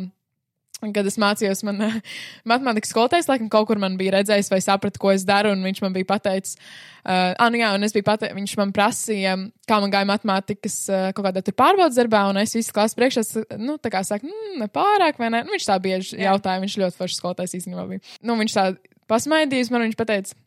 Kad 0.84 1.08
es 1.08 1.18
mācījos, 1.22 1.64
man 1.68 1.80
eh, 1.86 1.96
matemātikas 2.52 2.92
skolotājs 2.94 3.30
laikam 3.30 3.50
kaut 3.52 3.70
kur 3.70 3.80
man 3.82 3.96
bija 4.00 4.18
redzējis 4.18 4.52
vai 4.52 4.62
saprata, 4.64 5.02
ko 5.02 5.14
es 5.14 5.26
daru, 5.28 5.54
un 5.56 5.64
viņš 5.66 5.82
man 5.86 5.96
bija 5.96 6.10
pateicis, 6.10 6.58
uh, 6.58 7.32
ah, 7.32 7.48
nu 7.52 7.62
jā, 7.62 7.72
un 7.78 7.88
es 7.88 7.96
biju 7.96 8.08
pateicis, 8.08 8.36
viņš 8.38 8.56
man 8.62 8.74
prasīja, 8.76 9.36
kā 9.70 9.80
man 9.84 9.94
gāja 9.94 10.10
matemātikas 10.12 10.78
uh, 10.92 11.08
kaut 11.16 11.30
kādā 11.30 11.44
tur 11.46 11.58
pārbaudas 11.58 12.00
darbā, 12.00 12.26
un 12.32 12.42
es 12.44 12.56
visu 12.58 12.76
klases 12.76 12.98
priekšā, 13.00 13.26
nu, 13.62 13.80
tā 13.82 13.94
kā 13.94 14.04
saka, 14.08 14.28
mm, 14.28 14.58
ne 14.62 14.70
pārāk, 14.72 15.22
vai 15.22 15.32
ne? 15.34 15.46
Nu, 15.48 15.56
viņš 15.56 15.70
tā 15.72 15.80
bieži 15.82 16.18
Jā. 16.20 16.34
jautāja, 16.34 16.64
viņš 16.64 16.80
ļoti 16.84 17.00
foršs 17.00 17.22
skolotājs 17.22 17.58
īstenībā 17.62 17.88
bija. 17.90 18.04
Nu, 18.26 18.38
viņš 18.42 18.58
tā 18.58 18.72
pasmaidījis 19.12 19.72
man, 19.74 19.88
viņš 19.88 20.00
pateica, 20.00 20.38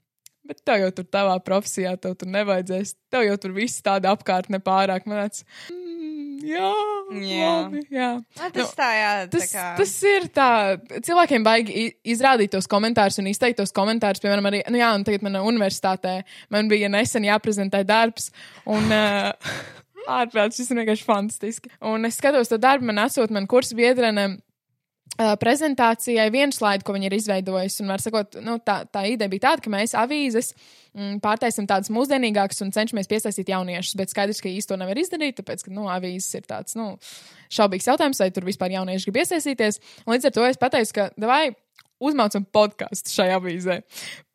bet 0.49 0.63
tev 0.65 0.83
jau 0.83 0.93
tur 0.99 1.09
tavā 1.13 1.37
profesijā, 1.45 1.95
tev 2.01 2.17
tur 2.21 2.31
nevajadzēs, 2.33 2.95
tev 3.13 3.27
jau 3.27 3.37
tur 3.41 3.55
viss 3.57 3.85
tāda 3.85 4.13
apkārt 4.15 4.49
nepārāk. 4.53 5.07
Man 5.09 5.25
tāds, 5.25 5.45
mm, 5.73 5.88
jā, 6.45 6.69
Jā. 7.19 7.51
labi, 7.63 7.83
jā. 7.93 8.09
Nu, 8.19 8.43
Nu, 8.43 8.51
tas 8.55 8.75
tā, 8.79 8.89
jā, 8.97 9.11
tā 9.27 9.31
Tas, 9.39 9.53
kā. 9.53 9.65
tas 9.79 9.93
ir 10.11 10.29
tā, 10.35 10.49
cilvēkiem 11.07 11.45
baigi 11.47 11.87
izrādīt 12.05 12.53
tos 12.55 12.69
komentārus 12.71 13.19
un 13.23 13.31
izteikt 13.31 13.59
tos 13.61 13.73
komentārus. 13.75 14.21
Piemēram, 14.23 14.49
arī, 14.51 14.63
nu 14.71 14.81
jā, 14.81 14.91
un 14.95 15.05
tagad 15.09 15.25
manā 15.27 15.43
universitātē 15.47 16.23
man 16.55 16.69
bija 16.71 16.89
nesen 16.93 17.27
jāprezentē 17.29 17.85
darbs, 17.89 18.31
un 18.67 18.91
uh, 18.95 19.33
ārprāts, 20.09 20.57
šis 20.61 20.71
ir 20.73 20.81
vienkārši 20.83 21.05
fantastiski. 21.09 21.73
Un 21.85 22.05
es 22.09 22.17
skatos 22.21 22.49
to 22.49 22.59
darbu, 22.61 22.89
man 22.89 23.03
esot 23.05 23.31
man 23.35 23.47
kursa 23.51 23.77
biedrene. 23.79 24.39
Prezentācijai 25.17 26.29
vienu 26.31 26.55
slaidu, 26.55 26.85
ko 26.87 26.95
viņi 26.95 27.09
ir 27.09 27.17
izveidojuši. 27.17 27.81
Un, 27.83 27.93
var 27.93 28.03
sakot, 28.03 28.39
nu, 28.45 28.59
tā, 28.63 28.81
tā 28.91 29.05
ideja 29.11 29.33
bija 29.33 29.47
tāda, 29.49 29.65
ka 29.65 29.73
mēs 29.73 29.95
avīzes 29.99 30.53
mm, 30.55 31.19
pārtaisim 31.25 31.67
tādas 31.71 31.91
mūsdienīgākas 31.95 32.63
un 32.67 32.75
cenšamies 32.75 33.11
piesaistīt 33.11 33.51
jauniešus. 33.51 33.97
Bet 33.99 34.15
skaidrs, 34.15 34.43
ka 34.45 34.51
īsti 34.53 34.73
to 34.73 34.81
nevar 34.81 35.01
izdarīt, 35.01 35.39
tāpēc, 35.41 35.67
ka 35.67 35.75
nu, 35.75 35.89
avīzes 35.93 36.39
ir 36.39 36.47
tāds 36.51 36.79
nu, 36.79 36.93
šaubīgs 37.55 37.91
jautājums, 37.91 38.21
vai 38.23 38.31
tur 38.35 38.47
vispār 38.47 38.77
jaunieši 38.77 39.09
grib 39.09 39.23
iesaistīties. 39.25 39.83
Un 40.07 40.15
līdz 40.17 40.31
ar 40.31 40.37
to 40.37 40.47
es 40.49 40.61
pateicu, 40.61 40.95
ka 41.01 41.11
davai 41.19 41.49
uzmācam 42.03 42.47
podkāstu 42.55 43.13
šai 43.13 43.29
avīzē. 43.37 43.81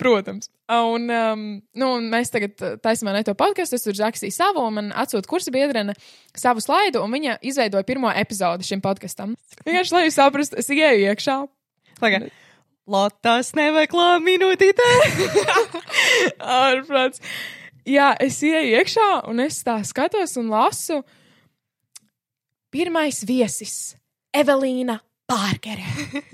Protams. 0.02 0.50
Un, 0.74 1.10
um, 1.12 1.42
nu, 1.78 1.90
un 1.98 2.06
mēs 2.12 2.32
tagad 2.34 2.56
taisām 2.84 3.12
ne 3.14 3.24
to 3.26 3.36
podkāstu, 3.38 3.78
es 3.78 3.86
tur 3.86 3.98
rakstīju 4.00 4.34
savu, 4.36 4.64
un 4.64 4.78
man 4.78 4.92
atsūta 5.04 5.30
kursa 5.30 5.52
biedrene 5.54 5.96
savu 6.40 6.64
slaidu, 6.64 7.02
un 7.04 7.12
viņa 7.14 7.38
izveidoja 7.46 7.86
pirmo 7.88 8.12
epizodi 8.12 8.68
šim 8.68 8.82
podkastam. 8.84 9.36
Vienkārši, 9.68 9.96
lai 9.96 10.06
jūs 10.08 10.20
saprastu, 10.20 10.60
es 10.62 10.72
ienāku 10.72 11.12
iekšā. 11.12 11.38
Pagaid. 12.00 12.32
Lotas 12.90 13.54
nemeklē 13.56 14.08
minūtītē. 14.24 14.88
Ārprāts. 16.64 17.22
Jā, 17.88 18.14
es 18.24 18.40
ienāku 18.44 18.80
iekšā, 18.80 19.10
un 19.32 19.44
es 19.44 19.62
tā 19.68 19.78
skatos 19.88 20.36
un 20.40 20.52
lasu. 20.52 21.04
Pirmais 22.74 23.20
viesis- 23.28 23.96
Evelīna 24.42 24.98
Pārkere. 25.24 25.86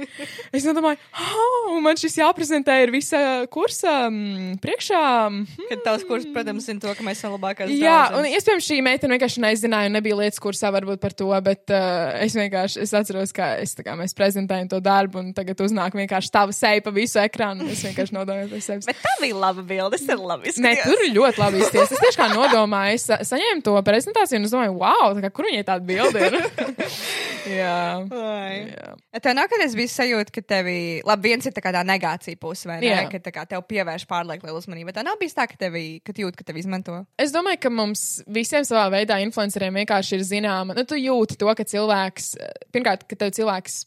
es 0.55 0.63
domāju, 0.65 0.97
oh, 1.21 1.75
man 1.83 1.97
šis 1.99 2.15
jāprezentē 2.17 2.73
ir 2.81 2.89
visa 2.89 3.19
kursa 3.53 4.07
mm, 4.09 4.55
priekšā. 4.63 5.01
Hmm. 5.27 5.43
Kad 5.69 5.83
tavs 5.85 6.05
kurs, 6.09 6.25
protams, 6.33 6.65
zina 6.65 6.81
to, 6.81 6.95
ka 6.97 7.05
mēs 7.05 7.21
esam 7.21 7.35
labākās. 7.35 7.69
Jā, 7.69 7.99
un 8.09 8.25
draudzenes. 8.25 8.39
iespējams 8.39 8.69
šī 8.69 8.79
meitene 8.87 9.13
vienkārši 9.13 9.43
nezināja, 9.45 9.91
un 9.91 9.97
nebija 9.99 10.17
lietas 10.17 10.41
kursā 10.41 10.71
varbūt 10.73 11.03
par 11.03 11.13
to, 11.13 11.29
bet 11.45 11.69
uh, 11.69 12.17
es 12.25 12.33
vienkārši 12.39 12.81
es 12.81 12.95
atceros, 12.97 13.33
ka 13.35 13.51
es, 13.61 13.75
kā, 13.77 13.93
mēs 13.99 14.17
prezentējam 14.17 14.71
to 14.73 14.81
darbu, 14.81 15.21
un 15.21 15.31
tagad 15.37 15.61
uznāk 15.67 15.93
vienkārši 15.99 16.33
tava 16.33 16.57
seja 16.57 16.81
pa 16.81 16.93
visu 16.95 17.21
ekrānu, 17.21 17.67
un 17.67 17.75
es 17.75 17.85
vienkārši 17.85 18.17
nodomāju 18.17 18.49
pie 18.55 18.63
sevis. 18.65 18.89
Bet 18.89 19.05
tā 19.05 19.13
bija 19.21 19.37
laba 19.37 19.67
bilde. 19.69 20.01
Es 20.01 20.09
ir 20.09 20.17
labi. 20.17 20.55
Nē, 20.65 20.73
tur 20.81 21.05
ir 21.05 21.13
ļoti 21.13 21.43
labi 21.45 21.61
izties. 21.61 21.93
Es 21.93 22.01
tieši 22.07 22.23
kā 22.23 22.31
nodomāju, 22.33 22.97
es 22.97 23.05
sa 23.05 23.21
saņēmu 23.35 23.67
to 23.69 23.77
prezentāciju, 23.85 24.41
un 24.41 24.49
es 24.49 24.57
domāju, 24.57 24.77
wow, 24.81 25.13
kā, 25.21 25.29
kur 25.29 25.51
viņai 25.51 25.65
tāda 25.69 25.85
bilde 25.85 26.25
ir? 26.25 26.41
jā. 27.51 27.81
Vai. 28.09 28.69
jā. 28.71 28.93
Tev 29.19 29.35
nākamais 29.37 29.75
bija 29.77 29.91
sajūta, 29.93 30.33
ka 30.35 30.43
tevi, 30.55 30.77
labi, 31.07 31.31
viens 31.31 31.49
ir 31.49 31.55
tā 31.55 31.63
kā 31.65 31.73
tā 31.75 31.83
negācija 31.87 32.39
puse, 32.41 32.67
vai 32.69 32.79
ne? 32.81 32.89
Jā. 32.91 33.03
Ka 33.11 33.21
tā 33.25 33.33
kā 33.35 33.45
tev 33.49 33.65
pievērš 33.69 34.07
pārlieku 34.09 34.47
lielu 34.47 34.61
uzmanību. 34.61 34.89
Bet 34.91 34.99
tā 34.99 35.05
nav 35.07 35.19
bijis 35.21 35.37
tā, 35.37 35.47
ka 35.49 35.59
tevi, 35.59 35.85
ka 36.05 36.15
tu 36.15 36.25
jūti, 36.25 36.39
ka 36.39 36.47
tevi 36.47 36.63
izmanto. 36.63 37.01
Es 37.21 37.35
domāju, 37.35 37.61
ka 37.65 37.73
mums 37.73 38.07
visiem 38.29 38.65
savā 38.67 38.87
veidā 38.93 39.19
influenceriem 39.25 39.81
vienkārši 39.81 40.17
ir 40.17 40.25
zināma, 40.27 40.77
nu, 40.77 40.85
tu 40.87 40.99
jūti 40.99 41.39
to, 41.39 41.49
ka 41.57 41.67
cilvēks, 41.67 42.33
pirmkārt, 42.75 43.07
ka 43.09 43.19
tev 43.19 43.33
cilvēks 43.37 43.83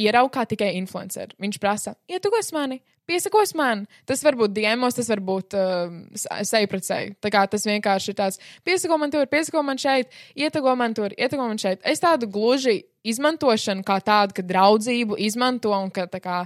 ieraug 0.00 0.30
kā 0.34 0.44
tikai 0.48 0.74
influenceru. 0.80 1.36
Viņš 1.40 1.60
prasa, 1.62 1.94
ietukos 2.10 2.50
mani, 2.54 2.80
piesakos 3.06 3.54
man. 3.58 3.84
Tas 4.08 4.24
var 4.24 4.38
būt 4.38 4.54
diemos, 4.56 4.96
tas 4.96 5.10
var 5.12 5.22
būt 5.24 5.58
uh, 5.58 5.92
seju 6.16 6.70
pret 6.72 6.88
seju. 6.88 7.14
Tā 7.22 7.32
kā 7.34 7.44
tas 7.50 7.66
vienkārši 7.68 8.12
ir 8.12 8.18
tāds, 8.18 8.40
piesako 8.66 8.98
man 9.00 9.14
tur, 9.14 9.28
piesako 9.30 9.62
man 9.66 9.80
šeit, 9.80 10.12
ietuko 10.36 10.74
man 10.78 10.96
tur, 10.96 11.14
ietuko 11.18 11.46
man 11.48 11.60
šeit. 11.60 11.84
Es 11.84 12.02
tādu 12.04 12.30
gluži 12.30 12.82
izmantošanu 13.04 13.84
kā 13.84 13.98
tādu, 14.04 14.32
ka 14.38 14.42
draudzību 14.48 15.18
izmanto 15.20 15.72
un 15.76 15.90
ka 15.92 16.06
tā 16.08 16.20
kā 16.24 16.38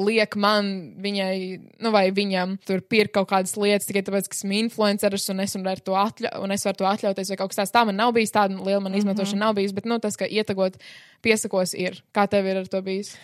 liek 0.00 0.36
man 0.40 0.70
viņai, 1.04 1.36
nu 1.84 1.92
vai 1.94 2.06
viņam 2.16 2.56
tur 2.66 2.80
pirkt 2.80 3.14
kaut 3.18 3.28
kādas 3.34 3.56
lietas 3.60 3.88
tikai 3.88 4.04
tāpēc, 4.06 4.30
ka 4.32 4.38
esmu 4.38 4.56
influenceris 4.62 5.28
un 5.34 5.44
es, 5.44 5.56
ar 5.60 5.82
to 5.84 5.96
atļa, 6.00 6.32
un 6.40 6.56
es 6.56 6.64
varu 6.66 6.80
to 6.80 6.88
atļauties 6.88 7.32
vai 7.32 7.40
kaut 7.42 7.52
kas 7.52 7.60
tāds. 7.60 7.74
Tā 7.76 7.84
man 7.88 8.00
nav 8.00 8.14
bijis 8.16 8.32
tāda 8.34 8.56
liela 8.56 8.80
man 8.80 8.96
izmantošana, 8.96 9.36
mm 9.36 9.42
-hmm. 9.42 9.46
nav 9.46 9.58
bijis, 9.60 9.76
bet 9.76 9.84
nu, 9.84 9.98
tas, 10.00 10.16
ka 10.16 10.24
ietekot 10.24 10.80
piesakos 11.22 11.74
ir. 11.74 12.02
Kā 12.14 12.28
tev 12.28 12.46
ir 12.46 12.64
ar 12.64 12.66
to 12.66 12.82
bijis? 12.82 13.16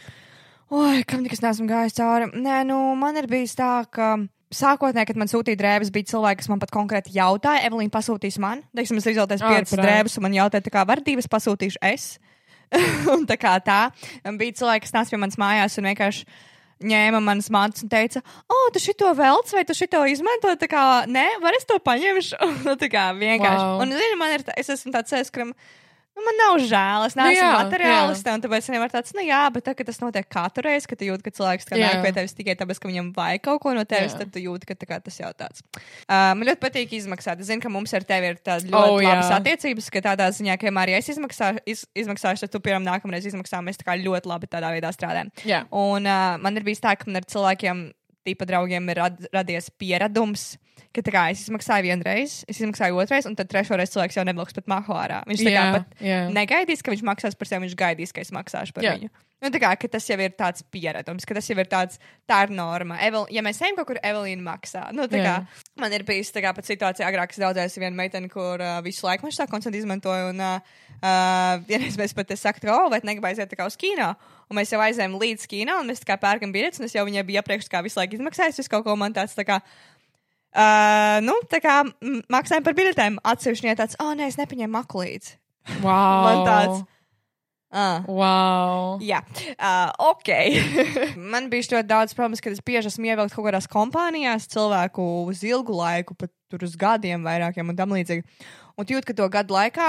Oi, 0.73 1.03
kam 1.05 1.21
nekas 1.21 1.43
neesmu 1.45 1.67
gājis 1.69 1.99
cauri. 1.99 2.31
Nē, 2.33 2.63
nu, 2.65 2.79
man 2.97 3.19
ir 3.21 3.29
bijis 3.31 3.57
tā, 3.59 3.83
ka. 3.93 4.15
Sākotnēji, 4.53 5.09
kad 5.09 5.17
man 5.17 5.31
sūtīja 5.33 5.57
drēbes, 5.57 5.89
bija 5.93 6.11
cilvēki, 6.11 6.43
kas 6.43 6.49
man 6.53 6.61
pat 6.61 6.69
konkrēti 6.75 7.15
jautāja, 7.17 7.63
Evelīna 7.65 7.89
pasūtīs 7.93 8.37
man. 8.41 8.61
Teiksim, 8.77 8.99
es 9.01 9.07
izvēlējos 9.09 9.41
piecas 9.41 9.73
drēbes, 9.81 10.17
un 10.21 10.27
man 10.27 10.37
jautāja, 10.37 10.67
tā 10.67 10.73
kā 10.75 10.83
var 10.85 11.01
divas 11.01 11.29
pasūtīšu 11.33 11.81
es. 11.89 12.05
un 13.15 13.25
tā 13.29 13.39
kā 13.41 13.55
tā. 13.65 13.79
Bija 14.41 14.59
cilvēki, 14.61 14.85
kas 14.85 14.93
nāca 14.93 15.15
pie 15.15 15.21
manas 15.23 15.41
mājās 15.41 15.79
un 15.81 15.89
vienkārši 15.89 16.29
ņēma 16.85 17.21
manas 17.25 17.49
mātes 17.55 17.85
un 17.85 17.93
teica, 17.93 18.21
o, 18.45 18.59
tu 18.75 18.83
šito 18.83 19.09
velc 19.17 19.53
vai 19.57 19.65
tu 19.69 19.77
šito 19.77 20.03
izmanto? 20.11 20.53
Tā 20.61 20.69
kā, 20.69 20.83
nē, 21.09 21.27
var 21.41 21.57
es 21.57 21.65
to 21.69 21.79
paņemšu. 21.81 22.41
nu, 22.67 22.77
tā 22.81 22.91
kā 22.93 23.09
vienkārši. 23.17 23.63
Wow. 23.63 23.85
Un, 23.87 23.97
zini, 23.97 24.19
man 24.21 24.37
ir, 24.37 24.45
tā, 24.45 24.57
es 24.61 24.73
esmu 24.77 24.93
tāds 24.93 25.33
kuram. 25.33 25.57
Nu, 26.13 26.21
man 26.27 26.37
nav 26.37 26.59
žēl, 26.69 27.07
es 27.09 27.15
neesmu 27.17 27.33
jā, 27.39 27.47
nu, 27.49 27.61
materiāliste, 27.65 28.33
un 28.37 28.43
tāpēc 28.45 28.67
es 28.67 28.71
nevaru 28.75 28.93
tāds, 28.93 29.15
nu 29.17 29.23
jā, 29.25 29.39
bet 29.55 29.65
tā, 29.65 29.73
tas 29.89 30.01
notiek 30.03 30.27
katru 30.29 30.67
reizi, 30.67 30.89
kad 30.91 31.01
tu 31.01 31.07
jūti, 31.09 31.25
ka 31.25 31.33
cilvēks 31.39 31.71
nāk 31.73 32.03
pie 32.05 32.11
tevis 32.19 32.37
tikai 32.37 32.57
tāpēc, 32.61 32.81
ka 32.83 32.91
viņam 32.91 33.09
vajag 33.17 33.45
kaut 33.47 33.63
ko 33.65 33.73
no 33.73 33.85
tevis, 33.89 34.13
Jā. 34.13 34.21
tad 34.21 34.35
tu 34.35 34.43
jūti, 34.43 34.69
ka 34.69 34.77
kā, 34.85 34.99
tas 35.01 35.17
jau 35.17 35.31
tāds. 35.39 35.65
Uh, 35.73 36.35
man 36.37 36.45
ļoti 36.51 36.61
patīk 36.61 36.93
izmaksāt. 36.99 37.41
Es 37.41 37.49
zinu, 37.49 37.65
ka 37.65 37.73
mums 37.73 37.97
ar 37.97 38.05
tevi 38.05 38.29
ir 38.29 38.37
tādas 38.45 38.69
ļoti 38.69 38.93
Oh, 38.93 39.01
labas 39.01 39.33
jā. 39.33 39.39
attiecības, 39.41 39.89
ka 39.95 40.05
tādā 40.11 40.29
ziņā, 40.37 40.59
ka 40.61 40.69
ja 40.93 41.01
es 41.01 41.09
izmaksāšu, 41.15 41.65
iz, 41.73 41.87
izmaksāšu, 42.05 42.45
tad 42.45 42.53
tu 42.53 42.61
piemēram 42.61 42.85
nākamreiz 42.91 43.31
izmaksā, 43.33 43.63
mēs 43.65 43.81
tā 43.81 43.89
kā 43.89 43.97
ļoti 43.97 44.29
labi 44.29 44.53
tādā 44.53 44.75
veidā 44.77 44.93
strādājam. 44.93 45.33
Jā. 45.49 45.65
Un 45.73 46.05
uh, 46.05 46.37
man 46.45 46.61
ir 46.61 46.69
bijis 46.69 46.85
tā, 46.85 46.93
ka 46.93 47.09
man 47.09 47.23
ar 47.23 47.29
cilvēkiem, 47.33 47.87
tīpa 48.29 48.47
draugiem, 48.53 48.93
ir 48.93 49.01
rad, 49.01 49.25
radies 49.33 49.73
pieredums. 49.81 50.53
Ka 50.93 51.01
tā 51.01 51.13
kā 51.15 51.25
es 51.33 51.47
izmaksāju 51.47 51.87
vienu 51.87 52.05
reizi, 52.05 52.43
es 52.53 52.61
izmaksāju 52.61 53.05
reizi, 53.09 53.29
un 53.31 53.37
tad 53.39 53.49
trešo 53.49 53.79
reizi 53.81 53.95
cilvēks 53.95 54.19
jau 54.19 54.25
nevilks 54.29 54.57
pat 54.59 54.69
mahu 54.69 54.97
ārā. 54.97 55.23
Viņš 55.29 55.45
tā 55.45 55.53
kā 55.53 55.59
Jā, 55.59 55.69
pat 55.79 56.03
jā. 56.05 56.23
negaidīs, 56.37 56.85
ka 56.85 56.93
viņš 56.93 57.05
maksās 57.09 57.39
par 57.39 57.49
sevi, 57.49 57.65
viņš 57.65 57.77
gaidīs, 57.81 58.13
ka 58.13 58.21
es 58.25 58.33
maksāšu 58.37 58.77
par 58.77 58.85
Jā. 58.85 58.99
viņu. 58.99 59.13
Nu, 59.43 59.51
tā 59.51 59.59
kā 59.59 59.73
tas 59.91 60.05
jau 60.07 60.17
ir 60.23 60.35
tāds 60.39 60.63
pieredums, 60.71 61.25
ka 61.27 61.35
tas 61.35 61.49
jau 61.51 61.57
ir 61.59 61.67
tāds, 61.67 61.99
tā 62.31 62.45
ir 62.47 62.53
norma. 62.55 63.01
Evel, 63.03 63.25
ja 63.35 63.43
mēs 63.43 63.59
ejam 63.59 63.75
kaut 63.81 63.89
kur, 63.89 63.99
Evelīna 63.99 64.45
maksā. 64.47 64.85
Nu, 64.95 65.09
tā 65.11 65.19
kā, 65.19 65.33
Jā. 65.43 65.65
man 65.83 65.97
ir 65.97 66.05
bijis 66.07 66.31
tā 66.31 66.45
kā 66.45 66.53
pat 66.55 66.69
situācija 66.69 67.09
agrāk, 67.09 67.35
es 67.35 67.43
daudzējos 67.43 67.75
ar 67.75 67.85
vienu 67.89 67.99
meiteni, 67.99 68.31
kur 68.31 68.63
uh, 68.63 68.77
visu 68.87 69.09
laiku 69.09 69.27
viņš 69.27 69.41
tā 69.41 69.49
konstanti 69.51 69.83
izmantoja. 69.83 70.29
Un 70.31 70.39
uh, 70.39 70.77
uh, 71.01 71.57
vienreiz 71.67 71.99
mēs 71.99 72.15
pat 72.15 72.31
sakām, 72.39 72.69
ka, 72.69 72.77
oh, 72.77 72.87
vai 72.93 73.03
negribu 73.03 73.33
aiziet 73.33 73.51
tā 73.51 73.59
kā 73.59 73.67
uz 73.67 73.75
kino. 73.81 74.13
Un 74.47 74.61
mēs 74.61 74.71
jau 74.71 74.79
aizējām 74.85 75.19
līdz 75.19 75.49
kino, 75.51 75.81
un 75.83 75.91
mēs 75.91 76.05
tā 76.05 76.13
kā 76.13 76.21
pērkam 76.23 76.55
biļetes, 76.55 76.79
un 76.79 76.87
es 76.87 76.95
jau 76.95 77.03
viņai 77.09 77.27
biju 77.27 77.43
iepriekš 77.43 77.71
kā 77.73 77.83
visu 77.83 77.99
laiku 77.99 78.21
izmaksājis. 78.21 78.63
Visu 78.63 78.71
kaut 78.71 78.87
ko 78.87 78.95
man 79.01 79.17
tāds 79.17 79.35
tā 79.35 79.49
kā. 79.49 79.59
Uh, 80.53 81.19
nu, 81.25 81.39
tā 81.49 81.63
kā 81.65 81.81
maksājam 82.33 82.65
par 82.67 82.77
biļetēm. 82.77 83.21
Atsevišķi 83.25 83.69
viņa 83.69 83.79
tāds, 83.79 83.97
oh, 84.03 84.13
nē, 84.17 84.29
es 84.29 84.37
nepaņēmu 84.41 84.75
maku 84.75 85.01
līdzi. 85.01 85.39
Wow. 85.81 86.27
Man 86.27 86.43
tāds. 86.49 86.83
Uh. 87.73 88.05
Wow. 88.05 88.99
Jā, 89.01 89.23
uh, 89.57 89.89
ok. 90.13 90.29
Man 91.33 91.49
bija 91.49 91.79
ļoti 91.79 91.89
daudz 91.89 92.13
problēmas, 92.13 92.43
kad 92.45 92.53
es 92.53 92.61
bieži 92.61 92.91
esmu 92.91 93.09
ievilkts 93.09 93.33
kaut 93.33 93.47
kādās 93.49 93.69
kompānijās, 93.73 94.51
cilvēku 94.53 95.07
uz 95.31 95.41
ilgu 95.49 95.79
laiku, 95.79 96.17
pat 96.19 96.29
tur 96.53 96.67
uz 96.67 96.77
gadiem, 96.77 97.25
vairākiem 97.25 97.73
un 97.73 97.79
tam 97.79 97.97
līdzīgi. 97.97 98.27
Un 98.77 98.85
tu 98.85 98.93
jūti, 98.93 99.09
ka 99.09 99.17
to 99.17 99.31
gadu 99.33 99.57
laikā 99.57 99.89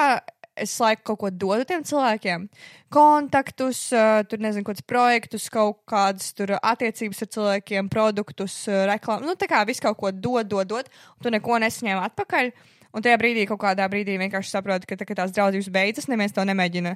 es 0.56 0.74
laiku 0.80 1.04
kaut 1.12 1.20
ko 1.24 1.30
dodu 1.30 1.66
tiem 1.70 1.86
cilvēkiem. 1.88 2.48
Kontaktus, 2.94 3.86
uh, 3.96 4.22
tur 4.30 4.44
nezinu, 4.44 4.66
kādus 4.68 4.86
projektus, 4.86 5.48
kaut 5.54 5.82
kādas 5.90 6.30
tur 6.38 6.56
attiecības 6.60 7.26
ar 7.26 7.32
cilvēkiem, 7.38 7.90
produktus, 7.94 8.60
uh, 8.70 8.84
reklāmu. 8.90 9.26
Nu, 9.30 9.38
tā 9.40 9.50
kā 9.50 9.64
visu 9.68 9.86
kaut 9.86 9.98
ko 10.02 10.14
dod, 10.14 10.50
dod, 10.52 10.70
dod, 10.70 10.92
un 11.18 11.26
tu 11.26 11.34
neko 11.34 11.58
nesaņem 11.64 12.04
atpakaļ. 12.10 12.54
Un 12.94 13.02
tajā 13.02 13.18
brīdī, 13.18 13.48
kaut 13.50 13.64
kādā 13.64 13.88
brīdī 13.90 14.20
vienkārši 14.22 14.54
saproti, 14.54 14.86
ka, 14.86 15.00
tā, 15.00 15.08
ka 15.10 15.18
tās 15.18 15.34
draudzības 15.34 15.72
beidzas, 15.74 16.10
neviens 16.12 16.36
to 16.36 16.46
nemēģina 16.46 16.94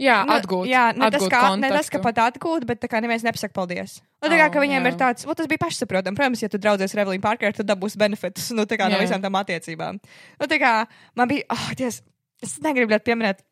Jā, 0.00 0.22
Nu, 0.26 0.36
atgūt. 0.36 0.68
Jā, 0.68 0.90
ne 0.96 1.08
tas, 1.12 1.20
atgūt 1.20 1.32
kā, 1.32 1.40
ne 1.60 1.70
tas, 1.72 1.88
ka 1.88 1.98
kontaktu. 1.98 2.04
pat 2.06 2.20
atgūt, 2.34 2.66
bet 2.68 2.80
tā 2.82 2.88
kā 2.90 3.00
neviens 3.04 3.24
nepasaka 3.26 3.54
paldies. 3.56 3.98
Nu, 4.20 4.28
tā 4.28 4.36
kā 4.36 4.48
Oh, 4.50 4.60
viņiem 4.64 4.86
jā. 4.86 4.92
ir 4.92 4.96
tāds, 5.00 5.26
o, 5.26 5.34
tas 5.36 5.48
bija 5.48 5.60
pašsaprotami. 5.62 6.16
Protams, 6.16 6.42
ja 6.42 6.48
tu 6.52 6.60
draudzies 6.60 6.94
ar 6.96 7.04
Evelīnu 7.04 7.24
Parkeru, 7.24 7.56
tad 7.56 7.68
dabūsi 7.68 8.00
benefitus 8.00 8.50
nu, 8.56 8.64
no 8.64 9.00
visām 9.00 9.22
tām 9.24 9.38
attiecībām. 9.40 10.00
Nu, 10.40 10.46
tā 10.50 10.60
kā 10.60 10.72
man 11.16 11.28
bija, 11.28 11.46
oh, 11.52 11.68
Dievs, 11.76 12.02
es 12.44 12.58
negribu 12.64 12.94
ļoti 12.94 13.08
pieminēt. 13.10 13.46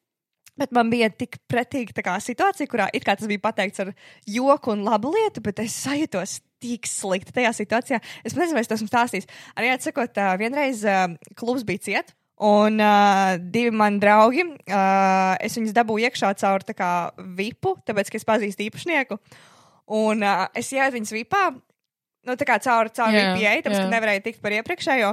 Bet 0.59 0.72
man 0.74 0.90
bija 0.90 1.07
tik 1.14 1.37
pretīga 1.46 1.94
tā 1.94 2.03
kā, 2.03 2.16
situācija, 2.22 2.66
kurā 2.70 2.88
it 2.90 3.05
kā 3.07 3.14
tas 3.14 3.31
bija 3.31 3.44
pateikts 3.44 3.85
ar 3.85 3.92
joku 4.27 4.72
un 4.74 4.83
labu 4.83 5.12
lietu, 5.14 5.42
bet 5.44 5.61
es 5.62 5.77
sajūtos 5.85 6.40
tik 6.59 6.88
slikti 6.90 7.35
tajā 7.37 7.53
situācijā. 7.55 8.01
Es 8.27 8.35
nezinu, 8.35 8.57
vai 8.59 8.64
es 8.64 8.70
to 8.70 8.74
esmu 8.74 8.90
stāstījis. 8.90 9.29
Arī 9.55 9.70
atsakot, 9.70 10.18
vienreiz 10.40 10.83
klubs 11.38 11.62
bija 11.68 11.85
ciet. 11.87 12.11
Un 12.38 12.79
uh, 12.79 13.35
divi 13.38 13.72
mani 13.74 13.98
draugi, 13.98 14.44
uh, 14.46 15.35
es 15.42 15.57
viņus 15.59 15.74
dabūju 15.74 16.07
iekšā 16.07 16.31
caur 16.38 16.62
tā 16.62 16.74
kā 16.79 16.90
vipu, 17.38 17.72
tāpēc, 17.87 18.12
ka 18.12 18.18
es 18.20 18.27
pazīstu 18.27 18.62
īpašnieku. 18.68 19.18
Un 19.98 20.22
uh, 20.22 20.44
es 20.55 20.70
ienāku 20.70 21.01
viņas 21.01 21.14
vipā, 21.16 21.42
nu 22.29 22.38
tā 22.38 22.46
kā 22.46 22.61
caur, 22.62 22.92
caur 22.94 23.11
Jā, 23.11 23.33
VPA, 23.33 23.57
tāpēc, 23.64 23.81
jā. 23.81 23.83
ka 23.83 23.91
nevarēju 23.91 24.24
tikt 24.28 24.43
par 24.45 24.55
iepriekšējo. 24.55 25.11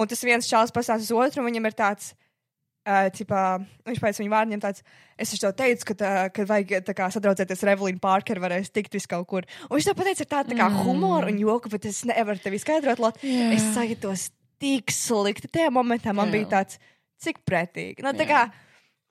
Un 0.00 0.08
tas 0.08 0.24
viens 0.24 0.48
čāls 0.48 0.72
pastāsta 0.72 1.04
uz 1.04 1.12
otru, 1.12 1.42
un 1.42 1.50
viņam 1.50 1.68
ir 1.68 1.76
tāds. 1.76 2.14
Uh, 2.82 3.06
cipā, 3.14 3.62
viņš 3.86 3.98
pēc 4.02 4.18
viņa 4.18 4.30
vārdiem 4.32 4.58
tāds, 4.58 4.82
es 5.14 5.30
tev 5.38 5.52
teicu, 5.54 5.84
ka, 5.86 5.94
tā, 6.00 6.08
ka 6.34 6.42
vajag 6.48 6.88
kā 6.98 7.06
sadraudzēties 7.14 7.60
ar 7.62 7.70
Evelīnu 7.76 8.02
Parkeru, 8.02 8.42
varēs 8.42 8.72
tikt 8.74 8.96
vis 8.96 9.06
kaut 9.06 9.28
kur. 9.30 9.46
Un 9.68 9.76
viņš 9.76 9.86
to 9.86 9.94
pateica 10.00 10.24
ar 10.24 10.30
tādu 10.32 10.50
tā 10.50 10.58
kā 10.58 10.66
mm. 10.66 10.80
humoru 10.82 11.30
un 11.30 11.38
joku, 11.38 11.70
bet 11.70 11.86
es 11.86 12.00
nevaru 12.10 12.42
tev 12.42 12.56
izskaidrot, 12.58 12.98
lot. 13.04 13.22
Jā. 13.22 13.52
Es 13.54 13.68
sajūtos 13.76 14.32
tik 14.62 14.90
slikti. 14.94 15.50
Tajā 15.50 15.70
momentā 15.74 16.14
man 16.16 16.30
Jā. 16.30 16.34
bija 16.36 16.48
tāds, 16.56 16.80
cik 17.22 17.42
pretīgi. 17.46 18.02
Nu, 18.02 18.14
tā 18.18 18.26
kā, 18.28 18.44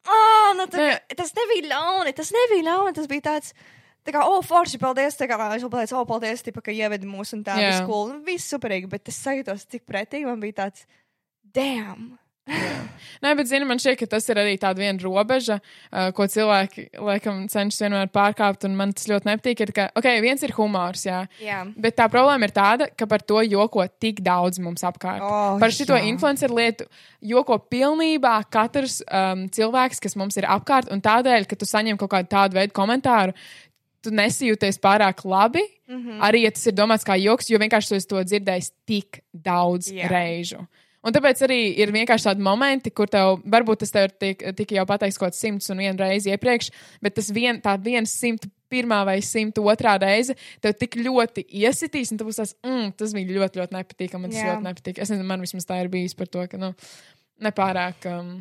oh, 0.08 0.50
nu, 0.58 0.68
tā 0.72 0.88
kā, 0.90 1.18
tas 1.22 1.32
nebija 1.38 1.70
ļauni, 1.72 2.16
tas 2.18 2.32
nebija 2.36 2.68
ļauni, 2.70 2.96
tas 2.98 3.08
bija 3.12 3.28
tāds. 3.32 3.56
Tā 4.02 4.16
kā, 4.16 4.24
oh, 4.26 4.42
forši, 4.42 4.80
paldies. 4.82 5.16
Tā 5.20 5.28
kā 5.30 5.38
es 5.54 5.62
vēl 5.62 5.72
pateicu, 5.72 6.00
oh, 6.00 6.08
paldies, 6.10 6.42
tipa, 6.42 6.64
ka 6.66 6.74
ievedi 6.74 7.08
mūs 7.08 7.36
un 7.38 7.44
tā 7.46 7.60
bija 7.60 7.76
skolu. 7.84 8.16
Un 8.16 8.24
viss 8.26 8.50
superīgi, 8.50 8.90
bet 8.90 9.12
es 9.14 9.20
sajūtos 9.22 9.68
tik 9.70 9.86
pretīgi. 9.88 10.26
Man 10.26 10.42
bija 10.42 10.64
tāds, 10.64 10.88
damn. 11.56 12.18
Nē, 13.22 13.36
bet, 13.38 13.46
zini, 13.46 13.68
man 13.70 13.78
šķiet, 13.82 14.00
ka 14.00 14.08
tas 14.16 14.26
ir 14.32 14.40
arī 14.42 14.56
tāda 14.60 14.82
viena 14.82 14.98
robeža, 15.04 15.60
uh, 15.62 16.10
ko 16.18 16.26
cilvēki, 16.32 16.88
laikam, 16.98 17.44
cenšas 17.52 17.84
vienmēr 17.84 18.10
pārkāpt, 18.14 18.66
un 18.66 18.78
man 18.80 18.96
tas 18.98 19.06
ļoti 19.12 19.30
nepatīk. 19.30 19.62
Ir, 19.62 19.74
ka, 19.78 19.88
ok, 20.00 20.08
viens 20.26 20.42
ir 20.46 20.56
humors, 20.58 21.06
jā. 21.06 21.22
Jā. 21.44 21.62
Bet 21.78 22.00
tā 22.00 22.08
problēma 22.12 22.50
ir 22.50 22.56
tāda, 22.56 22.90
ka 22.98 23.06
par 23.10 23.22
to 23.22 23.44
joko 23.46 23.86
tik 24.02 24.24
daudz 24.26 24.62
mums 24.64 24.86
apkārt. 24.88 25.22
Oh, 25.22 25.60
par 25.62 25.74
šo 25.76 25.94
jā. 25.94 26.02
influenceru 26.10 26.58
lietu 26.58 26.90
joko 27.34 27.60
pilnībā 27.62 28.40
katrs 28.54 29.02
um, 29.06 29.46
cilvēks, 29.54 30.02
kas 30.02 30.18
mums 30.18 30.42
ir 30.42 30.50
apkārt, 30.50 30.90
un 30.94 31.04
tādēļ, 31.06 31.46
ka 31.50 31.60
tu 31.60 31.70
saņem 31.70 32.02
kaut 32.02 32.16
kādu 32.16 32.34
tādu 32.34 32.58
veidu 32.58 32.74
komentāru, 32.74 33.38
tu 34.02 34.10
nesijūties 34.18 34.82
pārāk 34.82 35.22
labi. 35.30 35.62
Mm. 35.92 35.98
-hmm. 36.02 36.22
Arī, 36.26 36.46
ja 36.48 36.52
tas 36.52 36.66
ir 36.66 36.74
domāts 36.74 37.06
kā 37.06 37.18
joks, 37.22 37.50
jo 37.52 37.60
vienkārši 37.60 38.00
tu 38.00 38.16
to 38.16 38.24
dzirdējis 38.24 38.72
tik 38.88 39.22
daudz 39.34 39.92
Jā. 39.92 40.10
reižu. 40.10 40.66
Un 41.02 41.16
tāpēc 41.16 41.40
arī 41.48 41.60
ir 41.82 41.90
vienkārši 41.94 42.30
tādi 42.30 42.46
momenti, 42.46 42.92
kur 42.94 43.10
tev, 43.10 43.40
varbūt 43.50 43.82
tas 43.82 43.94
tev 43.94 44.08
ir 44.10 44.16
tik, 44.22 44.44
tika 44.58 44.78
jau 44.78 44.86
pateikts 44.90 45.18
kaut 45.18 45.32
kāds 45.32 45.42
simts 45.42 45.72
un 45.74 45.82
vienu 45.82 45.98
reizi 45.98 46.30
iepriekš, 46.30 46.70
bet 47.02 47.16
tas 47.18 47.32
vien, 47.34 47.58
tā 47.64 47.74
viens 47.82 48.14
simt 48.14 48.46
pirmā 48.72 49.02
vai 49.08 49.18
simt 49.26 49.58
otrā 49.60 49.98
reize 50.02 50.38
tev 50.64 50.76
tik 50.80 51.00
ļoti 51.02 51.44
iesitīs, 51.64 52.14
un 52.14 52.22
tu 52.22 52.28
būsi 52.30 52.44
tas, 52.44 52.54
mm, 52.64 52.94
tas 53.02 53.16
bija 53.18 53.40
ļoti, 53.40 53.62
ļoti 53.62 53.78
nepatīkami. 53.78 54.28
Man 54.28 54.34
tas 54.34 54.44
Jā. 54.44 54.54
ļoti 54.54 54.68
nepatīk. 54.70 55.02
Es 55.02 55.12
nezinu, 55.12 55.28
man 55.28 55.44
vismaz 55.44 55.68
tā 55.68 55.82
ir 55.82 55.92
bijis 55.92 56.16
par 56.18 56.30
to, 56.32 56.46
ka, 56.52 56.62
nu, 56.62 56.72
nepārāk 57.42 58.08
um, 58.14 58.36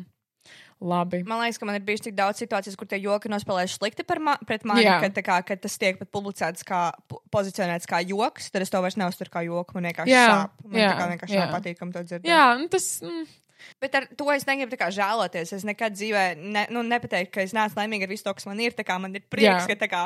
labi. 0.81 1.21
Man 1.27 1.41
liekas, 1.43 1.59
ka 1.61 1.67
man 1.69 1.77
ir 1.77 1.85
bijuši 1.85 2.07
tik 2.09 2.15
daudz 2.17 2.41
situācijas, 2.41 2.77
kur 2.79 2.89
tie 2.89 2.99
joki 3.01 3.31
nospēlējuši 3.31 3.77
slikti 3.77 4.05
par 4.07 4.21
ma 4.23 4.35
pret 4.47 4.65
mani, 4.67 4.85
tā 5.13 5.23
kā, 5.25 5.37
kad 5.47 5.61
tas 5.63 5.77
tiek 5.81 5.99
pat 6.01 6.11
publicēts 6.13 6.65
kā 6.67 6.81
po- 7.11 7.21
pozicionēts 7.33 7.89
kā 7.89 8.01
joks, 8.05 8.49
tad 8.53 8.65
es 8.65 8.73
to 8.73 8.81
vairs 8.83 8.97
neuzturu 8.99 9.33
kā 9.33 9.45
joku. 9.47 9.77
Man 9.77 9.89
vienkārši 9.91 10.13
Jā, 10.15 10.25
sāp. 10.29 10.65
Man 10.65 10.81
jā, 10.81 10.89
tā 10.89 10.97
kā 10.99 11.09
vienkārši 11.13 11.37
jā. 11.37 11.45
nav 11.45 11.55
patīkami 11.59 11.95
to 11.95 12.03
dzirdēt. 12.09 12.29
Jā, 12.33 12.43
nu, 12.59 12.67
tas. 12.73 12.89
Mm, 13.05 13.29
Bet 13.81 13.95
ar 13.97 14.07
to 14.17 14.25
es 14.33 14.45
negribu 14.49 14.73
žēloties. 14.73 15.53
Es 15.53 15.65
nekad 15.67 15.93
dzīvē 15.93 16.23
ne, 16.37 16.67
nu, 16.73 16.81
nepateiktu, 16.87 17.33
ka 17.35 17.43
es 17.45 17.53
neesmu 17.53 17.77
laimīga 17.77 18.07
ar 18.07 18.13
visu 18.13 18.25
to, 18.25 18.33
kas 18.33 18.47
man 18.49 18.59
ir. 18.59 18.73
Man 19.01 19.13
ir 19.15 19.21
prieks, 19.29 19.67
Jā. 19.67 19.67
ka 19.69 19.77
tā 19.85 19.89
kā. 19.91 20.05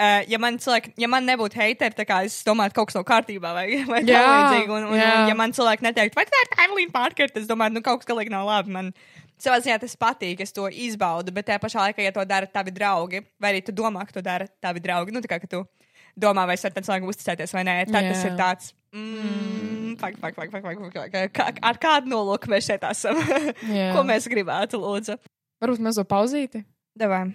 Uh, 0.00 0.22
ja, 0.30 0.38
man 0.40 0.56
cilvēki, 0.62 0.94
ja 1.02 1.08
man 1.10 1.26
nebūtu 1.26 1.58
hateri, 1.58 1.92
tad 1.92 2.08
es 2.22 2.38
domāju, 2.46 2.70
ka 2.72 2.78
kaut 2.78 2.88
kas 2.88 2.96
nav 2.96 3.04
kārtībā 3.08 3.50
vai, 3.52 3.64
vai 3.90 4.00
Jā, 4.06 4.20
tā 4.22 4.28
līdzīgi. 4.30 4.70
Un, 4.70 4.86
un, 4.86 4.94
jā. 4.96 5.08
un, 5.10 5.28
ja 5.28 5.34
man 5.36 5.52
cilvēki 5.52 5.84
neteiktu, 5.84 6.16
vai 6.16 6.24
tā 6.30 6.40
ir 6.44 6.52
Evelīna 6.64 6.94
Parker, 6.94 7.32
tad 7.32 7.42
es 7.42 7.48
domāju, 7.50 7.74
nu 7.74 7.82
kaut 7.84 8.00
kas 8.00 8.08
galīgi 8.08 8.32
nav 8.32 8.46
labi. 8.48 8.72
Man 8.72 8.92
savā 9.42 9.58
ziņā 9.64 9.78
tas 9.82 9.96
patīk, 10.00 10.40
es 10.44 10.52
to 10.56 10.66
izbaudu, 10.68 11.32
bet 11.34 11.46
tajā 11.48 11.60
pašā 11.62 11.84
laikā, 11.88 12.04
ja 12.04 12.12
to 12.16 12.24
dara 12.28 12.46
tavi 12.46 12.70
draugi, 12.76 13.22
vai 13.40 13.54
arī 13.54 13.62
tu 13.66 13.72
domā, 13.72 14.04
ka 14.06 14.18
to 14.18 14.22
dara 14.24 14.46
tavi 14.60 14.80
draugi, 14.84 15.12
nu 15.16 15.22
tā 15.24 15.30
kā 15.32 15.40
ka 15.42 15.48
tu 15.50 15.62
domā, 16.20 16.44
vai 16.46 16.54
es 16.58 16.64
varu 16.66 16.76
tam 16.76 16.86
cilvēkam 16.88 17.10
uzticēties 17.14 17.54
vai 17.56 17.64
nē, 17.68 17.74
tad 17.90 18.04
Jā. 18.04 18.12
tas 18.12 18.24
ir 18.28 18.36
tāds. 18.38 18.70
Mm, 18.92 19.96
fak, 20.00 20.16
fak, 20.20 20.34
fak, 20.34 20.50
fak, 20.50 20.62
fak, 20.64 20.78
fak, 20.80 21.12
fak. 21.14 21.34
Kā- 21.36 21.58
Ar 21.70 21.78
kādu 21.80 22.10
nolūku 22.10 22.50
mēs 22.50 22.66
šeit 22.70 22.84
esam? 22.90 23.20
Jā. 23.78 23.92
Ko 23.94 24.02
mēs 24.06 24.26
gribētu, 24.30 24.80
lūdzu? 24.82 25.16
varbūt 25.62 25.84
mazo 25.84 26.04
pauzīti. 26.08 26.64
Davai, 26.98 27.26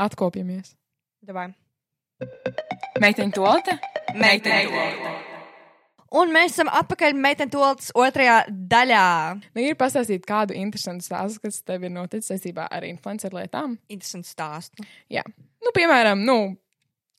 Atkopjamies. 0.00 0.72
davai. 1.26 1.50
Meiteņu 3.02 3.34
tolta? 3.34 3.76
Meiteņu 4.14 5.31
Un 6.12 6.32
mēs 6.32 6.52
esam 6.52 6.68
atpakaļ 6.68 7.14
meiteņu 7.16 7.54
toltas 7.54 7.92
otrajā 7.96 8.42
daļā. 8.50 9.06
Nu, 9.56 9.62
ir 9.64 9.78
pastāstīt 9.80 10.26
kādu 10.28 10.56
interesantu 10.58 11.06
stāstu, 11.06 11.40
kas 11.46 11.62
tev 11.64 11.86
ir 11.88 11.94
noticis 11.94 12.28
saistībā 12.34 12.66
ar 12.68 12.84
influenceru 12.84 13.38
lietām. 13.38 13.78
Interesants 13.92 14.34
stāsts. 14.34 14.92
Jā, 15.12 15.24
nu, 15.64 15.72
piemēram, 15.72 16.20
nu, 16.28 16.36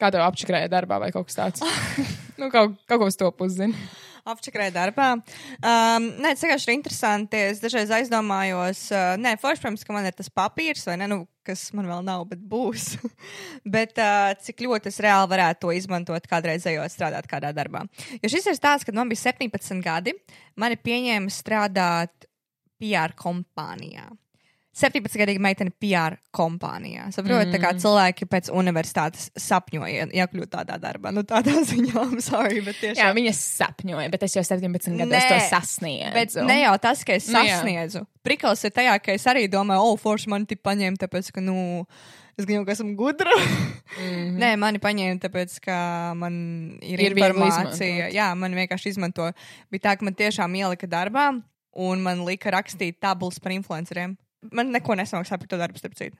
kā 0.02 0.12
tev 0.14 0.26
apčakrēja 0.28 0.70
darbā 0.70 1.02
vai 1.02 1.10
kaut 1.16 1.32
kas 1.32 1.40
tāds. 1.40 1.66
nu, 2.40 2.52
kaut, 2.54 2.78
kaut 2.86 3.02
ko 3.02 3.10
uz 3.10 3.18
to 3.18 3.32
puszini. 3.34 3.74
Apčakrēja 4.30 4.72
darbā. 4.78 5.10
Um, 5.18 6.06
nē, 6.22 6.36
tas 6.36 6.46
vienkārši 6.46 6.70
ir 6.70 6.78
interesanti. 6.78 7.42
Es 7.50 7.60
dažreiz 7.64 7.90
aizdomājos, 7.98 8.86
uh, 8.94 9.16
nē, 9.20 9.34
forši, 9.42 9.66
protams, 9.66 9.84
ka 9.84 9.98
man 9.98 10.08
ir 10.08 10.16
tas 10.16 10.30
papīrs, 10.32 10.86
vai 10.88 11.02
ne, 11.02 11.10
nu, 11.12 11.24
kas 11.46 11.66
man 11.76 11.88
vēl 11.90 12.04
nav, 12.06 12.26
bet 12.32 12.42
būs. 12.50 12.94
bet 13.76 14.00
uh, 14.02 14.32
cik 14.44 14.66
ļoti 14.66 14.92
es 14.92 15.00
reāli 15.04 15.32
varētu 15.36 15.66
to 15.66 15.76
izmantot 15.76 16.28
kādreiz 16.30 16.66
ejot 16.70 16.94
strādāt 16.94 17.30
kādā 17.30 17.54
darbā. 17.56 17.86
Jo 18.22 18.32
šis 18.32 18.50
ir 18.52 18.60
stāsts, 18.60 18.88
kad 18.88 18.98
man 18.98 19.12
bija 19.12 19.26
17 19.30 19.84
gadi, 19.84 20.16
mani 20.60 20.80
pieņēma 20.80 21.34
strādāt 21.34 22.30
PR 22.82 23.16
kompānijā. 23.20 24.10
17-gadīga 24.74 25.42
meitene 25.44 25.70
PR 25.78 26.16
kompānijā. 26.34 27.06
Saprotiet, 27.14 27.52
mm. 27.52 27.54
tā 27.54 27.60
kā 27.62 27.72
cilvēki 27.78 28.26
pēc 28.30 28.50
universitātes 28.58 29.28
sapņoja 29.38 30.08
iekļūt 30.10 30.50
tādā 30.56 30.80
darbā. 30.82 31.12
Nu, 31.14 31.22
tādā 31.30 31.60
ziņā, 31.70 31.94
I'm 32.02 32.24
sorry, 32.24 32.64
bet 32.66 32.80
tiešām. 32.82 32.98
Jā, 33.04 33.12
viņa 33.14 33.36
sapņoja, 33.38 34.08
bet 34.16 34.26
es 34.26 34.38
jau 34.40 34.46
17 34.50 34.98
gados 35.04 35.30
to 35.30 35.38
sasniedzu. 35.52 36.16
Bet 36.16 36.40
ne 36.50 36.58
jau 36.64 36.74
tas, 36.82 37.06
ka 37.06 37.20
es 37.20 37.30
Nu, 37.30 37.44
jā. 37.46 37.60
sasniedzu. 37.60 38.02
Prikals 38.26 38.66
ir 38.66 38.74
tajā, 38.74 38.98
ka 39.04 39.14
es 39.14 39.28
arī 39.30 39.46
domāju, 39.52 39.94
oh, 39.94 40.00
forši 40.00 40.34
man 40.34 40.50
te 40.50 40.58
paņēma, 40.58 40.98
tāpēc, 41.06 41.30
ka, 41.36 41.44
nu, 41.46 41.86
es 42.34 42.50
gribu, 42.50 42.66
ka 42.66 42.74
esmu 42.74 42.96
gudra. 42.98 43.38
Mm 43.38 44.10
-hmm. 44.10 44.34
Nē, 44.42 44.52
mani 44.58 44.82
paņēma, 44.82 45.22
tāpēc, 45.22 45.60
ka 45.62 45.78
man 46.18 46.34
ir, 46.82 46.98
Ir 46.98 47.14
informācija. 47.14 48.10
Jā, 48.10 48.34
man 48.34 48.58
vienkārši 48.58 48.90
izmanto. 48.96 49.30
Bija 49.70 49.90
tā, 49.90 49.98
ka 49.98 50.06
man 50.06 50.18
tiešām 50.18 50.56
ielika 50.56 50.88
darbā, 50.88 51.30
un 51.74 52.02
man 52.02 52.26
lika 52.26 52.50
rakstīt 52.50 52.98
tabulas 53.00 53.40
par 53.40 53.52
influenceriem. 53.52 54.18
Man 54.52 54.74
neko 54.76 54.96
nesamaksāja 55.00 55.40
par 55.40 55.52
to 55.52 55.60
darbu, 55.62 55.80
starp 55.80 55.96
citu. 56.00 56.18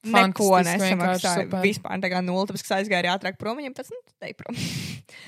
Neko 0.00 0.46
super. 1.20 1.60
Vispār 1.60 2.00
tā 2.00 2.08
kā 2.08 2.20
nulle, 2.24 2.46
tāpēc, 2.48 2.62
ka 2.64 2.78
aizgāju 2.78 2.98
arī 3.02 3.10
ātrāk 3.12 3.36
prom, 3.40 3.58
viņam 3.60 3.74
tas, 3.76 3.90
nu, 3.92 3.98
te 4.16 4.30
prom. 4.38 4.56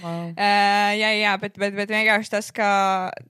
Wow. 0.01 0.31
Uh, 0.33 0.93
jā, 1.03 1.11
jā, 1.19 1.35
bet, 1.43 1.59
bet, 1.61 1.77
bet 1.77 1.93
vienkārši 1.93 2.33
tas, 2.33 2.49
ka 2.57 2.69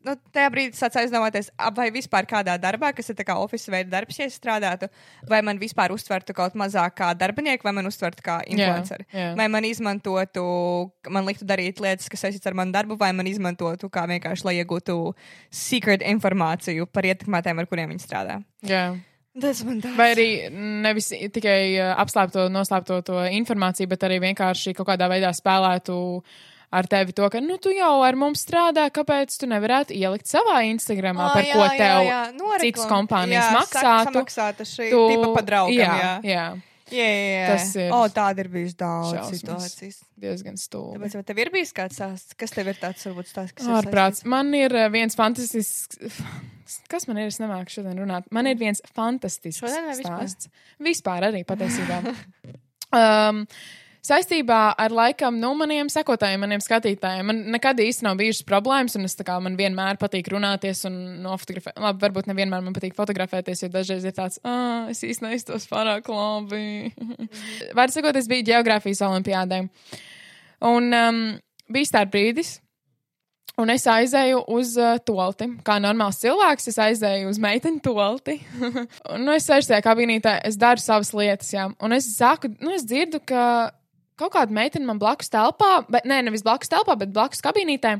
nu, 0.07 0.15
tajā 0.35 0.53
brīdī 0.55 0.79
sāc 0.79 1.01
aizdomāties, 1.03 1.51
vai 1.75 1.89
vispār 1.95 2.29
kādā 2.31 2.55
darbā, 2.63 2.93
kas 2.95 3.11
ir 3.11 3.19
tā 3.19 3.27
kā 3.27 3.37
oficiāla 3.43 3.81
veida 3.81 3.95
darbs, 3.97 4.21
ja 4.23 4.31
es 4.31 4.39
strādātu, 4.39 4.87
vai 5.27 5.43
man 5.43 5.59
vispār 5.59 5.95
uztvertu 5.95 6.37
kaut 6.39 6.55
mazāk 6.59 7.01
kā 7.03 7.11
darbinieku, 7.19 7.67
vai 7.67 7.75
man 7.81 7.91
uztvertu 7.91 8.23
kā 8.23 8.39
influenceri. 8.47 9.09
jā. 9.11 9.35
Vai 9.39 9.51
man 9.51 9.67
izmantotu, 9.67 10.47
man 11.11 11.27
liktu 11.27 11.49
darīt 11.49 11.83
lietas, 11.83 12.07
kas 12.13 12.23
saistītas 12.23 12.53
ar 12.53 12.59
manu 12.63 12.77
darbu, 12.77 13.01
vai 13.01 13.11
man 13.17 13.27
izmantotu 13.27 13.91
kā 13.91 14.07
vienkārši, 14.15 14.47
lai 14.47 14.61
iegūtu 14.61 15.01
secret 15.51 16.07
informāciju 16.07 16.87
par 16.87 17.11
ietekmētājiem, 17.11 17.65
ar 17.65 17.71
kuriem 17.71 17.97
viņi 17.97 18.07
strādā. 18.07 18.45
Jā. 18.63 18.93
Tas 19.41 19.63
man 19.65 19.79
tāds. 19.81 19.97
Vai 19.97 20.11
arī 20.13 20.27
nevis 20.53 21.09
tikai 21.33 21.61
uh, 21.81 21.93
apslēpto, 22.03 22.51
noslēpto 22.53 22.99
to 23.07 23.21
informāciju, 23.33 23.89
bet 23.89 24.03
arī 24.05 24.19
vienkārši 24.21 24.75
kaut 24.77 24.91
kādā 24.91 25.09
veidā 25.09 25.31
spēlētu 25.33 25.95
ar 26.73 26.89
tevi 26.89 27.13
to, 27.17 27.29
ka, 27.33 27.41
nu, 27.45 27.57
tu 27.61 27.73
jau 27.73 27.95
ar 28.05 28.17
mums 28.17 28.45
strādā, 28.45 28.87
kāpēc 28.93 29.33
tu 29.41 29.49
nevarētu 29.49 29.93
ielikt 29.97 30.29
savā 30.29 30.63
Instagramā, 30.69 31.31
Ā, 31.31 31.33
par 31.37 31.45
jā, 31.49 31.53
ko 31.57 31.65
jā, 31.65 31.73
tev 31.81 32.05
jā, 32.09 32.21
noreklam- 32.37 32.67
citas 32.67 32.87
kompānijas 32.89 33.49
jā, 33.49 33.57
maksātu. 33.57 34.13
Samaksātu 34.17 34.69
šī 34.69 34.89
tipa 34.93 35.33
pa 35.37 35.43
draugam, 35.49 35.77
jā, 35.77 35.97
jā. 36.01 36.13
jā, 36.33 36.47
Jā, 36.93 37.09
jā. 37.09 37.45
Tas 37.51 37.75
ir 37.81 37.95
O, 37.97 38.01
tāda 38.13 38.45
ir 38.45 38.51
bijusi 38.53 38.77
daudz 38.81 39.13
šausmas. 39.17 39.41
situācijas. 39.41 39.99
diezgan 40.23 40.59
stulbi. 40.61 40.99
Tāpēc, 40.99 41.17
vai 41.19 41.25
tev 41.31 41.43
ir 41.43 41.51
bijis 41.55 41.73
kāds 41.77 41.99
stāsts? 41.99 42.37
Kas 42.39 42.55
tev 42.55 42.71
ir 42.73 42.81
tāds, 42.81 43.07
varbūt, 43.09 43.31
stāsts, 43.33 43.57
kas 43.59 43.71
Ārprāts. 43.81 44.25
Man 44.29 44.53
ir 44.59 44.75
uh, 44.77 44.89
viens 44.93 45.17
fantastisks. 45.19 46.21
Kas 46.89 47.05
man 47.09 47.19
ir? 47.21 47.29
Es 47.29 47.37
nemāku 47.43 47.75
šodien 47.75 47.99
runāt. 48.01 48.29
Man 48.33 48.49
ir 48.49 48.57
viens 48.61 48.81
fantastisks 48.97 49.61
vai 49.65 49.73
vispār? 49.91 50.23
stāsts. 50.23 50.49
Vispār 50.81 51.27
arī 51.29 51.43
patiesībā. 51.49 51.99
um, 53.01 53.43
saistībā 54.07 54.61
ar 54.83 54.95
laikam, 54.95 55.37
nu, 55.41 55.53
maniem 55.59 55.91
sekotājiem, 55.93 56.43
maniem 56.43 56.63
skatītājiem. 56.63 57.29
Man 57.29 57.43
nekad 57.55 57.81
īsti 57.83 58.07
nav 58.07 58.19
bijušas 58.21 58.47
problēmas, 58.49 58.97
un 58.99 59.07
es 59.07 59.15
tā 59.19 59.27
kā 59.29 59.37
man 59.43 59.59
vienmēr 59.59 60.01
patīk 60.01 60.33
runāties 60.33 60.83
un 60.89 60.97
nofotografēt. 61.25 61.79
Labi, 61.83 62.03
varbūt 62.03 62.31
nevienmēr 62.31 62.65
man 62.65 62.77
patīk 62.77 62.97
fotografēties, 62.99 63.65
jo 63.65 63.71
dažreiz 63.73 64.07
ir 64.09 64.17
tāds, 64.17 64.41
ah, 64.49 64.91
es 64.93 65.05
īsti 65.07 65.29
neiztos 65.29 65.69
pārāk 65.71 66.11
labi. 66.13 66.91
Vārds 67.79 67.99
sakot, 67.99 68.19
es 68.19 68.31
biju 68.31 68.49
geogrāfijas 68.51 69.05
olimpiādē. 69.07 69.63
Un 70.67 70.93
um, 70.95 71.25
bija 71.73 71.97
tāds 71.99 72.13
brīdis, 72.13 72.59
Un 73.61 73.69
es 73.69 73.85
aizēju 73.85 74.39
uz 74.57 74.71
uh, 74.81 74.95
tolti. 75.05 75.45
Kā 75.67 75.77
normāls 75.83 76.17
cilvēks, 76.23 76.71
es 76.71 76.79
aizēju 76.81 77.29
uz 77.29 77.41
meiteņu 77.43 77.83
tolti. 77.85 78.39
un 79.13 79.27
nu, 79.27 79.35
es 79.37 79.45
sēžu 79.45 79.69
tajā 79.69 79.83
kabinītē, 79.85 80.39
es 80.49 80.57
daru 80.57 80.81
savas 80.81 81.13
lietas, 81.13 81.53
jā. 81.53 81.67
Un 81.85 81.93
es 81.93 82.09
saku, 82.17 82.49
nu, 82.65 82.73
es 82.73 82.87
dzirdu, 82.89 83.21
ka 83.29 83.45
kaut 84.23 84.35
kāda 84.37 84.55
meitene 84.55 84.89
man 84.89 85.01
blakus 85.03 85.33
telpā, 85.33 85.83
bet 85.93 86.07
nē, 86.09 86.23
nevis 86.27 86.45
blakus 86.47 86.71
telpā, 86.73 86.97
bet 86.99 87.13
blakus 87.15 87.43
kabinītē, 87.45 87.97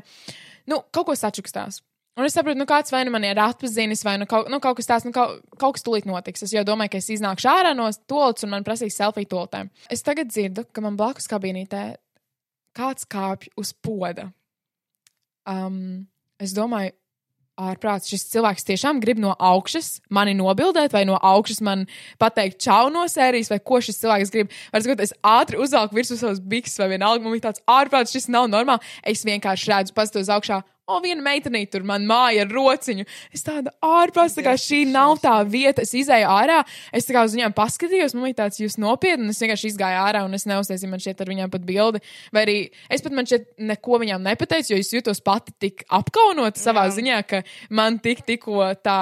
nu, 0.71 0.83
kaut 0.95 1.09
ko 1.09 1.17
sačukstās. 1.17 1.81
Un 2.13 2.27
es 2.27 2.35
saprotu, 2.37 2.59
nu, 2.59 2.67
kāds 2.69 2.93
vai 2.93 3.01
nu 3.07 3.11
man 3.13 3.23
ir 3.25 3.39
atpazīstis, 3.41 4.03
vai 4.05 4.19
nu 4.21 4.27
kaut, 4.29 4.45
nu, 4.51 4.59
kaut 4.61 4.77
kas 4.77 4.89
tāds, 4.89 5.05
nu, 5.07 5.13
kaut, 5.15 5.39
kaut 5.57 5.77
kas 5.77 5.85
tūlīt 5.85 6.05
notiks. 6.05 6.45
Es 6.45 6.53
jau 6.53 6.61
domāju, 6.67 6.93
ka 6.93 7.01
es 7.01 7.09
iznākšu 7.15 7.49
ārā 7.49 7.71
no 7.73 7.87
tolts 8.09 8.45
un 8.45 8.53
man 8.53 8.65
prasīs 8.67 8.99
selfiju 8.99 9.31
toltēm. 9.31 9.71
Es 9.89 10.05
tagad 10.05 10.29
dzirdu, 10.29 10.67
ka 10.69 10.83
man 10.85 10.99
blakus 10.99 11.25
kabinītē 11.31 11.87
kāds 12.77 13.09
kāpj 13.09 13.49
uz 13.57 13.73
poda. 13.73 14.27
Um, 15.49 16.05
es 16.37 16.53
domāju, 16.53 16.93
ārprāts. 17.59 18.09
Šis 18.09 18.25
cilvēks 18.31 18.65
tiešām 18.67 18.99
grib 19.03 19.19
no 19.21 19.33
augšas 19.37 19.99
mani 20.13 20.33
nobildēt, 20.37 20.93
vai 20.95 21.03
no 21.05 21.19
augšas 21.21 21.61
man 21.65 21.85
pateikt 22.21 22.61
čau 22.65 22.89
no 22.93 23.05
sērijas, 23.11 23.51
vai 23.53 23.59
ko 23.61 23.81
šis 23.83 24.01
cilvēks 24.01 24.33
grib. 24.33 24.53
Var 24.73 24.85
sakot, 24.85 25.03
es 25.05 25.13
ātri 25.21 25.61
uzvelku 25.61 25.97
virsū 25.97 26.17
savus 26.19 26.41
bikses, 26.41 26.79
vai 26.81 26.93
vienalga, 26.95 27.23
man 27.23 27.35
bija 27.35 27.49
tāds 27.51 27.63
ārprāts, 27.69 28.15
šis 28.15 28.29
nav 28.33 28.49
normāli. 28.51 28.81
Es 29.05 29.25
vienkārši 29.27 29.73
redzu, 29.73 29.97
pastos 29.97 30.31
augšā. 30.33 30.63
O, 30.83 30.97
viena 30.99 31.23
meitenīte 31.23 31.77
tur 31.77 31.85
man 31.87 32.03
māja 32.03 32.43
ar 32.43 32.49
rociņu. 32.51 33.05
Es 33.31 33.45
tādu 33.45 33.71
ārprāts, 33.87 34.33
tā 34.35 34.43
kā 34.43 34.57
šī 34.59 34.81
nav 34.91 35.15
tā 35.23 35.37
vieta. 35.47 35.85
Es 35.85 35.93
izēju 35.95 36.27
ārā, 36.27 36.57
es 36.91 37.07
tā 37.07 37.15
kā 37.15 37.21
uz 37.23 37.35
viņiem 37.37 37.55
paskatījos, 37.55 38.15
man 38.17 38.27
bija 38.27 38.41
tāds 38.41 38.59
jūs 38.59 38.75
nopietni, 38.83 39.29
es 39.31 39.39
vienkārši 39.39 39.71
izgāju 39.71 40.01
ārā, 40.01 40.25
un 40.27 40.35
es 40.35 40.43
neuztaisīju 40.49 40.91
man 40.91 41.03
šeit 41.05 41.23
ar 41.23 41.31
viņiem 41.31 41.53
pat 41.53 41.63
bildi. 41.69 42.03
Vai 42.35 42.43
arī 42.43 42.57
es 42.91 43.05
pat 43.05 43.15
man 43.15 43.31
šeit 43.31 43.47
neko 43.63 44.01
viņām 44.03 44.27
nepateicu, 44.27 44.73
jo 44.73 44.81
es 44.83 44.91
jūtos 44.91 45.23
pati 45.23 45.55
tik 45.63 45.87
apkaunot 45.87 46.59
savā 46.59 46.89
Jā. 46.89 46.97
ziņā, 46.99 47.23
ka 47.31 47.45
man 47.71 48.03
tik 48.03 48.27
tikko 48.27 48.73
tā 48.83 48.99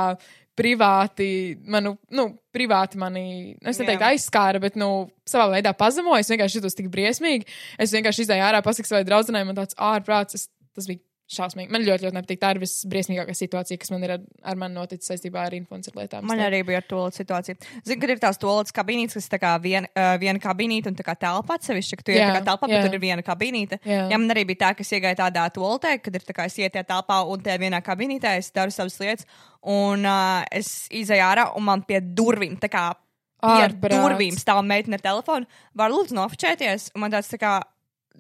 privāti, 0.61 1.57
manu, 1.65 1.95
nu, 2.13 2.29
privāti 2.53 3.01
mani, 3.01 3.23
nu, 3.55 3.71
es 3.71 3.81
neteiktu 3.81 4.05
aizskāra, 4.05 4.61
bet, 4.61 4.77
nu, 4.77 5.07
savā 5.25 5.49
veidā 5.55 5.73
pazemoja. 5.73 6.21
Es 6.21 6.29
vienkārši 6.29 6.61
jutos 6.61 6.77
tik 6.77 6.91
briesmīgi. 6.93 7.49
Es 7.81 7.95
vienkārši 7.95 8.27
izēju 8.27 8.51
ārā, 8.51 8.61
pasaku 8.61 8.91
savai 8.91 9.07
draudzenei, 9.07 9.47
man 9.47 9.57
tāds 9.57 9.79
ārprāts, 9.81 10.45
tas 10.75 10.85
bija 10.85 11.01
šausmīgi. 11.31 11.71
Man 11.73 11.83
ļoti, 11.85 12.05
ļoti 12.07 12.17
nepatīk. 12.17 12.39
Tā 12.41 12.49
ir 12.53 12.59
visbriesmīgākā 12.61 13.35
situācija, 13.37 13.79
kas 13.81 13.91
man 13.93 14.05
ir 14.05 14.13
ar, 14.17 14.23
ar 14.51 14.57
mani 14.59 14.77
noticis 14.77 15.11
saistībā 15.11 15.45
ar 15.47 15.55
influencer 15.55 15.95
lietām. 15.97 16.25
Man 16.27 16.41
arī 16.43 16.61
bija 16.67 16.81
ar 16.81 16.87
to 16.89 17.03
situāciju. 17.15 17.57
Zinu, 17.87 17.99
ka 18.01 18.09
ir 18.11 18.21
tās 18.23 18.39
toaletes 18.41 18.75
kabinītes, 18.75 19.17
kas 19.17 19.29
ir 19.39 19.61
vien, 19.63 19.87
uh, 19.91 20.13
viena 20.21 20.41
kabinīte 20.43 20.91
un 20.91 20.97
tā 20.99 21.05
kā 21.07 21.15
telpa 21.19 21.57
atsevišķi, 21.59 21.99
ka 21.99 22.07
tu 22.07 22.15
iet 22.15 22.21
Jā, 22.21 22.41
telpā, 22.47 22.67
jā. 22.69 22.81
bet 22.81 22.89
tur 22.89 22.97
ir 22.99 23.03
viena 23.03 23.25
kabinīte. 23.25 23.79
Jā. 23.87 24.07
Jā, 24.11 24.19
man 24.19 24.35
arī 24.35 24.45
bija 24.51 24.63
tā, 24.65 24.73
ka 24.77 24.85
es 24.85 24.91
iegāju 24.97 25.19
tādā 25.21 25.47
toaletē, 25.55 25.95
kad 26.03 26.19
ir 26.19 26.27
tā 26.27 26.35
kā 26.37 26.49
es 26.51 26.59
ietu 26.59 26.75
tajā 26.77 26.89
telpā 26.91 27.21
un 27.31 27.45
tajā 27.45 27.61
vienā 27.63 27.81
kabinītē 27.85 28.35
es 28.41 28.51
daru 28.55 28.75
savas 28.75 28.99
lietas. 29.01 29.29
Un 29.61 30.05
uh, 30.09 30.41
es 30.51 30.89
izēju 30.91 31.25
ārā 31.25 31.47
un 31.55 31.67
man 31.67 31.85
pie 31.87 32.01
durvīm, 32.01 32.59
tā 32.61 32.69
kā 32.71 32.89
Ārprāts. 33.41 33.97
durvīm 33.97 34.37
stāv 34.37 34.61
meitene 34.65 34.99
ar 34.99 35.03
telefonu. 35.05 35.47
Var 35.77 35.93
lūdzu 35.93 36.17
nofočēties. 36.17 36.91
Un 36.95 37.05
man 37.05 37.13
tāds 37.13 37.31
tā 37.31 37.39
kā, 37.41 37.55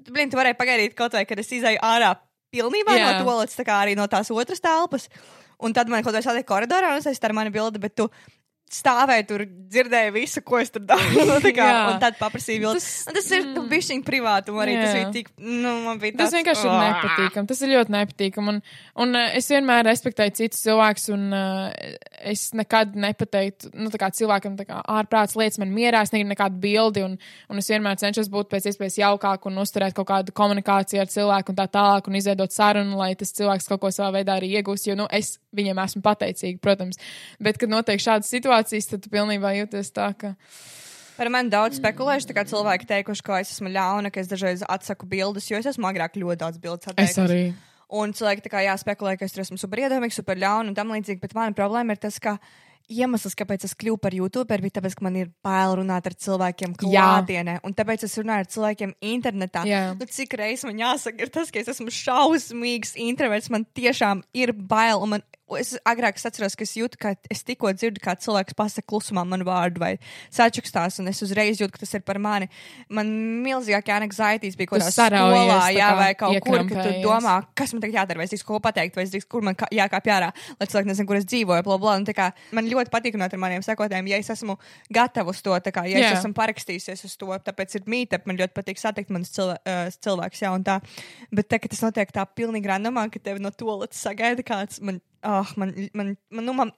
blin, 0.09 0.31
tu 0.31 0.39
varēji 0.39 0.57
pagaidīt 0.57 0.95
kaut 0.97 1.13
vai, 1.13 1.25
kad 1.29 1.41
es 1.41 1.51
izēju 1.53 1.81
ārā 1.85 2.15
pilnībā 2.53 2.97
Jā. 2.99 3.07
no 3.17 3.25
toaletes, 3.25 3.55
tā 3.59 3.65
kā 3.67 3.79
arī 3.85 3.95
no 3.99 4.07
tās 4.11 4.31
otras 4.33 4.61
telpas. 4.63 5.07
Un 5.61 5.73
tad 5.77 5.89
man 5.91 6.01
kaut 6.03 6.13
kādā 6.13 6.23
stāvēja 6.25 6.47
koridorā, 6.49 6.93
un 6.95 7.01
es 7.03 7.09
aizstāju 7.11 7.37
mani 7.37 7.51
bildi, 7.53 7.79
bet 7.83 7.93
tu 7.95 8.07
stāvēji 8.71 9.25
tur, 9.27 9.41
dzirdēji 9.71 10.13
visu, 10.15 10.41
ko 10.47 10.59
es 10.61 10.69
tur 10.71 10.83
daru. 10.87 11.03
Nu, 11.27 11.35
un 11.91 11.97
tad 11.99 12.15
paprasīju 12.19 12.61
bildi. 12.63 12.79
Tas- 12.79 13.03
Tas, 13.11 13.17
tas 13.17 13.27
ir 13.35 13.43
mm. 13.49 13.65
bišķiņ 13.71 14.03
privāti, 14.07 14.53
un 14.53 14.61
arī 14.63 14.77
jā. 14.77 14.83
tas 14.85 14.93
bija 14.95 15.09
tik, 15.17 15.31
nu, 15.43 15.73
man 15.85 15.99
bija 15.99 16.15
Tas 16.15 16.29
tāds, 16.31 16.37
vienkārši 16.39 16.63
ir 16.65 16.71
"Ugh." 16.71 16.85
nepatīkami. 16.87 17.49
Tas 17.51 17.61
ir 17.65 17.73
ļoti 17.75 17.95
nepatīkami. 17.97 18.53
Un, 18.55 18.61
un 19.05 19.19
uh, 19.19 19.27
es 19.37 19.49
vienmēr 19.51 19.83
respektēju 19.89 20.37
citus 20.39 20.63
cilvēkus, 20.63 21.09
un 21.17 21.27
uh, 21.35 21.67
es 22.27 22.49
nekad 22.57 22.95
nepateiktu 22.99 23.71
nu, 23.77 23.89
tā 23.93 23.99
kā 24.01 24.09
cilvēkam 24.15 24.57
tā 24.59 24.65
kā 24.67 24.79
ārprāts 24.93 25.37
lietas 25.39 25.59
man 25.61 25.71
mierā. 25.75 26.03
Es 26.05 26.13
negribu 26.13 26.33
nekādu 26.33 26.59
bildi, 26.63 27.05
un, 27.05 27.15
un 27.51 27.61
es 27.61 27.69
vienmēr 27.71 27.99
cenšos 28.01 28.29
būt 28.31 28.51
pēc 28.51 28.69
iespējas 28.71 28.99
jaukāk 29.01 29.47
un 29.49 29.61
uzturēt 29.63 29.95
kaut 29.97 30.09
kādu 30.11 30.35
komunikāciju 30.37 31.03
ar 31.03 31.09
cilvēku 31.11 31.53
un 31.53 31.59
tā 31.61 31.67
tālāk, 31.71 32.09
un 32.09 32.19
izveidot 32.19 32.53
sarunu, 32.53 32.99
lai 32.99 33.13
tas 33.19 33.33
cilvēks 33.37 33.69
kaut 33.71 33.83
ko 33.85 33.93
savā 33.93 34.19
veidā 34.19 34.37
arī 34.39 34.53
iegūst. 34.59 34.91
Jo 34.91 34.97
nu, 34.99 35.07
es 35.11 35.35
viņiem 35.55 35.81
esmu 35.85 36.03
pateicīga, 36.05 36.61
protams. 36.63 37.01
Bet, 37.41 37.59
kad 37.61 37.71
notiek 37.71 38.01
šādas 38.01 38.29
situācijas, 38.31 38.91
tad 38.93 39.05
tu 39.05 39.11
pilnībā 39.13 39.55
jūties 39.61 39.91
tā, 39.95 40.11
ka. 40.17 40.35
Par 41.17 41.29
mani 41.29 41.51
daudz 41.53 41.77
spekulējuši, 41.77 42.29
tā 42.29 42.37
kā 42.37 42.45
cilvēki 42.49 42.87
teikuši, 42.89 43.25
ka 43.25 43.41
es 43.43 43.51
esmu 43.53 43.69
ļauna, 43.73 44.09
ka 44.13 44.23
es 44.23 44.31
dažreiz 44.31 44.63
atsaku 44.65 45.09
bildes, 45.11 45.51
jo 45.51 45.59
es 45.59 45.67
esmu 45.69 45.91
agrāk 45.91 46.15
ļoti 46.17 46.41
daudz 46.41 46.63
bildes 46.63 46.89
atteikusi. 46.89 47.51
Un 47.91 48.13
cilvēki 48.15 48.45
tā 48.45 48.51
kā 48.53 48.63
jāspekulē, 48.63 49.17
ka 49.19 49.27
es 49.27 49.35
tur 49.35 49.43
esmu 49.43 49.59
superiedomīgs, 49.59 50.19
super 50.21 50.39
ļauna 50.39 50.71
un 50.71 50.77
tam 50.77 50.93
līdzīgi, 50.95 51.19
bet 51.23 51.35
mana 51.35 51.55
problēma 51.55 51.97
ir 51.97 51.99
tas, 51.99 52.19
ka 52.23 52.37
iemesls, 52.91 53.35
kāpēc 53.39 53.65
es 53.67 53.75
kļuvu 53.79 53.99
par 54.01 54.15
YouTuberu, 54.15 54.65
bija 54.65 54.77
tāpēc, 54.79 54.95
ka 54.97 55.05
man 55.05 55.17
ir 55.19 55.31
bail 55.45 55.77
runāt 55.79 56.07
ar 56.09 56.15
cilvēkiem 56.25 56.75
klātienē, 56.79 57.59
un 57.67 57.75
tāpēc 57.77 58.05
es 58.07 58.17
runāju 58.19 58.45
ar 58.45 58.49
cilvēkiem 58.55 58.95
internetā. 59.13 59.63
Jā. 59.69 59.83
Nu, 59.99 60.07
cik 60.17 60.35
reizes 60.39 60.65
man 60.67 60.81
jāsaka, 60.81 61.23
ir 61.23 61.31
tas, 61.33 61.51
ka 61.53 61.61
es 61.61 61.71
esmu 61.71 61.93
šausmīgs 61.95 62.95
introverts, 62.99 63.51
man 63.53 63.67
tiešām 63.77 64.25
ir 64.37 64.53
bail, 64.55 65.03
un 65.03 65.15
man, 65.15 65.25
es 65.59 65.73
agrāk 65.87 66.15
es 66.19 66.25
atceros, 66.25 66.55
ka 66.55 66.63
es 66.67 66.73
jūtu, 66.77 66.99
ka 67.01 67.13
es 67.31 67.43
tikko 67.47 67.71
dzirdu, 67.73 68.01
kā 68.03 68.15
cilvēks 68.19 68.55
pasaka 68.57 68.87
klusumā 68.87 69.23
manu 69.27 69.45
vārdu 69.47 69.81
vai 69.81 69.93
sačukstās, 70.31 70.99
un 71.01 71.09
es 71.11 71.21
uzreiz 71.25 71.59
jūtu, 71.61 71.71
ka 71.75 71.81
tas 71.83 71.93
ir 71.97 72.03
par 72.07 72.19
mani. 72.21 72.47
Man 72.89 73.09
milzīgākā 73.45 73.97
anxiety 74.01 74.51
bija 74.57 74.71
kaut 74.71 74.81
kādā 74.81 74.91
skolā, 74.95 75.41
tā 75.51 75.71
jā, 75.75 75.89
kā 75.89 75.97
vai 75.99 76.09
kaut 76.19 76.37
kur, 76.45 76.63
ka 76.69 76.85
tu 76.87 76.93
domā, 77.03 77.35
kas 77.57 77.73
man 77.75 77.83
tagad 77.83 77.99
jādara, 78.01 78.21
vai 78.21 78.27
es 78.27 78.33
drīkstu 78.33 78.47
ko 78.51 78.59
pateikt, 78.63 78.95
vai 78.99 79.05
es 79.07 79.13
drīkstu, 79.13 79.29
kur 79.31 79.45
man 79.45 79.57
kā- 79.59 79.69
jākāpj 79.75 80.13
ārā, 80.15 80.31
lai 80.59 80.67
cilvēki 80.71 80.91
nezina, 80.91 81.07
kur 81.11 81.19
es 81.19 81.27
dzīvoju, 81.29 81.65
bla, 81.67 81.77
bla. 81.81 81.95
Un, 82.01 82.05
tā 82.07 82.15
kā, 82.17 82.31
man 82.55 82.69
ļoti 82.71 82.93
patīk 82.93 83.17
runāt 83.17 83.33
ar 83.35 83.43
maniem 83.43 83.65
sekotājiem, 83.65 84.09
ja 84.11 84.21
es 84.21 84.31
esmu 84.33 84.57
gatava 84.93 85.29
uz 85.35 85.41
to, 85.41 85.53
tā 85.59 85.73
kā, 85.75 85.85
ja 85.89 85.99
Jā. 85.99 86.11
es 86.13 86.21
esmu 86.21 86.33
parakstījusies 86.37 87.05
uz 87.05 87.17
to, 87.19 87.31
tāpēc 87.47 87.75
ir 87.79 87.87
mīte, 87.91 88.21
man 88.25 88.39
ļoti 88.39 88.55
patīk 88.57 88.81
satikt 88.81 89.09
manus 89.13 89.33
cilvē, 89.35 89.57
uh, 89.65 89.91
cilvēkus, 90.01 90.41
jā, 90.45 90.51
un 90.55 90.63
tā. 90.67 90.79
Bet 91.31 91.49
te, 91.51 91.59
ka 91.59 91.71
tas 91.71 91.83
notiek 91.85 92.11
tā 92.15 92.25
pilnīgi 92.25 92.69
randomā, 92.71 93.07
ka 93.11 93.19
tev 93.19 93.39
no 93.43 93.51
toaletes 93.51 94.01
sagaida 94.01 94.43
kāds, 94.45 94.81
man, 94.81 95.01
oh, 95.23 95.53
man, 95.61 95.73
man, 95.93 96.11
man, 96.31 96.45
nu, 96.47 96.53
man, 96.57 96.71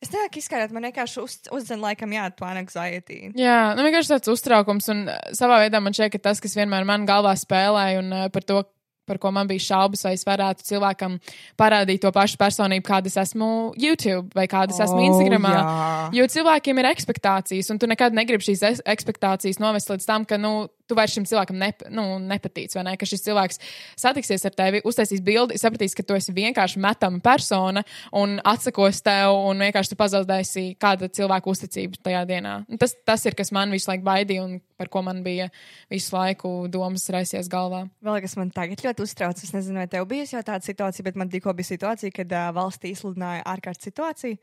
es 0.00 0.10
nevaru 0.12 0.40
izskaidrot, 0.40 0.72
man 0.76 0.88
vienkārši 0.88 1.22
uz, 1.22 1.38
uzzina 1.52 1.82
laikam, 1.90 2.12
jā, 2.16 2.26
to 2.36 2.48
anxiety. 2.48 3.20
Jā, 3.38 3.60
nu 3.76 3.86
vienkārši 3.86 4.14
tāds 4.16 4.32
uztraukums, 4.32 4.88
un 4.94 5.06
uh, 5.08 5.16
savā 5.36 5.62
veidā 5.64 5.80
man 5.82 5.96
šķiet, 5.96 6.12
ka 6.16 6.24
tas, 6.30 6.40
kas 6.42 6.56
vienmēr 6.58 6.86
man 6.88 7.06
galvā 7.08 7.36
spēlēja, 7.40 7.98
un 8.02 8.12
uh, 8.12 8.28
par 8.32 8.46
to, 8.48 8.62
par 9.10 9.18
ko 9.18 9.32
man 9.34 9.48
bija 9.50 9.58
šaubas, 9.64 10.04
vai 10.06 10.12
es 10.14 10.22
varētu 10.22 10.62
cilvēkam 10.68 11.16
parādīt 11.58 11.98
to 12.04 12.12
pašu 12.14 12.36
personību, 12.38 12.84
kāda 12.86 13.10
es 13.10 13.16
esmu 13.18 13.48
YouTube 13.80 14.30
vai 14.38 14.44
kāda 14.46 14.70
es 14.70 14.78
esmu 14.84 15.00
Oh, 15.00 15.06
Instagramā. 15.08 15.54
jā. 15.56 16.20
Jo 16.20 16.26
cilvēkiem 16.30 16.78
ir 16.78 16.88
expectācijas, 16.92 17.72
un 17.74 17.80
tu 17.82 17.88
nekad 17.90 18.14
negribi 18.14 18.46
šīs 18.46 18.62
expectācijas 18.86 19.58
novest 19.58 19.90
līdz 19.90 20.06
tam, 20.06 20.24
ka, 20.28 20.38
nu, 20.38 20.68
tu 20.90 20.98
vairs 20.98 21.14
šim 21.14 21.26
cilvēkam 21.28 21.58
nep 21.60 21.84
nu, 21.94 22.04
nepatīc, 22.22 22.74
vai 22.76 22.84
ne? 22.88 22.96
Ka 23.00 23.08
šis 23.08 23.24
cilvēks 23.26 23.60
satiksies 24.00 24.46
ar 24.48 24.56
tevi, 24.56 24.82
uztaisīs 24.86 25.22
bildi, 25.24 25.58
sapratīs, 25.60 25.94
ka 25.96 26.04
tu 26.06 26.16
esi 26.18 26.34
vienkārši 26.36 26.82
metama 26.82 27.22
persona 27.24 27.84
un 28.16 28.38
atsakos 28.46 29.02
tev, 29.06 29.36
un 29.50 29.62
vienkārši 29.66 29.94
tu 29.94 30.00
pazaudēsi 30.00 30.66
kāda 30.80 31.10
cilvēka 31.20 31.52
uzticību 31.54 32.02
tajā 32.04 32.24
dienā. 32.28 32.56
Un 32.68 32.80
tas, 32.80 32.96
tas 33.06 33.24
ir, 33.28 33.38
kas 33.38 33.52
man 33.54 33.72
visu 33.74 33.92
laiku 33.92 34.06
baidīja, 34.06 34.46
un 34.46 34.58
par 34.80 34.90
ko 34.92 35.04
man 35.06 35.22
bija 35.24 35.50
visu 35.92 36.16
laiku 36.16 36.52
domas 36.72 37.06
raisies 37.12 37.50
galvā. 37.52 37.84
Vēl 38.04 38.22
kas 38.24 38.36
man 38.40 38.52
tagad 38.54 38.82
ļoti 38.84 39.04
uztrauc, 39.04 39.42
es 39.44 39.52
nezinu, 39.56 39.82
vai 39.82 39.90
tev 39.90 40.08
bijusi 40.10 40.36
jau 40.38 40.44
tāda 40.46 40.64
situācija, 40.66 41.06
bet 41.06 41.20
man 41.20 41.30
tikko 41.32 41.54
bija 41.56 41.72
situācija, 41.74 42.14
kad 42.16 42.32
uh, 42.32 42.48
valstī 42.56 42.94
izsludināja 42.94 43.44
ārkārtas 43.54 43.90
situāciju. 43.90 44.40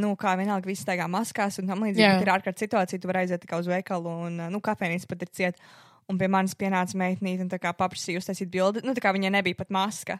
Nu, 0.00 0.12
kā 0.20 0.34
vienalga, 0.40 0.68
viss 0.68 0.84
staigā 0.84 1.06
maskās 1.10 1.58
un 1.62 1.70
tam 1.70 1.82
līdzīgi. 1.86 2.22
Ir 2.24 2.34
ārkārtas 2.34 2.66
situācija, 2.66 3.00
tu 3.00 3.10
vari 3.10 3.24
aiziet 3.24 3.42
tikai 3.44 3.60
uz 3.62 3.70
veikalu 3.70 4.14
un, 4.28 4.38
nu, 4.52 4.60
kafejnīca 4.64 5.10
pat 5.10 5.26
ir 5.26 5.32
cieta. 5.40 5.74
Un 6.10 6.18
pie 6.20 6.28
manis 6.28 6.52
pienāca 6.58 6.98
meitnīte 7.00 7.46
un 7.46 7.48
tā 7.48 7.56
kā 7.62 7.72
paprasīja 7.72 8.20
uztaisīt 8.20 8.50
bildi. 8.52 8.82
Nu, 8.84 8.92
tā 8.92 9.00
kā 9.00 9.14
viņai 9.16 9.32
nebija 9.38 9.56
pat 9.62 9.72
maska. 9.72 10.18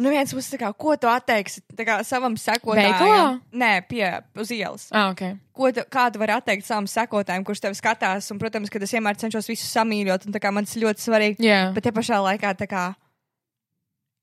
Un 0.00 0.08
puses, 0.08 0.48
tā 0.48 0.56
kā, 0.56 0.70
ko 0.72 0.94
tu 0.96 1.08
atteiksi 1.10 1.60
kā, 1.76 1.98
savam 2.08 2.32
sekotājam? 2.40 2.94
Veikalā? 2.94 3.24
Nē, 3.52 3.72
pie, 3.90 4.06
uz 4.40 4.48
ielas. 4.54 4.86
Ah, 4.88 5.10
ok. 5.12 5.36
Ko 5.52 5.68
tu, 5.68 5.84
kā 5.92 6.06
tu 6.08 6.22
vari 6.22 6.32
atteikt 6.32 6.64
savam 6.64 6.88
sekotājam, 6.88 7.44
kurš 7.44 7.60
tevi 7.60 7.76
skatās? 7.76 8.30
Un, 8.32 8.40
protams, 8.40 8.72
ka 8.72 8.80
es 8.80 8.94
vienmēr 8.96 9.20
cenšos 9.20 9.50
visus 9.52 9.68
samīļot, 9.76 10.24
un 10.24 10.32
tā 10.32 10.40
kā 10.40 10.48
man 10.48 10.64
tas 10.64 10.80
ļoti 10.80 11.04
svarīgi. 11.04 11.44
Jā. 11.44 11.66
Bet 11.76 11.84
te 11.84 11.92
pašā 11.92 12.22
laikā 12.24 12.54
kā 12.64 12.86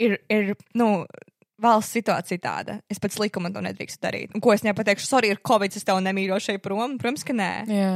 ir, 0.01 0.17
ir 0.31 0.55
nu, 0.73 1.05
valsts 1.62 1.95
situācija 1.97 2.41
tāda. 2.43 2.78
Es 2.91 3.01
pēc 3.01 3.18
likuma 3.22 3.51
to 3.53 3.64
nedrīkstu 3.64 4.01
darīt. 4.03 4.34
Un 4.36 4.43
ko 4.43 4.53
es 4.55 4.64
nepateikšu? 4.66 5.07
Sorry, 5.10 5.32
ir 5.34 5.41
covid, 5.45 5.76
es 5.76 5.86
tev 5.88 5.99
nemīļoju 6.05 6.45
šeit 6.45 6.64
prom. 6.66 6.97
Protams, 7.01 7.26
ka 7.28 7.36
nē. 7.36 7.51
Jā. 7.70 7.93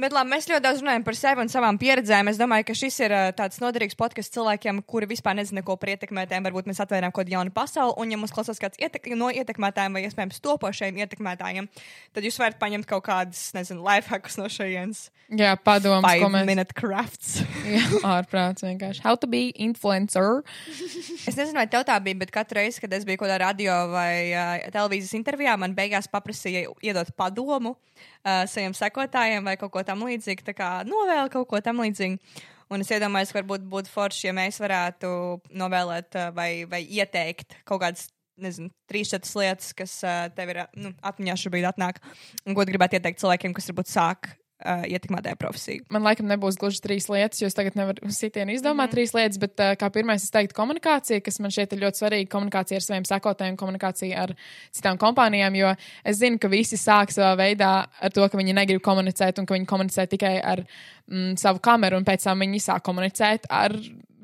Bet 0.00 0.14
labi, 0.16 0.32
mēs 0.32 0.48
ļoti 0.48 0.64
daudz 0.64 0.82
runājam 0.82 1.04
par 1.06 1.18
sevi 1.18 1.44
un 1.44 1.52
savām 1.52 1.78
pieredzēm. 1.80 2.30
Es 2.32 2.40
domāju, 2.40 2.68
ka 2.70 2.76
šis 2.78 2.98
ir 3.04 3.14
uh, 3.14 3.28
tāds 3.36 3.60
noderīgs 3.62 3.98
podkāsts 3.98 4.32
cilvēkiem, 4.36 4.80
kuri 4.88 5.10
vispār 5.10 5.36
nezina, 5.38 5.64
ko 5.66 5.76
par 5.80 5.92
ietekmētājiem. 5.94 6.46
Varbūt 6.48 6.70
mēs 6.70 6.80
atvērām 6.84 7.12
kaut 7.12 7.26
kādu 7.26 7.36
jaunu 7.36 7.52
pasauli, 7.54 7.96
un, 8.00 8.14
ja 8.14 8.20
mums 8.20 8.34
klausās 8.34 8.60
kāds 8.62 8.80
ietek 8.82 9.10
no 9.18 9.28
ietekmētājiem 9.32 9.96
vai 9.96 10.06
iespējams 10.06 10.40
topošajiem 10.44 11.02
ietekmētājiem, 11.04 11.68
tad 12.16 12.26
jūs 12.26 12.40
varat 12.40 12.58
paņemt 12.60 12.88
kaut 12.88 13.04
kādus, 13.08 13.50
nezinu, 13.56 13.84
lifehackus 13.86 14.40
no 14.40 14.48
šejienes. 14.52 15.08
Jā, 15.26 15.56
padoms, 15.58 16.06
ko 16.06 16.28
mēs. 16.30 16.44
minute 16.46 16.74
crafts. 16.76 17.40
Jā, 17.66 17.82
ārprāts 18.06 18.62
vienkārši. 18.62 19.02
How 19.02 19.18
to 19.18 19.26
be 19.26 19.48
influencer. 19.58 20.44
Es 21.26 21.34
nezinu, 21.34 21.56
vai 21.58 21.66
tev 21.70 21.82
tā 21.88 21.96
bija, 22.02 22.20
bet 22.20 22.30
katru 22.34 22.60
reizi, 22.60 22.78
kad 22.84 22.94
es 22.96 23.06
biju 23.06 23.20
kaut 23.20 23.30
kādā 23.30 23.38
radio 23.44 23.76
vai 23.92 24.32
uh, 24.32 24.66
televīzijas 24.74 25.16
intervijā, 25.18 25.56
man 25.60 25.76
beigās 25.76 26.08
paprasīja 26.12 26.66
iedot 26.84 27.12
padomu 27.18 27.74
uh, 27.76 28.44
saviem 28.48 28.74
sekotājiem 28.76 29.46
vai 29.46 29.56
kaut 29.60 29.74
ko 29.74 29.84
tam 29.86 30.04
līdzīgu, 30.08 30.46
tā 30.46 30.56
kā 30.56 30.70
novēl 30.88 31.30
kaut 31.32 31.48
ko 31.50 31.62
tam 31.64 31.84
līdzīgu. 31.84 32.18
Un 32.74 32.82
es 32.82 32.90
iedomājos, 32.90 33.30
ka 33.30 33.38
varbūt 33.38 33.66
būtu 33.70 33.92
forši, 33.92 34.24
ja 34.26 34.32
mēs 34.34 34.58
varētu 34.58 35.08
novēlēt 35.54 36.18
vai, 36.34 36.50
vai 36.66 36.82
ieteikt 36.82 37.60
kaut 37.64 37.84
kādas. 37.84 38.08
Nezinu, 38.36 38.68
trīs, 38.84 39.08
četras 39.08 39.30
lietas, 39.32 39.70
kas 39.72 39.92
tev 40.36 40.50
ir 40.52 40.58
nu, 40.76 40.90
atmiņā 41.08 41.38
šobrīd 41.40 41.64
atnāk. 41.70 42.02
Un 42.44 42.52
ko 42.52 42.66
tu 42.66 42.74
gribētu 42.74 42.98
ieteikt 42.98 43.22
cilvēkiem, 43.22 43.54
kas 43.56 43.70
varbūt 43.70 43.88
sāk 43.88 44.28
uh, 44.64 44.84
ietekmētāja 44.88 45.36
profesiju. 45.40 45.84
Man 45.92 46.04
laikam 46.06 46.28
nebūs 46.30 46.58
gluži 46.60 46.80
trīs 46.84 47.08
lietas, 47.12 47.40
jo 47.42 47.50
es 47.50 47.56
tagad 47.56 47.76
nevaru 47.78 48.10
sitienu 48.20 48.54
izdomāt 48.54 48.74
mm 48.76 48.80
-hmm. 48.86 48.94
Trīs 48.96 49.14
lietas, 49.14 49.38
bet 49.42 49.60
uh, 49.60 49.74
kā 49.76 49.90
pirmais 49.92 50.24
es 50.24 50.30
teiktu 50.30 50.54
komunikācija, 50.56 51.20
kas 51.20 51.38
man 51.40 51.50
šķiet 51.50 51.72
ir 51.72 51.82
ļoti 51.84 52.02
svarīga. 52.02 52.30
Komunikācija 52.32 52.76
ar 52.76 52.82
saviem 52.82 53.04
sekotājiem, 53.04 53.56
komunikācija 53.56 54.22
ar 54.22 54.34
citām 54.72 54.98
kompānijām, 54.98 55.54
jo 55.56 55.74
es 56.04 56.16
zinu, 56.16 56.38
ka 56.38 56.48
visi 56.48 56.76
sāk 56.76 57.12
savā 57.12 57.36
veidā 57.36 57.86
ar 58.00 58.10
to, 58.10 58.28
ka 58.28 58.38
viņi 58.38 58.52
negrib 58.54 58.80
komunicēt 58.80 59.38
un 59.38 59.46
ka 59.46 59.54
viņi 59.54 59.66
komunicē 59.66 60.06
tikai 60.06 60.40
ar 60.40 60.64
mm, 61.06 61.36
savu 61.36 61.58
kameru, 61.58 61.96
un 61.96 62.04
pēc 62.04 62.24
tam 62.24 62.40
viņi 62.40 62.60
sāk 62.60 62.82
komunicēt 62.82 63.46
ar 63.50 63.72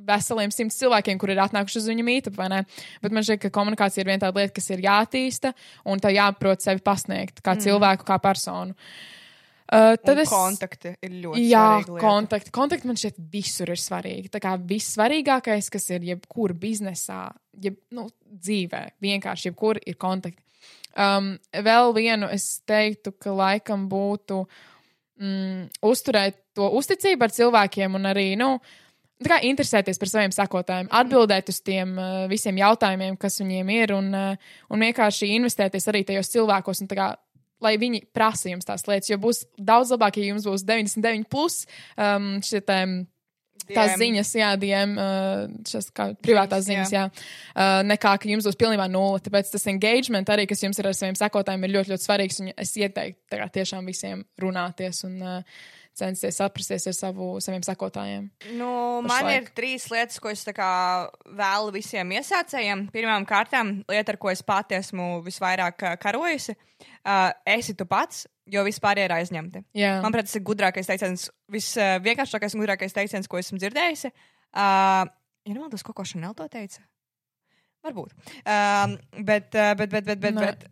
veseliem 0.07 0.51
simts 0.51 0.79
cilvēkiem, 0.79 1.19
kur 1.19 1.31
ir 1.31 1.39
atnākuši 1.39 1.79
uz 1.79 1.89
viņu 1.89 2.05
mītu, 2.05 2.31
vai 2.37 2.49
ne? 2.49 2.65
Bet 3.03 3.13
man 3.13 3.23
šķiet, 3.23 3.39
ka 3.39 3.51
komunikācija 3.51 4.03
ir 4.03 4.07
viena 4.07 4.27
tāda 4.27 4.41
lieta, 4.41 4.55
kas 4.55 4.71
ir 4.71 4.79
jātīsta, 4.79 5.53
un 5.85 5.99
tā 5.99 6.11
jāprot 6.11 6.61
sevi 6.61 6.81
pasniegt 6.81 7.41
kā 7.41 7.55
mm. 7.55 7.61
cilvēku, 7.61 8.05
kā 8.05 8.19
personu. 8.19 8.73
Uh, 8.73 9.22
tad 9.73 10.03
Tad 10.05 10.19
es. 10.21 10.29
kontakti 10.29 10.91
ir 11.01 11.15
ļoti 11.23 11.43
Jā, 11.49 11.63
svarīga 11.63 11.95
lieta. 11.95 12.03
kontakti. 12.05 12.53
Kontakti 12.53 12.89
man 12.91 12.99
šķiet 13.01 13.21
visur 13.33 13.73
ir 13.73 13.81
svarīgi. 13.81 14.29
Tā 14.35 14.41
kā 14.45 14.53
vissvarīgākais, 14.61 15.71
kas 15.73 15.89
ir 15.95 16.05
jebkur 16.11 16.53
biznesā, 16.61 17.23
jeb, 17.65 17.79
nu, 17.97 18.05
dzīvē, 18.29 18.83
vienkārši 19.01 19.49
jebkur 19.51 19.81
ir 19.87 19.97
kontakti. 19.97 20.43
Um, 20.93 21.39
vēl 21.57 21.95
vienu 21.97 22.29
es 22.29 22.61
teiktu, 22.69 23.15
ka 23.17 23.33
laikam 23.33 23.87
būtu 23.89 24.43
mm, 25.23 25.71
uzturēt 25.89 26.37
to 26.53 26.69
uzticību 26.77 27.25
ar 27.25 27.33
cilvēkiem 27.33 27.97
un 27.97 28.11
arī, 28.11 28.27
nu, 28.37 28.59
tā 29.23 29.31
kā 29.33 29.41
interesēties 29.49 29.97
par 30.03 30.11
saviem 30.11 30.35
sekotājiem, 30.37 30.91
atbildēt 30.93 31.49
uz 31.49 31.63
tiem 31.65 31.97
uh, 31.97 32.27
visiem 32.29 32.61
jautājumiem, 32.61 33.17
kas 33.17 33.41
viņiem 33.41 33.73
ir, 33.73 33.95
un, 33.97 34.13
uh, 34.13 34.55
un 34.69 34.85
vienkārši 34.85 35.33
investēties 35.39 35.89
arī 35.89 36.05
tajos 36.13 36.29
cilvēkos. 36.35 36.85
un 36.85 36.93
tā 36.93 36.99
kā 37.01 37.09
Lai 37.63 37.77
viņi 37.81 38.05
prasa 38.15 38.51
jums 38.51 38.69
tās 38.69 38.87
lietas, 38.89 39.11
jo 39.13 39.19
būs 39.23 39.45
daudz 39.59 39.95
labāk, 39.95 40.19
ja 40.21 40.33
jums 40.33 40.47
būs 40.49 40.67
99, 40.69 41.29
plus, 41.31 41.63
um, 41.97 42.37
šitiem, 42.45 43.03
tās 43.69 43.93
DM. 43.95 43.99
ziņas, 44.01 44.33
jā, 44.39 44.51
DM, 44.61 44.95
uh, 44.99 45.45
šas 45.69 45.91
kā 45.95 46.09
privātās 46.25 46.67
Ziņas, 46.67 46.93
jā, 46.95 47.05
uh, 47.09 47.83
nekā, 47.87 48.17
ka 48.19 48.31
jums 48.31 48.49
būs 48.49 48.59
pilnībā 48.61 48.89
nulle. 48.91 49.23
Tāpēc 49.25 49.53
tas 49.55 49.69
engagement 49.71 50.33
arī, 50.33 50.49
kas 50.51 50.65
jums 50.65 50.81
ir 50.81 50.91
ar 50.91 50.99
saviem 50.99 51.19
sekotājiem, 51.19 51.67
ir 51.67 51.77
ļoti, 51.77 51.95
ļoti 51.95 52.07
svarīgs. 52.07 52.41
Un 52.43 52.51
es 52.57 52.75
ieteiktu 52.81 53.41
tiešām 53.57 53.89
visiem 53.89 54.27
runāties 54.43 55.05
un 55.09 55.19
uh, 55.23 55.63
censties 55.97 56.39
saprasties 56.41 56.87
ar 56.89 56.97
savu, 56.97 57.29
saviem 57.45 57.63
sekotājiem. 57.67 58.27
Nu, 58.57 58.73
man 59.05 59.11
Pašlaik. 59.13 59.37
ir 59.37 59.55
trīs 59.57 59.87
lietas, 59.93 60.19
ko 60.23 60.33
es 60.33 60.45
vēlu 60.49 61.73
visiem 61.75 62.15
iesācējiem. 62.17 62.87
Pirmām 62.95 63.27
kārtām, 63.29 63.75
lieta, 63.91 64.15
ar 64.15 64.21
ko 64.23 64.33
es 64.33 64.43
pati 64.47 64.79
esmu 64.79 65.23
visvairāk 65.27 65.85
karojusi, 66.03 66.57
uh, 66.57 67.31
esi 67.45 67.77
tu 67.79 67.87
pats, 67.89 68.27
jo 68.51 68.65
vispār 68.67 69.05
ir 69.05 69.15
aizņemti. 69.15 69.65
Jā, 69.79 69.99
Manuprāt, 70.05 70.31
tas 70.31 70.39
ir 70.41 70.47
gudrākais 70.49 70.89
teiciens, 70.89 71.29
visvienkāršākais 71.53 72.57
un 72.57 72.65
gudrākais 72.65 72.97
teiciens, 72.97 73.29
ko 73.29 73.41
esmu 73.41 73.61
dzirdējusi. 73.63 74.13
Uh, 74.53 75.05
ja 75.45 75.55
nemaldos, 75.55 75.85
ko 75.85 75.95
ko 75.97 76.07
Šanel 76.09 76.37
to 76.39 76.49
teica? 76.53 76.85
Varbūt. 77.83 78.15
Um, 78.47 78.95
bet, 79.27 79.51
bet, 79.51 79.89
bet, 79.91 80.05
bet, 80.07 80.21
bet, 80.23 80.37
Nē. 80.37 80.53
bet 80.53 80.71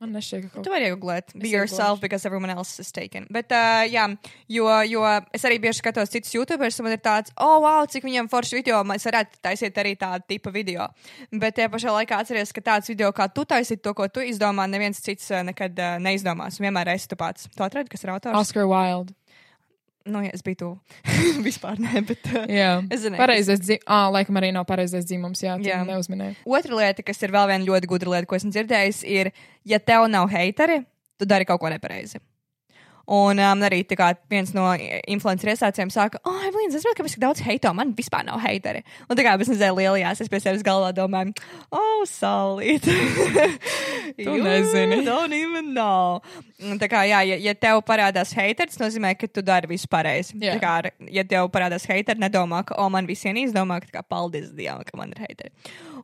man 0.00 0.14
nešķiet, 0.16 0.46
ka 0.46 0.48
kaut 0.54 0.64
Tu 0.64 0.72
vari 0.72 0.88
iegūt, 0.88 1.34
be 1.36 1.50
yourself, 1.50 1.98
iegūšu. 1.98 2.02
because 2.06 2.24
everyone 2.26 2.50
else 2.50 2.80
is 2.80 2.90
taken. 2.92 3.26
Bet, 3.30 3.52
uh, 3.52 3.84
jā, 3.84 4.06
jo, 4.48 4.64
jo 4.88 5.04
es 5.36 5.44
arī 5.44 5.58
bieži 5.60 5.82
skatos 5.82 6.10
citus 6.12 6.32
YouTubers, 6.34 6.80
un 6.80 6.88
man 6.88 6.96
ir 6.96 7.02
tāds, 7.04 7.34
oh, 7.36 7.58
wow, 7.64 7.84
cik 7.84 8.08
viņam 8.08 8.30
forši 8.32 8.60
video, 8.62 8.80
mēs 8.88 9.04
varētu 9.04 9.42
taisīt 9.44 9.76
arī 9.84 9.94
tādu 10.00 10.24
tipu 10.32 10.52
video. 10.54 10.88
Bet 11.30 11.58
tajā 11.60 11.68
pašā 11.76 11.92
laikā 11.98 12.22
atceries, 12.24 12.52
ka 12.56 12.64
tāds 12.72 12.88
video, 12.88 13.12
kā 13.12 13.28
tu 13.28 13.44
taisīji 13.44 13.82
to, 13.84 13.94
ko 13.94 14.08
tu 14.08 14.24
izdomā, 14.24 14.64
neviens 14.70 15.00
cits 15.04 15.30
uh, 15.30 15.44
nekad 15.44 15.76
uh, 15.78 15.98
neizdomās. 16.00 16.56
Un 16.60 16.70
vienmēr 16.70 16.94
esi 16.96 17.12
tu 17.12 17.20
pats. 17.20 17.50
Tu 17.52 17.66
atradi, 17.66 17.92
kas 17.92 18.04
ir 18.08 18.16
autors? 18.16 18.40
Oscar 18.40 18.64
Wilde. 18.70 19.12
Nu, 20.08 20.22
jā, 20.24 20.30
es 20.32 20.44
biju 20.44 20.56
tu. 20.56 20.70
Vispār 21.46 21.80
nē, 21.82 22.00
bet. 22.08 22.24
Uh, 22.32 22.46
Jā, 22.48 22.70
Es 22.88 23.02
zinu, 23.04 23.18
pareizais 23.20 23.60
dzīvums. 23.60 23.84
Ah, 23.84 24.08
laikam 24.14 24.40
arī 24.40 24.48
nav 24.56 24.64
pareizais 24.68 25.04
dzīvums. 25.08 25.44
Jā, 25.44 25.58
Jā. 25.64 25.82
neuzminēju. 25.88 26.38
Otra 26.48 26.78
lieta, 26.78 27.04
kas 27.04 27.20
ir 27.26 27.34
vēl 27.36 27.50
viena 27.52 27.68
ļoti 27.68 27.90
gudra 27.90 28.16
lieta, 28.16 28.30
ko 28.30 28.38
esmu 28.38 28.54
dzirdējis, 28.54 29.04
ir, 29.04 29.32
ja 29.68 29.80
tev 29.82 30.08
nav 30.08 30.30
heiteri, 30.32 30.80
tu 31.20 31.28
dari 31.28 31.48
kaut 31.48 31.60
ko 31.60 31.72
nepareizi. 31.72 32.22
Un 33.10 33.40
um, 33.42 33.62
arī 33.66 33.80
kā 33.98 34.12
viens 34.30 34.52
no 34.54 34.68
influencer 35.10 35.50
iesācējiem 35.50 35.90
saka, 35.90 36.20
oh, 36.22 36.36
Evelīna, 36.46 36.76
es 36.78 36.84
saprotu, 36.84 37.02
ka 37.02 37.10
tik 37.10 37.22
daudz 37.24 37.42
heito, 37.42 37.72
man 37.74 37.90
vispār 37.98 38.22
nav 38.28 38.38
heiteri. 38.44 38.84
Un 39.10 39.18
tā 39.18 39.24
kā 39.26 39.32
es 39.34 39.50
nezinu, 39.50 39.74
lielajās, 39.80 40.20
es 40.22 40.30
pie 40.30 40.38
sevis 40.38 40.62
galvā 40.62 40.92
domāju, 40.94 41.34
oh, 41.74 42.04
salīt. 42.06 42.86
Tu 44.14 44.36
nezini. 44.44 45.00
Don't 45.08 45.34
even 45.34 45.72
know. 45.74 46.22
Tā 46.60 46.88
kā, 46.92 47.02
jā, 47.08 47.20
ja, 47.24 47.36
ja 47.40 47.54
tev 47.56 47.80
parādās 47.88 48.34
heiteri, 48.36 48.68
tas 48.68 48.80
nozīmē, 48.80 49.14
ka 49.16 49.28
tu 49.32 49.40
dari 49.44 49.70
visu 49.70 49.88
pareizi. 49.90 50.34
Jā. 50.36 50.58
Tā 50.58 50.60
kā, 50.60 51.06
ja 51.12 51.24
tev 51.24 51.48
parādās 51.54 51.86
heiteri, 51.88 52.20
nedomā, 52.20 52.60
ka, 52.68 52.76
o, 52.80 52.88
man 52.92 53.08
visiem 53.08 53.38
izdomā, 53.40 53.78
ka 53.80 53.88
kā 53.94 54.02
paldies 54.04 54.50
Dievam, 54.56 54.84
ka 54.84 54.98
man 55.00 55.14
ir 55.14 55.22
heiteri. 55.24 55.52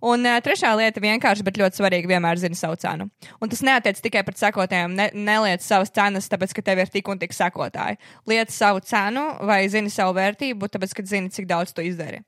Un 0.04 0.24
uh, 0.24 0.38
trešā 0.44 0.70
lieta 0.76 1.00
vienkārši, 1.02 1.44
bet 1.44 1.60
ļoti 1.60 1.80
svarīga, 1.80 2.08
vienmēr 2.10 2.40
zina 2.40 2.56
savu 2.56 2.78
cenu. 2.80 3.08
Un 3.40 3.52
tas 3.52 3.62
neatiec 3.64 4.00
tikai 4.04 4.22
par 4.26 4.36
sekotājiem. 4.38 4.96
Ne, 4.96 5.08
neliec 5.12 5.64
savas 5.64 5.92
cenas, 5.92 6.28
tāpēc, 6.32 6.56
ka 6.56 6.64
tev 6.64 6.82
ir 6.84 6.92
tik 6.92 7.08
un 7.12 7.20
tik 7.20 7.36
sekotāji. 7.36 8.00
Liec 8.28 8.52
savu 8.54 8.80
cenu 8.84 9.26
vai 9.48 9.62
zini 9.72 9.92
savu 9.92 10.16
vērtību, 10.16 10.70
tāpēc, 10.72 10.96
ka 10.96 11.04
zini, 11.08 11.32
cik 11.32 11.48
daudz 11.52 11.76
tu 11.76 11.84
izdari. 11.84 12.22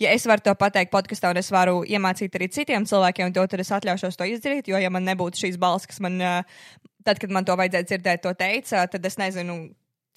Ja 0.00 0.12
es 0.12 0.26
varu 0.28 0.42
to 0.44 0.54
pateikt 0.58 0.92
podkastā, 0.92 1.30
un 1.32 1.40
es 1.40 1.52
varu 1.54 1.82
iemācīt 1.86 2.34
arī 2.36 2.48
citiem 2.52 2.88
cilvēkiem, 2.88 3.32
to 3.34 3.44
tad 3.50 3.62
es 3.62 3.72
atļaušos 3.76 4.18
to 4.20 4.28
izdarīt, 4.28 4.68
jo 4.68 4.80
ja 4.80 4.90
man 4.92 5.06
nebūtu 5.06 5.44
šīs 5.44 5.60
balss, 5.60 5.88
kas 5.88 6.00
man, 6.04 6.18
uh, 6.20 6.83
tad, 7.06 7.20
kad 7.22 7.32
man 7.32 7.46
to 7.46 7.56
vajadzēja 7.58 7.88
dzirdēt, 7.90 8.22
to 8.24 8.32
teica, 8.38 8.84
tad 8.90 9.06
es 9.06 9.18
nezinu, 9.20 9.58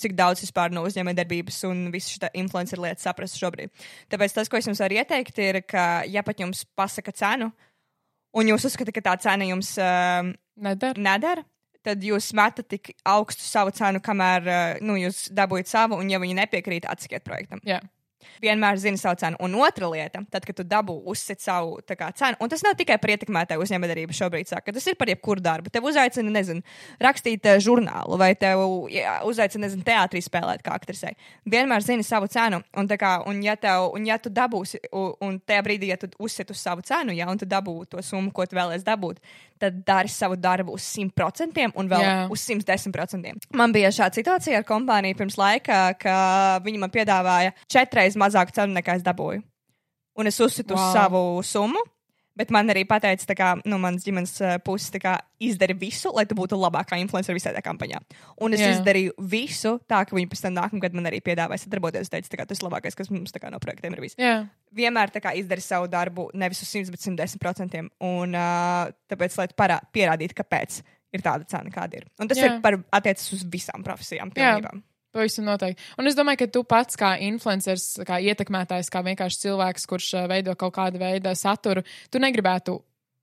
cik 0.02 0.14
daudz 0.18 0.44
vispār 0.46 0.74
no 0.74 0.84
uzņēmējdarbības 0.88 1.64
un 1.70 1.88
visas 1.94 2.16
šī 2.16 2.32
influencer 2.38 2.82
lietas 2.82 3.08
saprast 3.08 3.40
šobrīd. 3.42 3.74
Tāpēc 4.12 4.36
tas, 4.36 4.50
ko 4.50 4.60
es 4.60 4.70
jums 4.70 4.82
varu 4.84 5.00
ieteikt, 5.00 5.42
ir, 5.42 5.62
ka, 5.66 5.88
ja 6.10 6.24
pat 6.26 6.44
jums 6.44 6.64
pasaka 6.78 7.14
cenu, 7.18 7.50
un 8.38 8.54
jūs 8.54 8.68
uzskatāt, 8.70 8.96
ka 9.00 9.06
tā 9.10 9.18
cena 9.26 9.48
jums 9.50 9.74
uh, 9.82 10.30
Nedara. 10.58 11.02
nedara, 11.02 11.46
tad 11.86 12.04
jūs 12.04 12.30
metat 12.38 12.70
tik 12.70 12.94
augstu 13.08 13.46
savu 13.48 13.74
cenu, 13.76 14.02
kamēr 14.04 14.48
uh, 14.48 14.82
nu, 14.86 15.00
jūs 15.02 15.28
dabūjat 15.34 15.74
savu, 15.74 16.00
un 16.02 16.14
ja 16.14 16.22
viņi 16.22 16.42
nepiekrīt, 16.44 16.90
atsakiet 16.90 17.26
projektam. 17.26 17.64
Jā. 17.68 17.82
Vienmēr 18.44 18.80
zini 18.82 19.00
savu 19.02 19.18
cenu. 19.22 19.40
Un 19.44 19.56
otra 19.62 19.90
lieta, 19.92 20.22
tad, 20.32 20.46
kad 20.46 20.58
tu 20.58 20.66
dabū 20.68 20.96
uzsit 21.10 21.42
savu 21.44 21.78
kā, 21.88 22.10
cenu, 22.18 22.38
un 22.44 22.52
tas 22.52 22.64
nav 22.66 22.78
tikai 22.80 23.00
par 23.02 23.14
ietekmētāju 23.16 23.64
uzņēmējdarbību 23.66 24.18
šobrīd, 24.18 24.50
saka, 24.52 24.74
tas 24.76 24.88
ir 24.90 24.98
par 25.00 25.12
jebkuru 25.12 25.44
darbu. 25.44 25.72
Tev 25.74 25.88
uzaicina, 25.90 26.32
nezinu, 26.34 26.64
rakstīt 27.04 27.48
uh, 27.48 27.58
žurnālu, 27.64 28.20
vai 28.20 28.34
tev 28.40 28.64
jā, 28.94 29.18
uzaicina, 29.28 29.66
nezinu, 29.68 29.86
teātrī 29.88 30.22
spēlēt 30.24 30.64
kā 30.66 30.76
aktrisei. 30.78 31.16
Vienmēr 31.50 31.86
zini 31.86 32.06
savu 32.06 32.30
cenu, 32.32 32.62
un, 32.78 32.92
kā, 33.00 33.14
un, 33.28 33.42
ja, 33.46 33.58
tev, 33.60 33.90
un 33.98 34.08
ja 34.08 34.20
tu 34.22 34.34
dabūsi, 34.34 34.84
un, 34.92 35.12
un 35.24 35.42
tajā 35.42 35.66
brīdī, 35.66 35.92
ja 35.94 36.00
tu 36.02 36.12
uzsit 36.24 36.52
uz 36.54 36.62
savu 36.62 36.86
cenu, 36.86 37.16
ja, 37.18 37.30
un 37.32 37.40
tu 37.40 37.50
dabū 37.50 37.80
to 37.90 38.04
summu, 38.06 38.34
ko 38.36 38.46
tu 38.46 38.58
vēlēsi 38.60 38.88
dabūt, 38.88 39.22
tad 39.60 39.82
dari 39.88 40.12
savu 40.12 40.38
darbu 40.40 40.78
uz 40.78 40.86
100% 40.96 41.68
un 41.76 41.92
vēl 41.92 42.06
yeah. 42.06 42.32
uz 42.32 42.46
110%. 42.48 43.50
Man 43.58 43.76
bija 43.76 43.92
šāda 43.94 44.20
situācija 44.20 44.62
ar 44.62 44.68
kompāniju 44.68 45.18
pirms 45.20 45.38
laika, 45.40 45.82
ka 46.00 46.18
viņi 46.66 46.82
man 46.82 46.94
piedāvāja 46.94 47.54
četreiz 47.72 48.18
mazāku 48.20 48.56
cenu 48.56 48.78
nekā 48.78 48.98
es 49.00 49.06
dabūju. 49.06 49.44
Un 50.18 50.30
es 50.32 50.40
uzsitu. 50.42 50.74
Wow. 50.74 50.94
savu 50.94 51.24
summu. 51.46 51.84
Bet 52.38 52.52
man 52.54 52.70
arī 52.70 52.84
pateica, 52.88 53.36
kā, 53.38 53.50
nu, 53.66 53.80
mans 53.82 54.06
ģimenes 54.06 54.36
uh, 54.44 54.56
puses, 54.64 54.94
izdari 55.42 55.74
visu, 55.78 56.12
lai 56.14 56.26
tu 56.30 56.38
būtu 56.38 56.58
labākā 56.60 57.00
influencer 57.02 57.36
visā 57.38 57.52
tajā 57.54 57.64
kampaņā. 57.66 58.02
Un 58.46 58.54
es 58.54 58.62
yeah. 58.62 58.76
izdarīju 58.76 59.16
visu, 59.32 59.78
tā 59.90 60.04
ka 60.06 60.18
viņi 60.18 60.30
pēc 60.32 60.44
tam 60.46 60.56
nākamgad 60.58 60.98
man 60.98 61.10
arī 61.10 61.22
piedāvāja 61.26 61.64
sadarboties. 61.64 62.08
Es 62.08 62.14
teicu, 62.14 62.38
kā 62.38 62.46
tas 62.50 62.62
ir 62.62 62.68
labākais, 62.68 62.98
kas 62.98 63.10
mums 63.14 63.34
no 63.38 63.62
projektiem 63.64 63.96
ir 63.96 64.04
bijis 64.04 64.18
Jā. 64.22 64.36
vienmēr 64.76 65.14
izdari 65.38 65.64
savu 65.64 65.90
darbu 65.90 66.30
nevis 66.34 66.62
uz 66.62 66.70
100, 66.74 66.94
bet 66.94 67.06
110%. 67.06 67.88
Un 68.06 68.38
uh, 68.38 68.92
tāpēc, 69.10 69.40
lai 69.42 69.48
parā, 69.58 69.80
pierādītu, 69.94 70.38
kāpēc 70.38 70.82
ir 71.16 71.24
tāda 71.26 71.48
cena, 71.50 71.74
kāda 71.74 72.02
ir. 72.02 72.06
Un 72.22 72.30
tas. 72.30 72.38
Jā. 72.38 72.52
ir 72.52 72.62
par 72.62 72.78
attiecas 72.92 73.34
uz 73.34 73.46
visām 73.50 73.86
profesijām. 73.86 74.34
Jā. 74.36 74.58
pilnībā. 74.58 74.78
Pavisam 75.16 75.48
noteikti. 75.48 75.82
Un 75.98 76.10
es 76.10 76.18
domāju, 76.18 76.42
ka 76.44 76.48
tu 76.52 76.64
pats 76.68 77.00
kā 77.00 77.14
influenceris, 77.24 78.04
kā 78.08 78.20
ietekmētājs, 78.28 78.92
kā 78.94 79.02
vienkārši 79.06 79.46
cilvēks, 79.46 79.88
kurš 79.90 80.10
veido 80.30 80.56
kaut 80.60 80.76
kādu 80.76 81.00
veidu 81.02 81.32
saturu, 81.38 81.86
tu 82.12 82.22
negribētu 82.22 82.76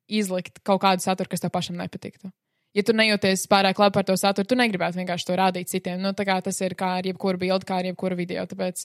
izlikt 0.08 0.62
kaut 0.66 0.82
kādu 0.84 1.04
saturu, 1.04 1.30
kas 1.30 1.44
tev 1.44 1.52
pašam 1.54 1.76
nepatiktu. 1.80 2.32
Ja 2.74 2.82
tu 2.82 2.94
nejūties 2.96 3.44
pārāk 3.50 3.78
labi 3.78 3.94
par 3.94 4.06
to 4.08 4.16
saturu, 4.18 4.48
tu 4.50 4.56
negribētu 4.58 4.98
vienkārši 4.98 5.28
to 5.28 5.36
rādīt 5.38 5.70
citiem. 5.70 6.00
Nu, 6.02 6.10
tas 6.16 6.60
ir 6.64 6.74
kā 6.74 6.96
ar 6.98 7.06
jebkuru 7.06 7.38
bildi, 7.44 7.68
kā 7.68 7.78
ar 7.78 7.86
jebkuru 7.86 8.18
video. 8.18 8.42
Tāpēc 8.50 8.82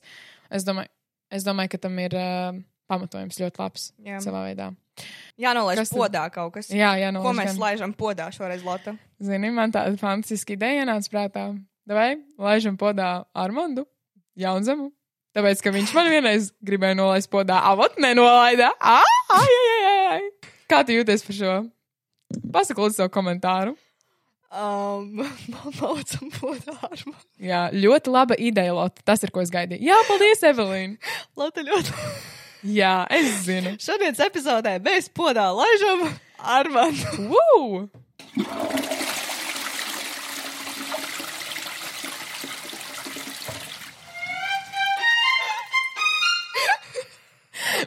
es 0.53 0.67
domāju, 0.67 0.91
es 1.33 1.47
domāju 1.47 1.73
ka 1.73 1.79
tam 1.87 1.97
ir 2.03 2.13
uh, 2.19 2.59
pamatojums 2.89 3.39
ļoti 3.41 3.61
labs 3.63 3.89
Jā. 4.05 4.19
savā 4.21 4.43
veidā. 4.45 4.69
Jānolaiž 5.39 5.79
Kas 5.79 5.93
tad? 5.93 5.97
podā 6.01 6.25
kaut 6.33 6.53
kas. 6.57 6.69
Jā, 6.75 6.91
jā, 6.99 7.09
no 7.15 7.23
Ko 7.23 7.31
mēs 7.33 7.57
laižam 7.57 7.93
podā 7.97 8.27
šoreiz, 8.35 8.61
Lotte? 8.67 8.97
Zini, 9.23 9.49
man 9.55 9.71
tāda 9.73 9.95
fantastiska 9.97 10.57
ideja 10.57 10.85
nāca 10.89 11.13
prātā. 11.13 11.45
Vai 11.89 12.19
laižam 12.37 12.77
podā 12.77 13.23
Armondu 13.33 13.87
Jaunzemu? 14.37 14.91
Tāpēc, 15.33 15.61
ka 15.61 15.71
viņš 15.73 15.91
man 15.93 16.09
vienreiz 16.09 16.49
gribēja 16.65 16.97
nolaist 16.97 17.29
podā, 17.33 17.59
avot 17.69 17.97
nenolaida. 18.01 18.71
Ai, 18.81 19.17
ai, 19.33 19.57
ai, 19.89 19.99
ai. 20.13 20.53
Kā 20.69 20.81
tu 20.85 20.93
jūties 20.93 21.25
par 21.25 21.37
šo? 21.37 21.53
Pasaka, 22.53 22.81
lūdzu, 22.81 22.97
savu 22.97 23.13
komentāru. 23.13 23.75
Um, 24.49 25.21
maucam 25.79 26.31
podā 26.33 26.73
ar 26.81 27.03
mani. 27.05 27.27
Jā, 27.45 27.61
ļoti 27.73 28.13
laba 28.13 28.37
ideja, 28.41 28.73
Lotte. 28.77 29.05
Tas 29.05 29.21
ir, 29.25 29.33
ko 29.33 29.41
es 29.45 29.53
gaidīju. 29.53 29.85
Jā, 29.85 29.97
paldies, 30.09 30.45
Evelīna. 30.49 31.13
Lata 31.37 31.65
ļoti. 31.65 31.93
Jā, 32.73 32.95
es 33.13 33.45
zinu. 33.45 33.77
Šodienas 33.81 34.21
epizodē 34.25 34.77
mēs 34.83 35.09
podā 35.13 35.47
laižam 35.53 36.09
ar 36.41 36.69
mani. 36.73 37.29
Woo! 37.29 38.97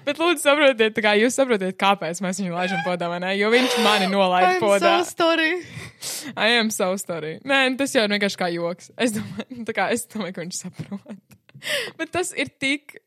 Bet, 0.06 0.18
lūdzu, 0.18 0.42
saprotiet, 0.42 0.98
kā 1.04 1.14
jūs 1.20 1.36
saprotat, 1.38 1.76
kāpēc 1.78 2.22
mēs 2.24 2.40
viņu 2.42 2.56
laižam 2.56 2.82
podā, 2.86 3.08
vai 3.12 3.20
ne? 3.22 3.34
Jo 3.38 3.52
viņš 3.52 3.78
mani 3.84 4.10
nolaida 4.10 4.56
podā. 4.62 4.98
so 4.98 5.12
story. 5.12 5.52
I 6.44 6.58
am 6.58 6.72
so 6.74 6.90
sorry. 7.00 7.36
Nē, 7.46 7.64
nu, 7.70 7.78
tas 7.80 7.94
jau 7.94 8.04
ir 8.06 8.16
vienkārši 8.16 8.40
kā 8.40 8.50
joks. 8.54 8.90
Es 9.00 9.14
domāju, 9.16 9.62
tā 9.68 9.76
kā, 9.76 9.88
es 9.94 10.06
domāju 10.10 10.36
ka 10.36 10.44
viņš 10.46 10.60
saprot. 10.66 11.24
Bet 12.00 12.14
tas 12.14 12.32
ir 12.34 12.50
tik. 12.58 12.98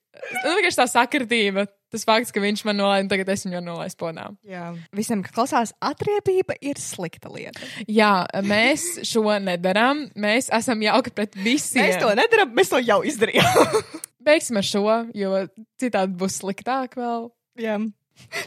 Nu, 0.45 0.53
vienkārši 0.55 0.79
tā 0.79 0.85
sakritība. 0.87 1.65
Tas 1.91 2.03
fakts, 2.07 2.31
ka 2.35 2.41
viņš 2.43 2.63
man 2.67 2.79
nolaida, 2.79 3.07
tagad 3.11 3.29
es 3.31 3.45
viņu 3.45 3.55
varu 3.59 3.65
nolaist 3.69 3.97
podā. 3.99 4.25
Jā. 4.47 4.69
Visiem, 4.95 5.21
kas 5.23 5.35
klausās, 5.35 5.71
atriebība 5.83 6.57
ir 6.63 6.79
slikta 6.81 7.29
lieta. 7.31 7.61
Jā, 7.87 8.25
mēs 8.43 8.87
šo 9.07 9.23
nedarām. 9.43 10.05
Mēs 10.19 10.49
esam 10.55 10.81
jauki 10.83 11.13
pret 11.15 11.37
visiem. 11.39 11.85
Mēs 11.85 12.01
to 12.01 12.11
nedarām, 12.19 12.51
mēs 12.57 12.71
to 12.73 12.81
jau 12.83 12.99
izdarījām. 13.07 13.79
Beigsim 14.25 14.57
ar 14.59 14.65
šo, 14.65 14.83
jo 15.13 15.45
citādi 15.81 16.17
būs 16.19 16.39
sliktāk 16.41 16.97
vēl. 16.99 17.29
Jā. 17.61 17.77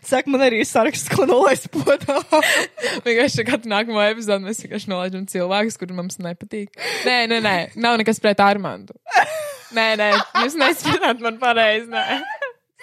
Saka, 0.03 0.31
man 0.33 0.43
arī 0.47 0.63
ir 0.63 0.69
saraksts, 0.69 1.11
ko 1.13 1.27
nolaist 1.29 1.69
podā. 1.73 2.17
Vienkārši 3.07 3.45
katru 3.47 3.71
nākamo 3.73 4.01
epizodu 4.07 4.49
mēs 4.49 4.63
vienkārši 4.65 4.91
nolaidām 4.91 5.27
cilvēkus, 5.29 5.77
kuriem 5.81 6.01
mums 6.01 6.19
nepatīk. 6.25 6.73
Nē, 7.07 7.19
nē, 7.31 7.43
nē, 7.45 7.57
nav 7.81 7.99
nekas 8.01 8.21
pret 8.25 8.41
Armandu. 8.43 8.97
Nē, 9.77 9.89
nē, 10.01 10.09
jūs 10.45 10.57
nesaprotat 10.57 11.21
man 11.25 11.37
pareizi. 11.41 11.93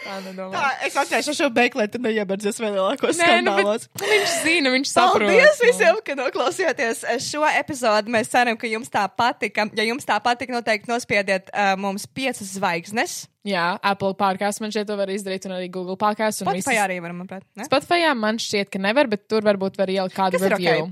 Tā 0.06 0.20
nedomāju. 0.22 0.54
Tā, 0.54 0.72
es 0.86 0.98
atceros 1.02 1.38
šo 1.40 1.50
beigli, 1.54 1.88
tu 1.90 2.00
neieberdzies 2.02 2.60
vēl 2.62 2.76
lielākos 2.78 3.18
nu, 3.18 3.26
skandālos. 3.26 3.88
bet 3.98 4.08
viņš 4.12 4.36
zina, 4.46 4.74
viņš 4.76 4.92
saprot. 4.92 5.26
Paldies 5.26 5.62
visiem, 5.66 6.02
ka 6.06 6.18
noklausījāties 6.20 7.06
šo 7.26 7.46
epizodu. 7.50 8.14
Mēs 8.14 8.30
ceram, 8.34 8.60
ka 8.62 8.70
jums 8.70 8.92
tā 8.94 9.08
patika. 9.10 9.66
Ja 9.78 9.88
jums 9.88 10.06
tā 10.06 10.20
patika, 10.24 10.54
noteikti 10.54 10.92
nospiediet 10.92 11.50
uh, 11.50 11.74
mums 11.82 12.06
piecas 12.06 12.54
zvaigznes. 12.54 13.24
Jā, 13.46 13.66
Apple 13.86 14.16
pārkās 14.18 14.58
man 14.58 14.72
šeit 14.74 14.88
to 14.90 14.96
var 14.98 15.10
izdarīt, 15.14 15.44
un 15.46 15.54
arī 15.54 15.68
Google 15.70 15.94
pārkās. 16.02 16.40
Spotify 16.42 16.80
arī 16.82 16.98
varam, 17.04 17.20
manuprāt. 17.22 17.44
ne? 17.54 17.68
Spotify 17.68 18.10
man 18.18 18.40
šķiet, 18.42 18.72
ka 18.74 18.82
nevar, 18.82 19.06
bet 19.12 19.28
tur 19.30 19.46
varbūt 19.46 19.78
var 19.78 19.92
ielikt 19.94 20.16
kādu 20.18 20.40
Kas 20.42 20.50
review. 20.56 20.88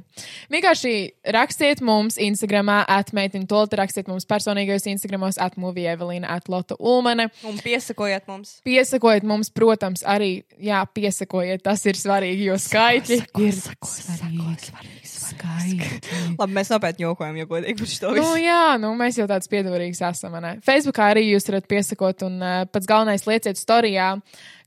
Vienkārši 0.53 0.93
rakstiet 1.33 1.81
mums 1.81 2.19
Instagramā, 2.21 2.83
atmeitiņu 2.93 3.49
tolti, 3.49 3.79
rakstiet 3.81 4.11
mums 4.11 4.29
personīgajos 4.29 4.85
Instagramos, 4.93 5.41
atmovie 5.41 5.87
Evelīna, 5.95 6.29
atlota 6.37 6.77
Ulmane. 6.77 7.31
Un 7.49 7.57
piesakojiet 7.63 8.29
mums. 8.29 8.59
Piesakojiet 8.67 9.25
mums, 9.25 9.49
protams, 9.49 10.05
arī, 10.05 10.43
jā, 10.61 10.83
piesakojiet, 10.93 11.65
tas 11.65 11.81
ir 11.89 11.97
svarīgi, 11.97 12.51
jo 12.51 12.59
skaitļi 12.61 13.21
ir 13.47 13.57
svarīgi. 13.57 15.22
Skaitļi. 15.33 16.35
Labi, 16.39 16.55
mēs 16.55 16.71
nopietni 16.73 17.05
jokojam, 17.05 17.37
jo 17.41 17.47
godīgi 17.49 17.77
par 17.79 17.89
šo 17.91 18.09
Nu, 18.13 18.15
visu. 18.17 18.41
jā, 18.43 18.61
nu, 18.81 18.93
mēs 18.99 19.19
jau 19.19 19.27
tāds 19.29 19.49
piedevīgs 19.51 20.01
esam. 20.09 20.35
Ne? 20.43 20.55
Facebookā 20.65 21.11
arī 21.13 21.25
jūs 21.29 21.47
varat 21.49 21.67
piesakot, 21.71 22.25
un 22.27 22.37
uh, 22.41 22.63
pats 22.71 22.89
galvenais 22.89 23.25
lieciet 23.29 23.59
storijā, 23.59 24.09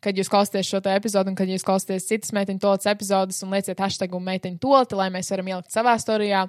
kad 0.05 0.19
jūs 0.19 0.31
klausāties 0.33 0.71
šo 0.71 0.81
epizodu, 0.93 1.33
un 1.33 1.39
kad 1.39 1.51
jūs 1.51 1.65
klausāties 1.67 2.09
citas 2.09 2.35
meiteņu 2.37 2.63
tolas 2.63 2.87
epizodes, 2.91 3.43
un 3.47 3.55
lieciet 3.57 3.81
hashtagu 3.83 4.21
meiteņu 4.23 4.61
tolti, 4.63 4.99
lai 4.99 5.09
mēs 5.15 5.31
varam 5.35 5.53
ielikt 5.55 5.75
savā 5.75 5.97
storijā, 6.03 6.45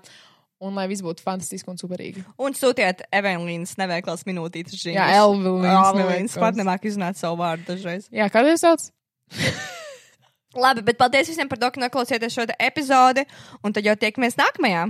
un 0.62 0.74
lai 0.78 0.88
viss 0.90 1.06
būtu 1.06 1.22
fantastiski 1.22 1.70
un 1.70 1.78
superīgi. 1.78 2.24
Un 2.42 2.56
sūtiet 2.58 3.06
Evelīnas 3.14 3.76
neveiklas 3.78 4.26
minūtītes. 4.26 4.88
Jā, 4.90 5.10
Elvilīns 5.22 5.70
Elvīnas 5.94 6.38
pat 6.42 6.58
nemāk 6.58 6.86
izrunāt 6.90 7.20
savu 7.22 7.38
vārdu 7.44 7.68
dažreiz. 7.76 8.10
Jā, 8.14 8.30
kā 8.34 8.42
jūs 8.48 8.66
sauc? 8.66 8.88
Labi, 10.58 10.82
bet 10.86 10.98
paldies 10.98 11.30
visiem 11.30 11.50
par 11.50 11.60
to, 11.62 11.70
ka 11.74 11.82
noklausījāties 11.84 12.34
šo 12.34 12.48
epizodi. 12.70 13.26
Un 13.62 13.76
tad 13.76 13.86
jau 13.86 13.96
tiekamies 14.00 14.40
nākamajā. 14.40 14.88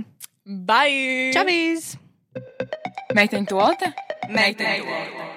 Bye! 0.68 1.28
Čavīs! 1.36 1.92
Meiteņu 3.16 3.50
tolte? 3.52 3.92
Meiteņu! 4.32 5.36